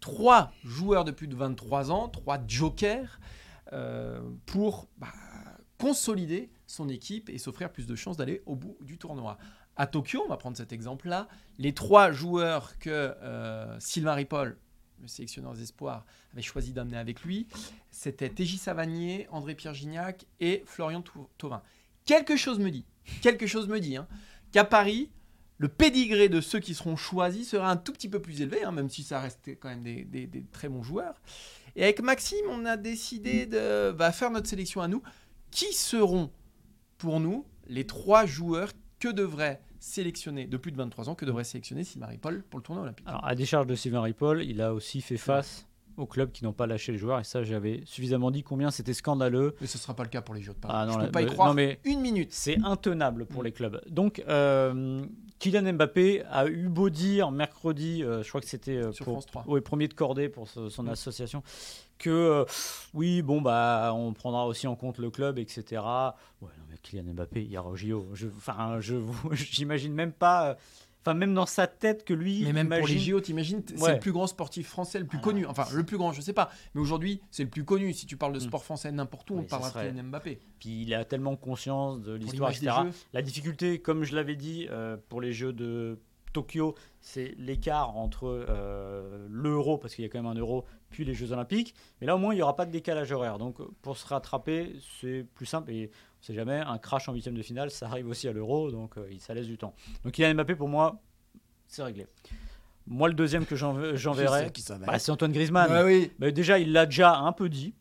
trois 0.00 0.52
joueurs 0.64 1.04
de 1.04 1.10
plus 1.10 1.26
de 1.26 1.34
23 1.34 1.90
ans, 1.90 2.08
trois 2.08 2.38
jokers, 2.46 3.18
euh, 3.72 4.20
pour 4.46 4.86
bah, 4.98 5.08
consolider 5.78 6.50
son 6.66 6.88
équipe 6.88 7.28
et 7.28 7.38
s'offrir 7.38 7.70
plus 7.70 7.86
de 7.86 7.94
chances 7.96 8.16
d'aller 8.16 8.42
au 8.46 8.54
bout 8.54 8.76
du 8.80 8.98
tournoi. 8.98 9.38
À 9.76 9.86
Tokyo, 9.86 10.22
on 10.24 10.28
va 10.28 10.36
prendre 10.36 10.56
cet 10.56 10.72
exemple-là, 10.72 11.28
les 11.58 11.74
trois 11.74 12.10
joueurs 12.10 12.78
que 12.78 12.90
euh, 12.90 13.78
Sylvain 13.78 14.14
Ripoll, 14.14 14.56
le 15.00 15.08
sélectionneur 15.08 15.54
des 15.54 15.62
espoirs, 15.62 16.04
avait 16.32 16.42
choisi 16.42 16.72
d'amener 16.72 16.96
avec 16.96 17.22
lui, 17.22 17.46
c'était 17.90 18.28
TJ 18.28 18.56
Savanier, 18.58 19.26
André-Pierre 19.30 19.74
Gignac 19.74 20.26
et 20.40 20.62
Florian 20.66 21.02
Thauvin. 21.38 21.62
Quelque 22.04 22.36
chose 22.36 22.58
me 22.58 22.70
dit, 22.70 22.84
quelque 23.22 23.46
chose 23.46 23.68
me 23.68 23.80
dit, 23.80 23.96
hein, 23.96 24.06
qu'à 24.52 24.64
Paris, 24.64 25.10
le 25.58 25.68
pédigré 25.68 26.28
de 26.28 26.40
ceux 26.40 26.60
qui 26.60 26.74
seront 26.74 26.96
choisis 26.96 27.48
sera 27.48 27.70
un 27.70 27.76
tout 27.76 27.92
petit 27.92 28.08
peu 28.08 28.20
plus 28.20 28.42
élevé, 28.42 28.62
hein, 28.62 28.72
même 28.72 28.90
si 28.90 29.02
ça 29.02 29.20
reste 29.20 29.50
quand 29.60 29.68
même 29.68 29.82
des, 29.82 30.44
très 30.52 30.68
bons 30.68 30.82
joueurs. 30.82 31.20
Et 31.74 31.82
avec 31.82 32.00
Maxime, 32.00 32.46
on 32.50 32.64
a 32.64 32.76
décidé 32.76 33.46
de 33.46 33.94
faire 34.12 34.30
notre 34.30 34.48
sélection 34.48 34.80
à 34.80 34.88
nous. 34.88 35.02
Qui 35.50 35.72
seront 35.72 36.30
pour 36.98 37.20
nous 37.20 37.46
les 37.68 37.86
trois 37.86 38.26
joueurs 38.26 38.70
que 38.98 39.08
devrait 39.08 39.60
sélectionner 39.86 40.46
de 40.46 40.56
plus 40.56 40.72
de 40.72 40.76
23 40.76 41.08
ans, 41.08 41.14
que 41.14 41.24
devrait 41.24 41.44
sélectionner 41.44 41.84
Sylvain 41.84 42.06
Ripoll 42.08 42.42
pour 42.50 42.58
le 42.58 42.64
tournoi 42.64 42.82
olympique 42.82 43.06
Alors, 43.08 43.24
à 43.24 43.34
décharge 43.34 43.66
de 43.66 43.74
Sylvain 43.74 44.02
Ripoll, 44.02 44.42
il 44.42 44.60
a 44.60 44.74
aussi 44.74 45.00
fait 45.00 45.16
face 45.16 45.66
aux 45.96 46.06
clubs 46.06 46.30
qui 46.30 46.44
n'ont 46.44 46.52
pas 46.52 46.66
lâché 46.66 46.92
les 46.92 46.98
joueurs. 46.98 47.20
Et 47.20 47.24
ça, 47.24 47.42
j'avais 47.42 47.82
suffisamment 47.86 48.30
dit 48.30 48.42
combien 48.42 48.70
c'était 48.70 48.92
scandaleux. 48.92 49.54
Mais 49.60 49.66
ce 49.66 49.78
ne 49.78 49.80
sera 49.80 49.94
pas 49.94 50.02
le 50.02 50.08
cas 50.10 50.20
pour 50.20 50.34
les 50.34 50.42
Jeux 50.42 50.52
de 50.52 50.58
Paris. 50.58 50.74
Ah 50.76 50.84
non, 50.86 50.94
Je 50.94 50.98
ne 50.98 51.04
peux 51.06 51.12
pas 51.12 51.22
y 51.22 51.26
croire 51.26 51.48
non, 51.48 51.54
mais- 51.54 51.78
une 51.84 52.00
minute. 52.00 52.32
C'est 52.32 52.58
intenable 52.64 53.24
pour 53.26 53.42
les 53.42 53.52
clubs. 53.52 53.80
Donc, 53.88 54.22
euh, 54.28 55.04
Kylian 55.38 55.72
Mbappé 55.74 56.22
a 56.30 56.46
eu 56.48 56.68
beau 56.68 56.90
dire 56.90 57.30
mercredi, 57.30 58.02
euh, 58.02 58.22
je 58.22 58.28
crois 58.28 58.40
que 58.40 58.46
c'était 58.48 58.76
euh, 58.76 58.90
pour- 58.98 59.12
France 59.14 59.26
3. 59.26 59.44
ouais, 59.46 59.60
premier 59.60 59.86
de 59.88 59.94
cordée 59.94 60.28
pour 60.28 60.48
ce- 60.48 60.68
son 60.68 60.82
Mm. 60.82 60.88
association, 60.88 61.42
que 61.98 62.10
euh, 62.10 62.44
oui, 62.92 63.22
bon, 63.22 63.40
bah, 63.40 63.92
on 63.94 64.12
prendra 64.12 64.46
aussi 64.46 64.66
en 64.66 64.76
compte 64.76 64.98
le 64.98 65.10
club, 65.10 65.38
etc. 65.38 65.82
Ouais, 66.42 66.50
non, 66.58 66.64
Kylian 66.90 67.14
Mbappé, 67.14 67.42
il 67.42 67.50
ira 67.50 67.66
au 67.68 67.76
JO. 67.76 68.06
Je- 68.14 68.28
Enfin, 68.36 68.78
je 68.80 68.96
j'imagine 69.32 69.92
même 69.92 70.12
pas, 70.12 70.50
euh, 70.50 70.54
enfin, 71.02 71.14
même 71.14 71.34
dans 71.34 71.46
sa 71.46 71.66
tête 71.66 72.04
que 72.04 72.14
lui. 72.14 72.42
Mais 72.44 72.52
même 72.52 72.68
pour 72.68 72.86
les 72.86 72.94
imagine- 72.94 73.14
JO, 73.14 73.20
t'imagines, 73.20 73.62
c'est 73.66 73.80
Ouais. 73.80 73.94
le 73.94 74.00
plus 74.00 74.12
grand 74.12 74.26
sportif 74.26 74.68
français, 74.68 74.98
le 74.98 75.06
plus 75.06 75.18
Ah 75.20 75.24
connu. 75.24 75.46
Enfin, 75.46 75.64
le 75.74 75.84
plus 75.84 75.96
grand, 75.98 76.12
je 76.12 76.20
sais 76.20 76.32
pas. 76.32 76.50
Mais 76.74 76.80
aujourd'hui, 76.80 77.20
c'est 77.30 77.44
le 77.44 77.50
plus 77.50 77.64
connu. 77.64 77.92
Si 77.92 78.06
tu 78.06 78.16
parles 78.16 78.32
de 78.32 78.38
Mm. 78.38 78.48
sport 78.48 78.64
français 78.64 78.90
n'importe 78.92 79.30
où, 79.30 79.34
on 79.34 79.40
Oui, 79.40 79.46
parlera 79.46 79.70
serait- 79.70 79.86
de 79.86 79.90
Kylian 79.96 80.04
Mbappé. 80.08 80.38
Puis 80.58 80.82
il 80.82 80.94
a 80.94 81.04
tellement 81.04 81.36
conscience 81.36 82.00
de 82.00 82.14
l'histoire, 82.14 82.50
etc. 82.50 82.72
La 83.12 83.22
difficulté, 83.22 83.80
comme 83.80 84.04
je 84.04 84.14
l'avais 84.14 84.36
dit 84.36 84.66
euh, 84.70 84.96
pour 85.08 85.20
les 85.20 85.32
Jeux 85.32 85.52
de 85.52 85.98
Tokyo, 86.32 86.74
c'est 87.00 87.34
l'écart 87.38 87.96
entre 87.96 88.26
euh, 88.26 89.26
l'euro, 89.30 89.78
parce 89.78 89.94
qu'il 89.94 90.04
y 90.04 90.06
a 90.06 90.10
quand 90.10 90.18
même 90.22 90.30
un 90.30 90.38
euro, 90.38 90.66
puis 90.90 91.02
les 91.04 91.14
Jeux 91.14 91.32
Olympiques. 91.32 91.74
Mais 92.00 92.06
là, 92.06 92.14
au 92.14 92.18
moins, 92.18 92.34
il 92.34 92.36
n'y 92.36 92.42
aura 92.42 92.54
pas 92.56 92.66
de 92.66 92.70
décalage 92.70 93.10
horaire. 93.10 93.38
Donc, 93.38 93.56
pour 93.80 93.96
se 93.96 94.06
rattraper, 94.06 94.76
c'est 95.00 95.24
plus 95.34 95.46
simple. 95.46 95.70
Et 95.72 95.90
sait 96.26 96.34
jamais, 96.34 96.56
un 96.60 96.78
crash 96.78 97.08
en 97.08 97.12
huitième 97.14 97.36
de 97.36 97.42
finale, 97.42 97.70
ça 97.70 97.86
arrive 97.86 98.08
aussi 98.08 98.26
à 98.28 98.32
l'euro, 98.32 98.70
donc 98.70 98.96
euh, 98.98 99.08
ça 99.18 99.32
laisse 99.34 99.46
du 99.46 99.58
temps. 99.58 99.74
Donc, 100.04 100.12
Kylian 100.14 100.34
Mbappé, 100.34 100.54
pour 100.56 100.68
moi, 100.68 101.00
c'est 101.66 101.82
réglé. 101.82 102.06
Moi, 102.86 103.08
le 103.08 103.14
deuxième 103.14 103.46
que 103.46 103.56
j'en- 103.56 103.94
j'enverrai, 103.96 104.50
bah, 104.86 104.98
c'est 104.98 105.10
Antoine 105.10 105.32
Griezmann. 105.32 105.70
Ouais, 105.70 105.82
oui. 105.84 106.12
Bah, 106.18 106.30
déjà, 106.30 106.58
il 106.58 106.72
l'a 106.72 106.86
déjà 106.86 107.16
un 107.18 107.32
peu 107.32 107.48
dit. 107.48 107.74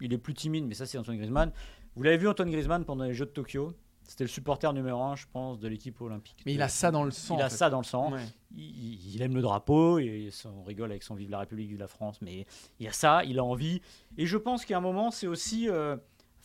Il 0.00 0.12
est 0.12 0.18
plus 0.18 0.34
timide, 0.34 0.64
mais 0.66 0.74
ça, 0.74 0.86
c'est 0.86 0.98
Antoine 0.98 1.16
Griezmann. 1.16 1.52
Vous 1.96 2.02
l'avez 2.02 2.16
vu, 2.18 2.28
Antoine 2.28 2.50
Griezmann, 2.50 2.84
pendant 2.84 3.04
les 3.04 3.14
Jeux 3.14 3.26
de 3.26 3.30
Tokyo? 3.30 3.72
C'était 4.02 4.24
le 4.24 4.28
supporter 4.28 4.72
numéro 4.72 5.00
un, 5.02 5.14
je 5.14 5.26
pense, 5.32 5.60
de 5.60 5.68
l'équipe 5.68 6.00
olympique. 6.00 6.42
Mais 6.44 6.54
il 6.54 6.62
a 6.62 6.68
ça 6.68 6.90
dans 6.90 7.04
le 7.04 7.10
sang. 7.12 7.36
Il 7.36 7.42
a 7.42 7.48
fait. 7.48 7.56
ça 7.56 7.70
dans 7.70 7.78
le 7.78 7.84
sang. 7.84 8.12
Ouais. 8.12 8.20
Il, 8.56 9.14
il 9.14 9.22
aime 9.22 9.36
le 9.36 9.40
drapeau, 9.42 9.98
et 10.00 10.30
on 10.46 10.64
rigole 10.64 10.90
avec 10.90 11.04
son 11.04 11.14
Vive 11.14 11.30
la 11.30 11.38
République, 11.38 11.68
Vive 11.68 11.78
la 11.78 11.86
France, 11.86 12.20
mais 12.20 12.44
il 12.80 12.88
a 12.88 12.92
ça, 12.92 13.24
il 13.24 13.38
a 13.38 13.44
envie. 13.44 13.80
Et 14.18 14.26
je 14.26 14.36
pense 14.36 14.64
qu'à 14.64 14.78
un 14.78 14.80
moment, 14.80 15.10
c'est 15.12 15.28
aussi 15.28 15.68
euh, 15.68 15.96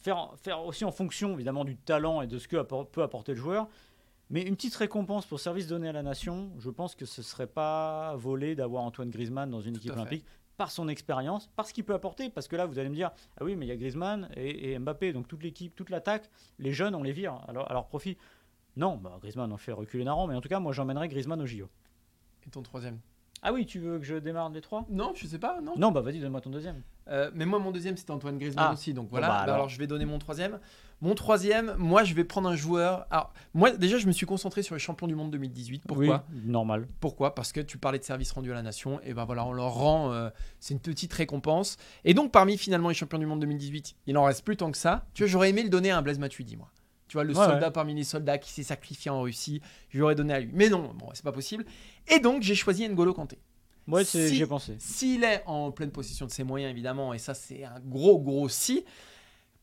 faire, 0.06 0.34
faire 0.38 0.64
aussi 0.64 0.86
en 0.86 0.92
fonction, 0.92 1.34
évidemment, 1.34 1.66
du 1.66 1.76
talent 1.76 2.22
et 2.22 2.28
de 2.28 2.38
ce 2.38 2.48
que 2.48 2.62
peut 2.62 3.04
apporter 3.04 3.34
le 3.34 3.40
joueur. 3.40 3.68
Mais 4.30 4.42
une 4.42 4.56
petite 4.56 4.76
récompense 4.76 5.26
pour 5.26 5.40
service 5.40 5.68
donné 5.68 5.90
à 5.90 5.92
la 5.92 6.04
nation, 6.04 6.52
je 6.58 6.70
pense 6.70 6.96
que 6.96 7.06
ce 7.06 7.22
serait 7.22 7.48
pas 7.48 8.16
volé 8.16 8.56
d'avoir 8.56 8.84
Antoine 8.84 9.10
Griezmann 9.10 9.50
dans 9.50 9.62
une 9.62 9.74
Tout 9.74 9.80
équipe 9.80 9.94
olympique 9.94 10.26
par 10.58 10.72
son 10.72 10.88
expérience, 10.88 11.48
par 11.56 11.68
ce 11.68 11.74
qu'il 11.74 11.84
peut 11.84 11.94
apporter. 11.94 12.30
Parce 12.30 12.48
que 12.48 12.56
là, 12.56 12.66
vous 12.66 12.80
allez 12.80 12.90
me 12.90 12.96
dire, 12.96 13.12
ah 13.40 13.44
oui, 13.44 13.56
mais 13.56 13.66
il 13.66 13.70
y 13.70 13.72
a 13.72 13.76
Griezmann 13.76 14.30
et, 14.36 14.72
et 14.72 14.80
Mbappé, 14.80 15.12
donc 15.12 15.28
toute 15.28 15.44
l'équipe, 15.44 15.76
toute 15.76 15.90
l'attaque, 15.90 16.30
les 16.60 16.72
jeunes, 16.72 16.96
on 16.96 17.04
les 17.04 17.12
vire 17.12 17.42
à 17.48 17.54
leur, 17.54 17.70
à 17.70 17.74
leur 17.74 17.88
profit. 17.88 18.18
Non, 18.78 18.98
bah, 18.98 19.18
Griezmann, 19.20 19.52
on 19.52 19.58
fait 19.58 19.72
reculer 19.72 20.04
Naran, 20.04 20.28
mais 20.28 20.36
en 20.36 20.42
tout 20.42 20.50
cas, 20.50 20.60
moi, 20.60 20.72
j'emmènerais 20.72 21.08
Griezmann 21.08 21.42
au 21.42 21.46
JO. 21.46 21.70
Et 22.48 22.50
ton 22.50 22.62
troisième? 22.62 23.00
Ah 23.48 23.54
oui, 23.54 23.66
tu 23.68 23.80
veux 23.80 24.00
que 24.00 24.06
je 24.06 24.16
démarre 24.16 24.50
les 24.50 24.62
trois? 24.62 24.86
Non, 24.90 25.14
je 25.16 25.28
sais 25.28 25.38
pas, 25.38 25.62
non. 25.62 25.74
Non, 25.78 25.92
bah 25.92 26.02
vas-y, 26.02 26.20
donne-moi 26.20 26.42
ton 26.42 26.50
deuxième. 26.50 26.82
Euh, 27.10 27.30
mais 27.36 27.46
moi, 27.46 27.60
mon 27.60 27.70
deuxième, 27.72 27.96
c'était 27.96 28.10
Antoine 28.12 28.40
Griezmann 28.40 28.68
Ah. 28.70 28.74
aussi. 28.74 28.94
Donc 28.94 29.08
voilà. 29.12 29.28
bah, 29.28 29.34
Bah, 29.36 29.42
alors... 29.44 29.56
alors. 29.56 29.70
je 29.70 29.78
vais 29.78 29.86
donner 29.86 30.06
mon 30.06 30.18
troisième. 30.18 30.60
Mon 31.02 31.14
troisième, 31.14 31.76
moi, 31.78 32.04
je 32.04 32.16
vais 32.16 32.24
prendre 32.24 32.50
un 32.50 32.56
joueur. 32.56 33.06
Alors, 33.12 33.32
moi, 33.54 33.70
déjà, 33.72 33.98
je 34.00 34.08
me 34.08 34.12
suis 34.14 34.26
concentré 34.26 34.64
sur 34.64 34.74
les 34.74 34.80
champions 34.80 35.06
du 35.06 35.14
monde 35.14 35.30
2018. 35.30 35.84
Pourquoi 35.88 36.26
Oui, 36.34 36.42
normal. 36.46 36.88
Pourquoi? 37.00 37.36
Parce 37.36 37.52
que 37.52 37.60
tu 37.62 37.78
parlais 37.78 38.00
de 38.00 38.04
service 38.04 38.32
rendu 38.32 38.52
à 38.52 38.56
la 38.56 38.64
nation. 38.64 39.00
Et 39.04 39.14
ben 39.14 39.26
voilà, 39.26 39.46
on 39.46 39.54
leur 39.54 39.74
rend. 39.74 40.12
euh, 40.12 40.30
c'est 40.60 40.74
une 40.74 40.80
petite 40.80 41.14
récompense. 41.14 41.78
Et 42.06 42.16
donc, 42.16 42.32
parmi 42.32 42.58
finalement 42.58 42.90
les 42.90 42.96
champions 42.96 43.20
du 43.20 43.26
monde 43.28 43.42
2018, 43.42 43.96
il 44.08 44.18
en 44.18 44.24
reste 44.24 44.44
plus 44.44 44.58
tant 44.58 44.72
que 44.72 44.78
ça. 44.78 45.06
Tu 45.14 45.22
vois, 45.24 45.30
j'aurais 45.30 45.50
aimé 45.52 45.62
le 45.62 45.70
donner 45.70 45.92
à 45.92 45.98
un 45.98 46.02
Blaise 46.02 46.18
Matuidi, 46.18 46.58
moi. 46.58 46.72
Tu 47.16 47.18
vois, 47.18 47.24
le 47.24 47.34
Ouais, 47.34 47.46
soldat 47.46 47.68
ouais. 47.68 47.72
parmi 47.72 47.94
les 47.96 48.04
soldats 48.04 48.38
qui 48.38 48.52
s'est 48.52 48.64
sacrifié 48.64 49.10
en 49.10 49.22
Russie, 49.22 49.62
je 49.90 50.00
l'aurais 50.02 50.16
donné 50.16 50.34
à 50.34 50.42
lui. 50.42 50.50
Mais 50.52 50.68
non, 50.68 50.92
bon, 50.94 51.08
c'est 51.14 51.24
pas 51.24 51.32
possible. 51.32 51.64
Et 52.14 52.20
donc, 52.20 52.42
j'ai 52.42 52.56
choisi 52.56 52.86
N'Golo 52.90 53.14
Kanté. 53.14 53.38
Ouais, 53.88 54.04
c'est- 54.04 54.28
Si- 54.28 54.36
j'y 54.36 54.42
ai 54.42 54.46
pensé. 54.46 54.76
S'il 54.80 55.24
est 55.24 55.42
en 55.46 55.72
pleine 55.72 55.92
possession 55.92 56.26
de 56.26 56.32
ses 56.32 56.44
moyens, 56.44 56.70
évidemment, 56.72 57.14
et 57.14 57.18
ça, 57.18 57.34
c'est 57.34 57.64
un 57.64 57.80
gros, 57.86 58.20
gros 58.20 58.50
si. 58.50 58.84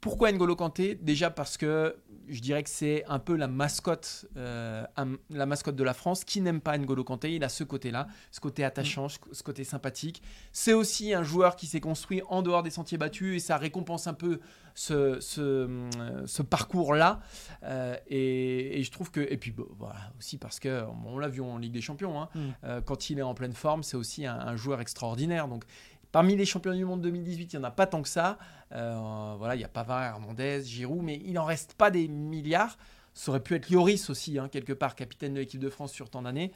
Pourquoi 0.03 0.31
N'Golo 0.33 0.57
Kanté? 0.57 0.97
Déjà 1.01 1.31
parce 1.31 1.57
que 1.57 1.97
je 2.29 2.41
dirais 2.41 2.63
que 2.63 2.71
c'est 2.71 3.05
un 3.07 3.19
peu 3.19 3.37
la 3.37 3.47
mascotte, 3.47 4.27
euh, 4.37 4.85
la 5.31 5.47
mascotte 5.47 5.77
de 5.77 5.85
la 5.85 5.95
France. 5.95 6.25
Qui 6.25 6.41
n'aime 6.41 6.61
pas 6.61 6.77
N'Golo 6.77 7.05
Kanté 7.05 7.35
Il 7.35 7.45
a 7.45 7.49
ce 7.49 7.63
côté-là, 7.63 8.09
ce 8.33 8.41
côté 8.41 8.65
attachant, 8.65 9.09
ce 9.09 9.19
ce 9.31 9.43
côté 9.45 9.63
sympathique. 9.65 10.21
C'est 10.51 10.73
aussi 10.73 11.15
un 11.15 11.23
joueur 11.23 11.55
qui 11.57 11.67
s'est 11.67 11.81
construit 11.81 12.21
en 12.29 12.43
dehors 12.43 12.63
des 12.65 12.71
sentiers 12.71 12.99
battus 12.99 13.37
et 13.37 13.39
ça 13.39 13.57
récompense 13.59 14.07
un 14.09 14.15
peu 14.15 14.41
ce, 14.75 15.21
ce, 15.21 15.89
ce 16.27 16.43
parcours-là. 16.43 17.21
Euh, 17.63 17.97
et, 18.09 18.81
et 18.81 18.83
je 18.83 18.91
trouve 18.91 19.11
que, 19.13 19.21
et 19.21 19.37
puis 19.37 19.53
bon, 19.53 19.67
voilà, 19.79 20.13
aussi 20.19 20.37
parce 20.37 20.59
que 20.59 20.83
on 21.07 21.19
l'a 21.19 21.29
vu 21.29 21.43
en 21.43 21.59
Ligue 21.59 21.73
des 21.73 21.81
Champions, 21.81 22.21
hein, 22.21 22.29
Mm. 22.35 22.41
euh, 22.65 22.81
quand 22.81 23.11
il 23.11 23.19
est 23.21 23.23
en 23.23 23.35
pleine 23.35 23.53
forme, 23.53 23.83
c'est 23.85 23.97
aussi 23.97 24.27
un, 24.27 24.39
un 24.39 24.57
joueur 24.57 24.81
extraordinaire. 24.81 25.47
Donc 25.47 25.65
Parmi 26.13 26.37
les 26.37 26.45
champions 26.45 26.75
du 26.75 26.85
monde 26.85 27.01
2018, 27.01 27.53
il 27.55 27.57
n'y 27.59 27.65
en 27.65 27.67
a 27.67 27.71
pas 27.71 27.87
tant 27.87 28.03
que 28.03 28.09
ça. 28.09 28.39
Euh, 28.73 29.35
voilà, 29.39 29.55
il 29.57 29.61
y 29.61 29.65
a 29.65 29.69
Pavard, 29.69 30.03
Hernandez, 30.03 30.63
Giroud, 30.65 31.03
mais 31.03 31.21
il 31.25 31.33
n'en 31.33 31.45
reste 31.45 31.75
pas 31.75 31.91
des 31.91 32.07
milliards. 32.07 32.77
Ça 33.15 33.31
aurait 33.31 33.43
pu 33.43 33.55
être 33.55 33.71
Lloris 33.71 34.09
aussi, 34.11 34.39
hein, 34.39 34.49
quelque 34.49 34.73
part, 34.73 34.95
capitaine 34.95 35.35
de 35.35 35.41
l'équipe 35.41 35.61
de 35.61 35.69
France 35.71 35.93
sur 35.93 36.11
tant 36.11 36.23
d'années. 36.23 36.53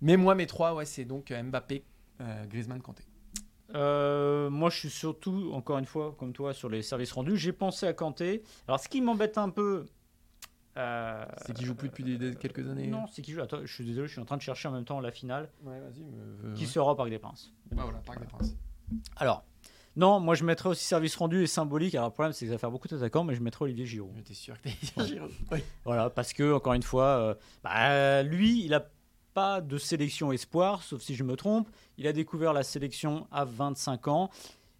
Mais 0.00 0.16
moi, 0.16 0.34
mes 0.34 0.46
trois, 0.46 0.74
ouais, 0.74 0.84
c'est 0.84 1.04
donc 1.04 1.30
euh, 1.30 1.42
Mbappé, 1.42 1.84
euh, 2.20 2.46
Griezmann, 2.46 2.80
Kanté. 2.80 3.04
Euh, 3.74 4.50
moi, 4.50 4.68
je 4.70 4.78
suis 4.78 4.90
surtout, 4.90 5.50
encore 5.54 5.78
une 5.78 5.86
fois, 5.86 6.14
comme 6.18 6.32
toi, 6.32 6.52
sur 6.54 6.68
les 6.68 6.82
services 6.82 7.12
rendus. 7.12 7.36
J'ai 7.36 7.52
pensé 7.52 7.86
à 7.86 7.92
Kanté. 7.92 8.42
Alors, 8.68 8.78
ce 8.80 8.88
qui 8.88 9.00
m'embête 9.00 9.38
un 9.38 9.48
peu. 9.50 9.86
euh, 10.76 11.24
C'est 11.44 11.54
qu'il 11.54 11.66
joue 11.66 11.74
plus 11.74 11.88
depuis 11.88 12.04
des- 12.04 12.18
des- 12.18 12.34
quelques 12.36 12.66
années. 12.68 12.86
Non, 12.86 13.06
c'est 13.12 13.22
qui 13.22 13.32
joue. 13.32 13.40
Attends, 13.42 13.58
je 13.64 13.72
suis 13.72 13.84
désolé, 13.84 14.06
je 14.08 14.12
suis 14.12 14.20
en 14.20 14.24
train 14.24 14.36
de 14.36 14.42
chercher 14.42 14.68
en 14.68 14.72
même 14.72 14.84
temps 14.84 15.00
la 15.00 15.10
finale. 15.12 15.50
Ouais, 15.64 15.78
vas-y. 15.80 16.02
mais, 16.02 16.54
Qui 16.54 16.66
sera 16.66 16.92
au 16.92 16.94
Parc 16.94 17.10
des 17.10 17.18
Princes 17.18 17.52
Ouais, 17.70 17.82
voilà, 17.82 17.98
Parc 17.98 18.20
des 18.20 18.26
Princes. 18.26 18.54
Alors, 19.16 19.44
non, 19.96 20.20
moi 20.20 20.34
je 20.34 20.44
mettrais 20.44 20.70
aussi 20.70 20.84
service 20.84 21.16
rendu 21.16 21.42
et 21.42 21.46
symbolique. 21.46 21.94
Alors, 21.94 22.08
le 22.08 22.12
problème, 22.12 22.32
c'est 22.32 22.46
que 22.46 22.50
ça 22.50 22.54
va 22.54 22.58
faire 22.58 22.70
beaucoup 22.70 22.88
d'attaquants, 22.88 23.24
mais 23.24 23.34
je 23.34 23.42
mettrais 23.42 23.64
Olivier 23.64 23.86
Giroud. 23.86 24.12
J'étais 24.16 24.34
sûr 24.34 24.60
que 24.60 24.68
dire 24.68 25.06
Giroud? 25.06 25.30
Ouais. 25.50 25.64
Voilà, 25.84 26.10
parce 26.10 26.32
que, 26.32 26.54
encore 26.54 26.74
une 26.74 26.82
fois, 26.82 27.04
euh, 27.04 27.34
bah, 27.62 28.22
lui, 28.22 28.64
il 28.64 28.70
n'a 28.70 28.84
pas 29.34 29.60
de 29.60 29.78
sélection 29.78 30.32
espoir, 30.32 30.82
sauf 30.82 31.02
si 31.02 31.14
je 31.14 31.24
me 31.24 31.36
trompe. 31.36 31.68
Il 31.98 32.06
a 32.06 32.12
découvert 32.12 32.52
la 32.52 32.62
sélection 32.62 33.26
à 33.30 33.44
25 33.44 34.08
ans. 34.08 34.30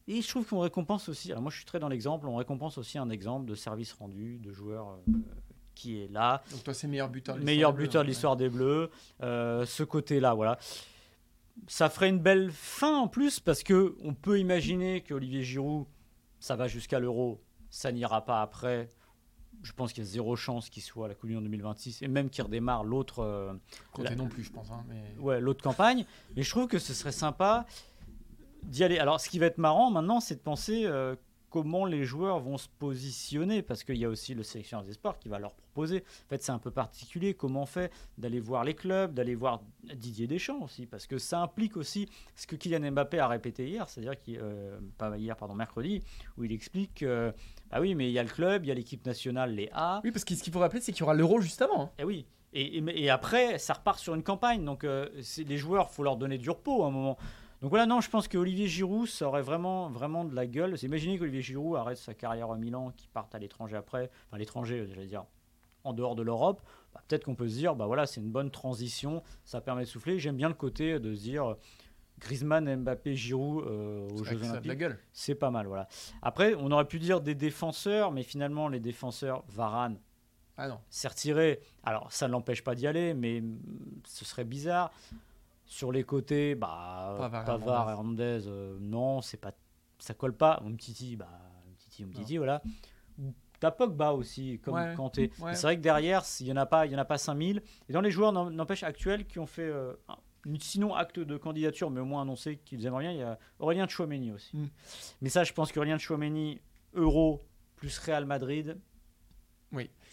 Et 0.08 0.20
je 0.20 0.28
trouve 0.28 0.46
qu'on 0.46 0.60
récompense 0.60 1.08
aussi, 1.08 1.30
alors 1.30 1.42
moi 1.42 1.50
je 1.52 1.56
suis 1.56 1.64
très 1.64 1.78
dans 1.78 1.88
l'exemple, 1.88 2.26
on 2.26 2.34
récompense 2.34 2.76
aussi 2.76 2.98
un 2.98 3.08
exemple 3.08 3.46
de 3.46 3.54
service 3.54 3.92
rendu, 3.92 4.38
de 4.38 4.50
joueur 4.50 4.88
euh, 4.88 5.12
qui 5.76 6.02
est 6.02 6.08
là, 6.10 6.42
Donc 6.50 6.64
toi, 6.64 6.74
c'est 6.74 6.88
meilleur 6.88 7.08
buteur 7.08 7.36
de 7.36 7.40
l'histoire 7.40 7.54
meilleur 7.54 7.72
des 7.72 7.76
Bleus, 7.76 7.86
buteur 7.86 8.02
de 8.02 8.08
l'histoire 8.08 8.36
des 8.36 8.48
Bleus, 8.48 8.90
euh, 9.22 9.64
ce 9.64 9.84
côté-là, 9.84 10.34
voilà. 10.34 10.58
Ça 11.68 11.88
ferait 11.88 12.08
une 12.08 12.18
belle 12.18 12.50
fin 12.50 12.96
en 12.98 13.08
plus 13.08 13.38
parce 13.40 13.62
que 13.62 13.96
on 14.02 14.14
peut 14.14 14.38
imaginer 14.40 15.00
que 15.02 15.14
Olivier 15.14 15.42
Giroud, 15.42 15.86
ça 16.40 16.56
va 16.56 16.66
jusqu'à 16.68 16.98
l'Euro, 16.98 17.40
ça 17.70 17.92
n'ira 17.92 18.24
pas 18.24 18.42
après. 18.42 18.90
je 19.62 19.72
pense 19.72 19.92
qu'il 19.92 20.02
y 20.02 20.06
a 20.06 20.10
zéro 20.10 20.34
chance 20.34 20.68
qu'il 20.70 20.82
soit 20.82 21.04
à 21.04 21.08
la 21.08 21.14
Coupe 21.14 21.28
du 21.28 21.34
Monde 21.36 21.44
2026 21.44 22.02
et 22.02 22.08
même 22.08 22.30
qu'il 22.30 22.42
redémarre 22.44 22.82
l'autre. 22.84 23.20
euh, 23.20 23.52
Côté 23.92 24.08
La- 24.08 24.16
non 24.16 24.28
plus, 24.28 24.42
je 24.42 24.50
pense. 24.50 24.70
hein, 24.72 24.84
mais... 24.88 25.02
ouais, 25.20 25.40
l'autre 25.40 25.62
campagne. 25.62 26.04
Mais 26.34 26.42
je 26.42 26.50
trouve 26.50 26.66
que 26.66 26.78
ce 26.80 26.92
serait 26.94 27.12
sympa 27.12 27.64
d'y 28.64 28.82
aller. 28.82 28.98
Alors, 28.98 29.20
ce 29.20 29.28
qui 29.28 29.38
va 29.38 29.46
être 29.46 29.58
marrant 29.58 29.90
maintenant, 29.90 30.18
c'est 30.20 30.34
de 30.36 30.40
penser 30.40 30.84
euh, 30.86 31.14
comment 31.52 31.84
les 31.84 32.04
joueurs 32.04 32.40
vont 32.40 32.56
se 32.58 32.68
positionner, 32.78 33.62
parce 33.62 33.84
qu'il 33.84 33.96
y 33.98 34.04
a 34.04 34.08
aussi 34.08 34.34
le 34.34 34.42
sélectionneur 34.42 34.84
des 34.84 34.94
sports 34.94 35.18
qui 35.18 35.28
va 35.28 35.38
leur 35.38 35.52
proposer. 35.54 35.98
En 36.26 36.28
fait, 36.30 36.42
c'est 36.42 36.50
un 36.52 36.58
peu 36.58 36.70
particulier 36.70 37.34
comment 37.34 37.62
on 37.62 37.66
fait 37.66 37.92
d'aller 38.18 38.40
voir 38.40 38.64
les 38.64 38.74
clubs, 38.74 39.12
d'aller 39.12 39.34
voir 39.34 39.60
Didier 39.94 40.26
Deschamps 40.26 40.62
aussi, 40.64 40.86
parce 40.86 41.06
que 41.06 41.18
ça 41.18 41.40
implique 41.40 41.76
aussi 41.76 42.08
ce 42.34 42.46
que 42.46 42.56
Kylian 42.56 42.90
Mbappé 42.92 43.18
a 43.18 43.28
répété 43.28 43.68
hier, 43.68 43.88
c'est-à-dire 43.88 44.18
qu'il, 44.18 44.38
euh, 44.40 44.78
pas 44.98 45.16
hier, 45.18 45.36
pardon, 45.36 45.54
mercredi, 45.54 46.02
où 46.38 46.44
il 46.44 46.52
explique 46.52 46.94
que, 46.94 47.32
bah 47.70 47.78
oui, 47.80 47.94
mais 47.94 48.08
il 48.08 48.12
y 48.12 48.18
a 48.18 48.22
le 48.22 48.30
club, 48.30 48.64
il 48.64 48.68
y 48.68 48.72
a 48.72 48.74
l'équipe 48.74 49.04
nationale, 49.04 49.54
les 49.54 49.68
A. 49.72 50.00
Oui, 50.04 50.10
parce 50.10 50.24
que 50.24 50.34
ce 50.34 50.42
qu'il 50.42 50.52
faut 50.52 50.58
rappeler, 50.60 50.80
c'est 50.80 50.92
qu'il 50.92 51.00
y 51.00 51.04
aura 51.04 51.14
l'euro 51.14 51.40
juste 51.40 51.60
avant. 51.62 51.82
hein. 51.84 51.90
Eh 51.98 52.04
oui. 52.04 52.24
Et, 52.54 52.78
et- 52.78 53.04
et 53.04 53.08
après, 53.10 53.58
ça 53.58 53.72
repart 53.74 53.98
sur 53.98 54.14
une 54.14 54.22
campagne. 54.22 54.62
Donc, 54.64 54.84
euh, 54.84 55.08
les 55.38 55.56
joueurs, 55.56 55.90
faut 55.90 56.02
leur 56.02 56.16
donner 56.16 56.36
du 56.38 56.50
repos 56.50 56.84
à 56.84 56.88
un 56.88 56.90
moment. 56.90 57.16
Donc 57.62 57.70
voilà, 57.70 57.86
non, 57.86 58.00
je 58.00 58.10
pense 58.10 58.26
qu'Olivier 58.28 58.66
Giroud, 58.66 59.06
ça 59.06 59.28
aurait 59.28 59.40
vraiment, 59.42 59.88
vraiment 59.88 60.24
de 60.24 60.34
la 60.34 60.46
gueule. 60.46 60.76
C'est 60.76 60.86
imaginer 60.86 61.16
qu'Olivier 61.18 61.42
Giroud 61.42 61.76
arrête 61.76 61.96
sa 61.96 62.12
carrière 62.12 62.50
à 62.50 62.56
Milan, 62.58 62.90
qu'il 62.96 63.08
parte 63.10 63.34
à 63.34 63.38
l'étranger 63.38 63.76
après, 63.76 64.10
enfin 64.28 64.36
l'étranger, 64.36 64.84
j'allais 64.88 65.06
dire, 65.06 65.24
en 65.84 65.92
dehors 65.92 66.16
de 66.16 66.22
l'Europe. 66.22 66.60
Bah, 66.92 67.00
Peut-être 67.06 67.24
qu'on 67.24 67.36
peut 67.36 67.48
se 67.48 67.54
dire, 67.54 67.76
bah 67.76 67.86
voilà, 67.86 68.04
c'est 68.06 68.20
une 68.20 68.30
bonne 68.32 68.50
transition, 68.50 69.22
ça 69.44 69.60
permet 69.60 69.82
de 69.82 69.88
souffler. 69.88 70.18
J'aime 70.18 70.36
bien 70.36 70.48
le 70.48 70.54
côté 70.54 70.98
de 70.98 71.14
se 71.14 71.20
dire 71.20 71.56
Griezmann, 72.18 72.82
Mbappé, 72.82 73.14
Giroud 73.14 73.64
euh, 73.64 74.08
aux 74.10 74.24
Jeux 74.24 74.36
que 74.38 74.44
ça 74.44 74.50
a 74.54 74.60
de 74.60 74.66
la 74.66 74.74
Olympiques. 74.74 74.78
gueule. 74.80 74.98
C'est 75.12 75.36
pas 75.36 75.50
mal, 75.52 75.66
voilà. 75.68 75.86
Après, 76.20 76.54
on 76.56 76.70
aurait 76.72 76.86
pu 76.88 76.98
dire 76.98 77.20
des 77.20 77.36
défenseurs, 77.36 78.10
mais 78.10 78.24
finalement, 78.24 78.66
les 78.68 78.80
défenseurs, 78.80 79.44
Varane, 79.48 79.98
Ah 80.56 80.66
non. 80.68 80.78
s'est 80.90 81.06
retiré. 81.08 81.60
Alors, 81.84 82.10
ça 82.10 82.26
ne 82.26 82.32
l'empêche 82.32 82.64
pas 82.64 82.74
d'y 82.74 82.88
aller, 82.88 83.14
mais 83.14 83.40
mm, 83.40 83.58
ce 84.04 84.24
serait 84.24 84.44
bizarre. 84.44 84.92
Sur 85.72 85.90
les 85.90 86.04
côtés, 86.04 86.54
bah, 86.54 87.14
Pavard 87.16 87.44
Pavard, 87.46 87.90
Hernandez, 87.90 88.40
euh, 88.46 88.76
non, 88.78 89.22
c'est 89.22 89.38
pas, 89.38 89.52
ça 89.98 90.12
colle 90.12 90.36
pas. 90.36 90.62
Umtiti, 90.66 91.16
bah, 91.16 91.30
Umtiti, 91.66 92.04
Umtiti, 92.04 92.36
voilà. 92.36 92.62
T'as 93.58 93.70
Pogba 93.70 94.12
aussi, 94.12 94.60
comme 94.62 94.74
Ouais, 94.74 94.92
Kanté. 94.94 95.32
ouais. 95.40 95.54
C'est 95.54 95.62
vrai 95.62 95.76
que 95.78 95.80
derrière, 95.80 96.24
il 96.40 96.44
n'y 96.44 96.52
en 96.52 96.56
a 96.56 96.66
pas, 96.66 96.84
il 96.84 96.92
y 96.92 96.94
en 96.94 96.98
a 96.98 97.06
pas 97.06 97.16
5000. 97.16 97.62
Et 97.88 97.92
dans 97.94 98.02
les 98.02 98.10
joueurs, 98.10 98.34
n'empêche, 98.34 98.82
actuels, 98.82 99.26
qui 99.26 99.38
ont 99.38 99.46
fait, 99.46 99.62
euh, 99.62 99.94
sinon 100.60 100.94
acte 100.94 101.18
de 101.18 101.38
candidature, 101.38 101.90
mais 101.90 102.00
au 102.00 102.04
moins 102.04 102.20
annoncé 102.20 102.58
qu'ils 102.58 102.84
aimeraient 102.84 103.04
bien, 103.04 103.12
il 103.12 103.18
y 103.20 103.22
a 103.22 103.38
Aurélien 103.58 103.88
Chouameni 103.88 104.30
aussi. 104.30 104.54
Mm. 104.54 104.68
Mais 105.22 105.30
ça, 105.30 105.42
je 105.42 105.54
pense 105.54 105.72
qu'Aurélien 105.72 105.96
Chouameni, 105.96 106.60
Euro 106.92 107.46
plus 107.76 107.98
Real 107.98 108.26
Madrid. 108.26 108.76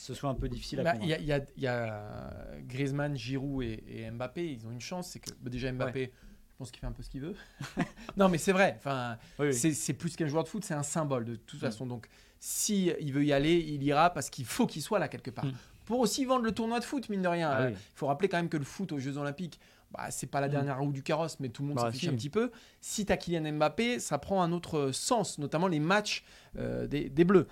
Ce 0.01 0.13
soit 0.13 0.29
un 0.29 0.33
peu 0.35 0.47
difficile 0.49 0.79
à 0.79 0.83
Bah, 0.83 0.91
convaincre. 0.93 1.17
Il 1.19 1.25
y, 1.25 1.33
a, 1.33 1.37
y 1.37 1.65
y 1.65 2.63
Griezmann, 2.67 3.15
Giroud 3.17 3.63
et, 3.63 3.83
et 3.87 4.11
Mbappé. 4.11 4.51
Ils 4.53 4.65
ont 4.65 4.71
une 4.71 4.81
chance. 4.81 5.09
C'est 5.09 5.19
que 5.19 5.29
bah, 5.41 5.49
déjà 5.49 5.71
Mbappé, 5.71 6.11
je 6.49 6.55
pense 6.57 6.71
qu'il 6.71 6.79
fait 6.79 6.87
un 6.87 6.91
peu 6.91 7.03
ce 7.03 7.09
qu'il 7.09 7.21
veut. 7.21 7.35
non, 8.17 8.29
mais 8.29 8.37
c'est 8.37 8.51
vrai. 8.51 8.75
Enfin, 8.77 9.17
Oui, 9.39 9.47
oui. 9.47 9.73
c'est 9.73 9.93
plus 9.93 10.15
qu'un 10.15 10.27
joueur 10.27 10.43
de 10.43 10.49
foot, 10.49 10.63
c'est 10.65 10.73
un 10.73 10.83
symbole 10.83 11.25
de 11.25 11.35
toute 11.35 11.59
Mm. 11.59 11.65
façon. 11.65 11.85
Donc, 11.85 12.07
si 12.39 12.91
il 12.99 13.11
veut 13.13 13.25
y 13.25 13.33
aller, 13.33 13.55
il 13.57 13.83
ira 13.83 14.09
parce 14.11 14.29
qu'il 14.29 14.45
faut 14.45 14.67
qu'il 14.67 14.81
soit 14.81 14.99
là 14.99 15.07
quelque 15.07 15.31
part. 15.31 15.45
Mm. 15.45 15.53
Pour 15.85 15.99
aussi 15.99 16.23
vendre 16.25 16.43
le 16.43 16.51
tournoi 16.51 16.79
de 16.79 16.85
foot, 16.85 17.09
mine 17.09 17.21
de 17.23 17.27
rien. 17.27 17.49
Ah 17.49 17.61
Euh, 17.63 17.67
oui. 17.69 17.73
Il 17.75 17.97
faut 17.97 18.07
rappeler 18.07 18.29
quand 18.29 18.37
même 18.37 18.49
que 18.49 18.57
le 18.57 18.63
foot 18.63 18.91
aux 18.91 18.99
Jeux 18.99 19.17
Olympiques, 19.17 19.59
bah, 19.91 20.11
c'est 20.11 20.27
pas 20.27 20.39
la 20.39 20.47
Mm. 20.47 20.51
dernière 20.51 20.79
roue 20.79 20.91
du 20.91 21.01
carrosse, 21.03 21.39
mais 21.39 21.49
tout 21.49 21.63
le 21.63 21.69
monde 21.69 21.77
Bah, 21.77 21.83
s'en 21.87 21.91
fiche 21.91 22.01
si. 22.01 22.07
un 22.09 22.13
petit 22.15 22.29
peu. 22.29 22.51
Si 22.79 23.05
tu 23.05 23.11
as 23.11 23.17
Kylian 23.17 23.51
Mbappé, 23.53 23.99
ça 23.99 24.17
prend 24.19 24.41
un 24.43 24.51
autre 24.51 24.91
sens, 24.91 25.39
notamment 25.39 25.67
les 25.67 25.79
matchs 25.79 26.23
euh, 26.57 26.87
des, 26.87 27.09
des 27.09 27.23
Bleus. 27.25 27.47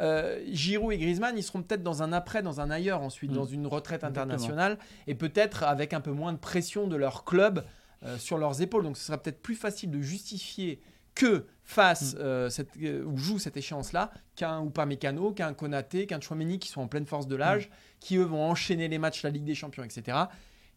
Euh, 0.00 0.42
Giroud 0.48 0.92
et 0.92 0.98
Griezmann, 0.98 1.36
ils 1.36 1.42
seront 1.42 1.62
peut-être 1.62 1.82
dans 1.82 2.02
un 2.02 2.12
après, 2.12 2.42
dans 2.42 2.60
un 2.60 2.70
ailleurs 2.70 3.02
ensuite, 3.02 3.30
Mm. 3.30 3.34
dans 3.34 3.44
une 3.44 3.66
retraite 3.66 4.02
Exactement. 4.04 4.22
internationale, 4.24 4.78
et 5.06 5.14
peut-être 5.14 5.64
avec 5.64 5.92
un 5.92 6.00
peu 6.00 6.12
moins 6.12 6.32
de 6.32 6.38
pression 6.38 6.86
de 6.86 6.96
leur 6.96 7.24
club 7.24 7.64
euh, 8.04 8.16
sur 8.18 8.38
leurs 8.38 8.62
épaules. 8.62 8.82
Donc 8.84 8.96
ce 8.96 9.04
sera 9.04 9.18
peut-être 9.18 9.40
plus 9.42 9.54
facile 9.54 9.90
de 9.90 10.00
justifier 10.00 10.80
que 11.14 11.46
face 11.62 12.14
Mm. 12.14 12.18
euh, 12.20 12.48
cette, 12.48 12.70
ou 12.76 13.16
joue 13.18 13.38
cette 13.38 13.56
échéance-là 13.58 14.10
qu'un 14.34 14.60
ou 14.60 14.70
pas 14.70 14.86
Mécano, 14.86 15.32
qu'un 15.32 15.52
Konaté, 15.52 16.06
qu'un 16.06 16.20
Chouameni 16.20 16.58
qui 16.58 16.68
sont 16.68 16.80
en 16.80 16.88
pleine 16.88 17.06
force 17.06 17.26
de 17.28 17.36
l'âge, 17.36 17.68
Mm. 17.68 17.72
qui 18.00 18.16
eux 18.16 18.24
vont 18.24 18.42
enchaîner 18.42 18.88
les 18.88 18.98
matchs, 18.98 19.22
la 19.22 19.30
Ligue 19.30 19.44
des 19.44 19.54
Champions, 19.54 19.84
etc. 19.84 20.16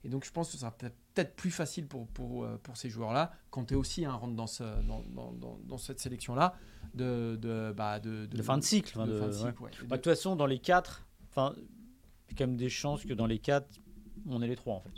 Et 0.04 0.10
donc 0.10 0.26
je 0.26 0.32
pense 0.32 0.48
que 0.48 0.54
ce 0.54 0.60
sera 0.60 0.72
peut-être 0.72 0.96
peut-être 1.16 1.36
plus 1.36 1.50
facile 1.52 1.88
pour, 1.88 2.08
pour, 2.10 2.44
euh, 2.44 2.58
pour 2.62 2.78
ces 2.78 2.90
joueurs-là, 2.90 3.32
quand 3.50 3.66
tu 3.66 3.74
es 3.74 3.78
aussi 3.78 4.06
un 4.06 4.14
rentre 4.14 4.36
dans, 4.36 4.48
ce, 4.48 4.64
dans, 4.84 5.02
dans, 5.02 5.58
dans, 5.64 5.78
cette 5.78 6.00
sélection-là, 6.00 6.56
de, 6.94 7.38
de, 7.42 7.74
bah, 7.76 8.00
de, 8.00 8.26
de 8.28 8.42
fin 8.44 8.58
de 8.58 8.64
cycle. 8.64 8.92
enfin, 8.98 9.08
de 9.08 9.14
de- 9.14 9.18
fin 9.18 9.28
de 9.28 9.32
ouais. 9.34 9.50
cycle, 9.52 9.64
ouais. 9.64 9.72
Et 9.82 9.88
Bah, 9.88 9.98
de- 9.98 10.02
toute 10.02 10.12
façon, 10.14 10.36
dans 10.36 10.46
les 10.46 10.60
quatre, 10.60 11.08
enfin, 11.30 11.54
il 11.58 11.62
y 11.62 12.34
a 12.34 12.38
quand 12.38 12.48
même 12.48 12.58
des 12.58 12.70
chances 12.70 13.04
que 13.06 13.14
dans 13.14 13.26
les 13.28 13.40
quatre, 13.40 13.80
on 14.28 14.42
ait 14.42 14.48
les 14.48 14.56
trois 14.56 14.76
en 14.76 14.82
fait. 14.82 14.90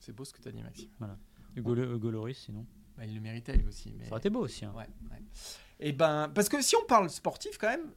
C'est 0.00 0.12
beau 0.14 0.24
ce 0.24 0.32
que 0.34 0.40
tu 0.42 0.48
as 0.48 0.52
dit, 0.52 0.62
Maxime. 0.62 0.90
Hugo, 1.56 1.74
Hugo 1.76 2.10
Lloris, 2.10 2.36
sinon. 2.38 2.66
Bah, 2.96 3.06
il 3.06 3.14
le 3.14 3.20
méritait 3.22 3.56
lui 3.56 3.66
aussi. 3.66 3.94
Mais... 3.96 4.04
Ça 4.04 4.10
aurait 4.10 4.18
été 4.18 4.28
beau 4.30 4.40
aussi. 4.40 4.64
hein. 4.64 4.72
Ouais, 4.76 4.86
ouais. 5.10 5.22
Et 5.80 5.92
ben, 5.92 6.30
parce 6.34 6.48
que 6.50 6.60
si 6.62 6.76
on 6.76 6.84
parle 6.86 7.08
sportif, 7.08 7.56
quand 7.58 7.68
même, 7.68 7.90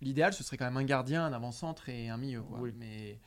l'idéal 0.00 0.32
ce 0.32 0.42
serait 0.42 0.56
quand 0.56 0.64
même 0.64 0.76
un 0.76 0.84
gardien, 0.84 1.24
un 1.24 1.32
avant-centre 1.32 1.88
et 1.88 2.08
un 2.08 2.16
milieu. 2.16 2.42
Quoi. 2.42 2.58
Oui. 2.60 2.72
Mais, 2.76 3.20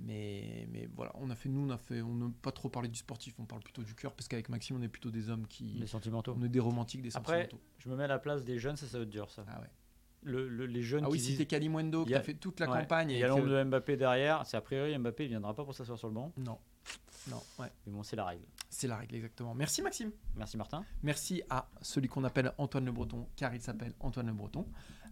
mais, 0.00 0.66
mais 0.70 0.88
voilà, 0.94 1.12
on 1.16 1.30
a 1.30 1.34
fait, 1.34 1.48
nous, 1.48 1.60
on 1.66 1.70
a 1.70 1.78
fait, 1.78 2.02
on 2.02 2.14
n'a 2.14 2.30
pas 2.42 2.52
trop 2.52 2.68
parlé 2.68 2.88
du 2.88 2.98
sportif, 2.98 3.34
on 3.38 3.44
parle 3.44 3.62
plutôt 3.62 3.82
du 3.82 3.94
cœur, 3.94 4.12
parce 4.14 4.28
qu'avec 4.28 4.48
Maxime, 4.48 4.76
on 4.76 4.82
est 4.82 4.88
plutôt 4.88 5.10
des 5.10 5.30
hommes 5.30 5.46
qui, 5.46 5.64
Les 5.78 5.86
sentimentaux. 5.86 6.34
on 6.38 6.42
est 6.42 6.48
des 6.48 6.60
romantiques, 6.60 7.02
des 7.02 7.16
Après, 7.16 7.42
sentimentaux. 7.42 7.64
je 7.78 7.88
me 7.88 7.96
mets 7.96 8.04
à 8.04 8.08
la 8.08 8.18
place 8.18 8.44
des 8.44 8.58
jeunes, 8.58 8.76
ça, 8.76 8.86
ça 8.86 8.98
va 8.98 9.04
être 9.04 9.10
dur 9.10 9.30
ça. 9.30 9.44
Ah 9.48 9.60
ouais. 9.60 9.70
Le- 10.26 10.48
le- 10.48 10.64
les 10.66 10.82
jeunes 10.82 11.04
Ah 11.04 11.10
oui, 11.10 11.18
qui 11.18 11.24
si 11.24 11.28
disent- 11.30 11.38
t'es 11.38 11.46
qui 11.46 11.56
a- 12.14 12.22
fait 12.22 12.34
toute 12.34 12.58
la 12.58 12.70
Ouais. 12.70 12.78
campagne. 12.80 13.10
Il 13.10 13.16
et 13.16 13.20
y 13.20 13.24
a 13.24 13.28
l'ombre 13.28 13.44
que- 13.44 13.48
de 13.50 13.64
Mbappé 13.64 13.96
derrière. 13.98 14.46
C'est 14.46 14.56
a 14.56 14.60
priori 14.62 14.96
Mbappé, 14.98 15.24
il 15.24 15.28
viendra 15.28 15.54
pas 15.54 15.64
pour 15.64 15.74
s'asseoir 15.74 15.98
sur 15.98 16.08
le 16.08 16.14
banc. 16.14 16.32
Non, 16.38 16.58
non, 17.30 17.42
ouais, 17.58 17.68
Mais 17.86 17.92
bon, 17.92 18.02
c'est 18.02 18.16
la 18.16 18.24
règle. 18.24 18.42
c'est 18.70 18.88
la 18.88 18.96
règle 18.96 19.14
exactement. 19.16 19.54
Merci 19.54 19.82
Maxime. 19.82 20.10
Merci 20.34 20.56
Martin. 20.56 20.82
Merci 21.02 21.42
à 21.50 21.68
celui 21.82 22.08
qu'on 22.08 22.24
appelle 22.24 22.52
Antoine 22.56 22.86
Le 22.86 22.92
Breton, 22.92 23.28
car 23.36 23.54
il 23.54 23.60
s'appelle 23.60 23.92
Antoine 24.00 24.26
Le 24.28 24.32
Breton, 24.32 24.66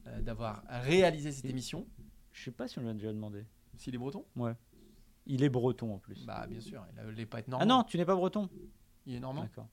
euh, 0.07 0.23
d'avoir 0.23 0.63
réalisé 0.67 1.31
cette 1.31 1.45
Et- 1.45 1.51
émission. 1.51 1.87
Je 2.33 2.45
sais 2.45 2.51
pas 2.51 2.67
si 2.67 2.79
on 2.79 2.83
lui 2.83 2.89
a 2.89 2.95
déjà 2.95 3.13
demandé. 3.13 3.45
S'il 3.77 3.95
est 3.95 3.99
breton? 3.99 4.25
Il 5.27 5.43
est 5.45 5.49
breton 5.49 5.95
en 5.95 5.99
plus. 5.99 6.25
Bah 6.27 6.47
bien 6.49 6.61
sûr, 6.61 6.85
il 6.93 6.99
allait 6.99 7.27
pas 7.27 7.39
être 7.41 7.49
normand. 7.49 7.63
ah 7.63 7.67
non, 7.67 7.85
tu 7.85 7.97
n'es 7.97 8.05
pas 8.05 8.17
breton? 8.17 8.49
il 9.07 9.15
est 9.17 9.21
normand? 9.21 9.43
D'accord. 9.43 9.69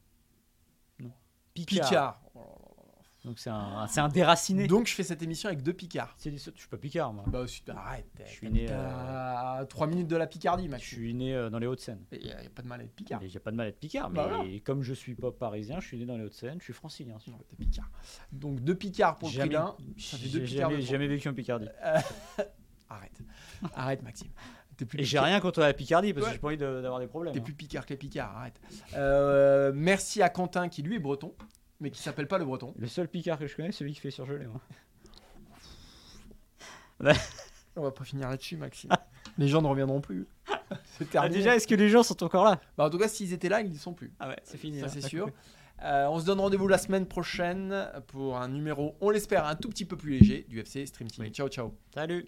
Non. 1.00 1.12
Picard. 1.54 1.88
Picard. 1.90 2.22
Oh 2.36 2.40
là 2.40 2.84
là. 2.86 2.94
Donc 3.26 3.38
c'est 3.38 3.50
un, 3.50 3.86
c'est 3.88 4.00
un 4.00 4.08
déraciné. 4.08 4.66
Donc 4.68 4.88
je 4.88 4.94
fais 4.96 5.04
cette 5.04 5.22
émission 5.22 5.50
avec 5.50 5.62
deux 5.62 5.74
Picards. 5.74 6.14
C'est 6.18 6.32
des- 6.32 6.38
Je 6.38 6.52
suis 6.56 6.68
pas 6.70 6.78
Picard 6.78 7.12
moi. 7.12 7.26
Bah 7.28 7.42
aussi, 7.42 7.62
arrête. 7.68 8.06
Je 8.26 8.32
suis 8.32 8.50
né, 8.50 8.70
à 8.72 9.66
3 9.68 9.88
minutes 9.88 10.08
de 10.08 10.16
la 10.16 10.26
Picardie, 10.26 10.66
Je 10.66 10.70
Max. 10.70 10.84
suis 10.84 11.14
né 11.14 11.36
euh, 11.36 11.50
dans 11.50 11.60
les 11.60 11.68
Hauts-de-Seine. 11.68 12.06
Il 12.14 12.20
n'y 12.20 12.32
a, 12.32 12.50
pas 12.50 12.62
de 12.62 12.68
mal 12.68 12.80
à 12.80 12.84
être 12.86 12.96
Picard. 12.96 13.22
Et 13.22 13.28
J'ai 13.28 13.40
pas 13.40 13.52
de 13.52 13.58
mal 13.58 13.66
à 13.66 13.70
être 13.70 13.80
Picard, 13.80 14.10
mais 14.10 14.16
Bah 14.20 14.42
comme 14.64 14.84
je 14.84 14.94
suis 14.94 15.16
pas 15.16 15.32
parisien, 15.32 15.80
je 15.82 15.88
suis 15.88 15.98
né 15.98 16.06
dans 16.06 16.16
les 16.16 16.24
Hauts-de-Seine, 16.24 16.60
je 16.60 16.64
suis 16.64 16.74
francilien. 16.74 17.18
Non, 17.28 17.40
t'es 17.50 17.58
Picard. 17.58 17.90
Donc 18.32 18.62
deux 18.62 18.76
Picards 18.76 19.18
pour 19.18 19.28
le 19.28 19.34
prix 19.34 19.40
Jamais- 19.40 19.54
d'un. 19.54 19.76
J'ai 19.98 20.46
jamais, 20.46 20.82
jamais 20.82 21.08
vécu 21.08 21.28
en 21.28 21.34
Picardie. 21.34 21.68
Arrête. 22.90 23.20
Arrête, 23.76 24.02
Maxime. 24.02 24.32
T'es 24.80 24.86
plus 24.86 25.00
Et 25.02 25.04
j'ai 25.04 25.20
rien 25.20 25.40
contre 25.42 25.60
la 25.60 25.74
Picardie 25.74 26.14
parce 26.14 26.26
Ouais. 26.26 26.30
que 26.32 26.36
j'ai 26.36 26.40
pas 26.40 26.48
envie 26.48 26.58
de- 26.58 26.82
d'avoir 26.82 27.00
des 27.02 27.08
problèmes. 27.08 27.34
T'es 27.34 27.40
hein. 27.40 27.44
plus 27.44 27.54
Picard 27.54 27.86
que 27.86 27.90
les 27.92 27.98
Picards, 27.98 28.36
arrête. 28.36 28.60
Euh, 28.96 29.72
merci 29.76 30.22
à 30.22 30.30
Quentin 30.30 30.70
qui 30.70 30.82
lui 30.84 30.96
est 30.96 31.00
breton, 31.00 31.36
mais 31.82 31.92
qui 31.92 32.02
s'appelle 32.02 32.28
pas 32.28 32.38
le 32.38 32.46
breton. 32.46 32.74
Le 32.78 32.88
seul 32.88 33.08
Picard 33.10 33.38
que 33.38 33.46
je 33.46 33.56
connais, 33.58 33.72
c'est 33.74 33.80
celui 33.80 33.94
qui 33.94 34.00
fait 34.00 34.10
surgeler. 34.12 34.46
moi. 34.48 34.62
On 37.76 37.82
va 37.84 37.92
pas 37.92 38.04
finir 38.04 38.30
là-dessus, 38.30 38.58
Maxime. 38.58 38.90
les 39.38 39.48
gens 39.48 39.62
ne 39.62 39.68
reviendront 39.68 40.02
plus. 40.02 40.28
C'est 40.98 41.06
Ah, 41.10 41.12
terminé. 41.12 41.36
déjà, 41.36 41.56
est-ce 41.56 41.68
que 41.68 41.76
les 41.76 41.90
gens 41.90 42.04
sont 42.04 42.22
encore 42.24 42.44
là? 42.46 42.60
Bah, 42.78 42.86
en 42.86 42.90
tout 42.90 42.98
cas, 42.98 43.08
s'ils 43.08 43.32
étaient 43.34 43.48
là, 43.50 43.62
ils 43.62 43.70
n'y 43.70 43.78
sont 43.78 43.94
plus. 43.94 44.12
Ah 44.20 44.28
ouais, 44.30 44.36
c'est 44.44 44.58
fini. 44.58 44.80
Ça, 44.80 44.86
hein. 44.86 44.90
c'est 44.90 45.02
sûr. 45.02 45.30
Euh, 45.84 46.08
on 46.08 46.20
se 46.20 46.26
donne 46.26 46.40
rendez-vous 46.42 46.68
la 46.68 46.78
semaine 46.78 47.06
prochaine 47.06 47.90
pour 48.08 48.38
un 48.38 48.50
numéro, 48.50 48.96
on 49.02 49.10
l'espère, 49.10 49.46
un 49.46 49.56
tout 49.56 49.70
petit 49.70 49.86
peu 49.86 49.96
plus 49.98 50.20
léger 50.20 50.46
du 50.50 50.60
FC 50.60 50.86
Stream 50.86 51.10
Team. 51.10 51.24
Oui. 51.24 51.32
Ciao, 51.32 51.48
ciao. 51.48 51.74
Salut. 51.94 52.28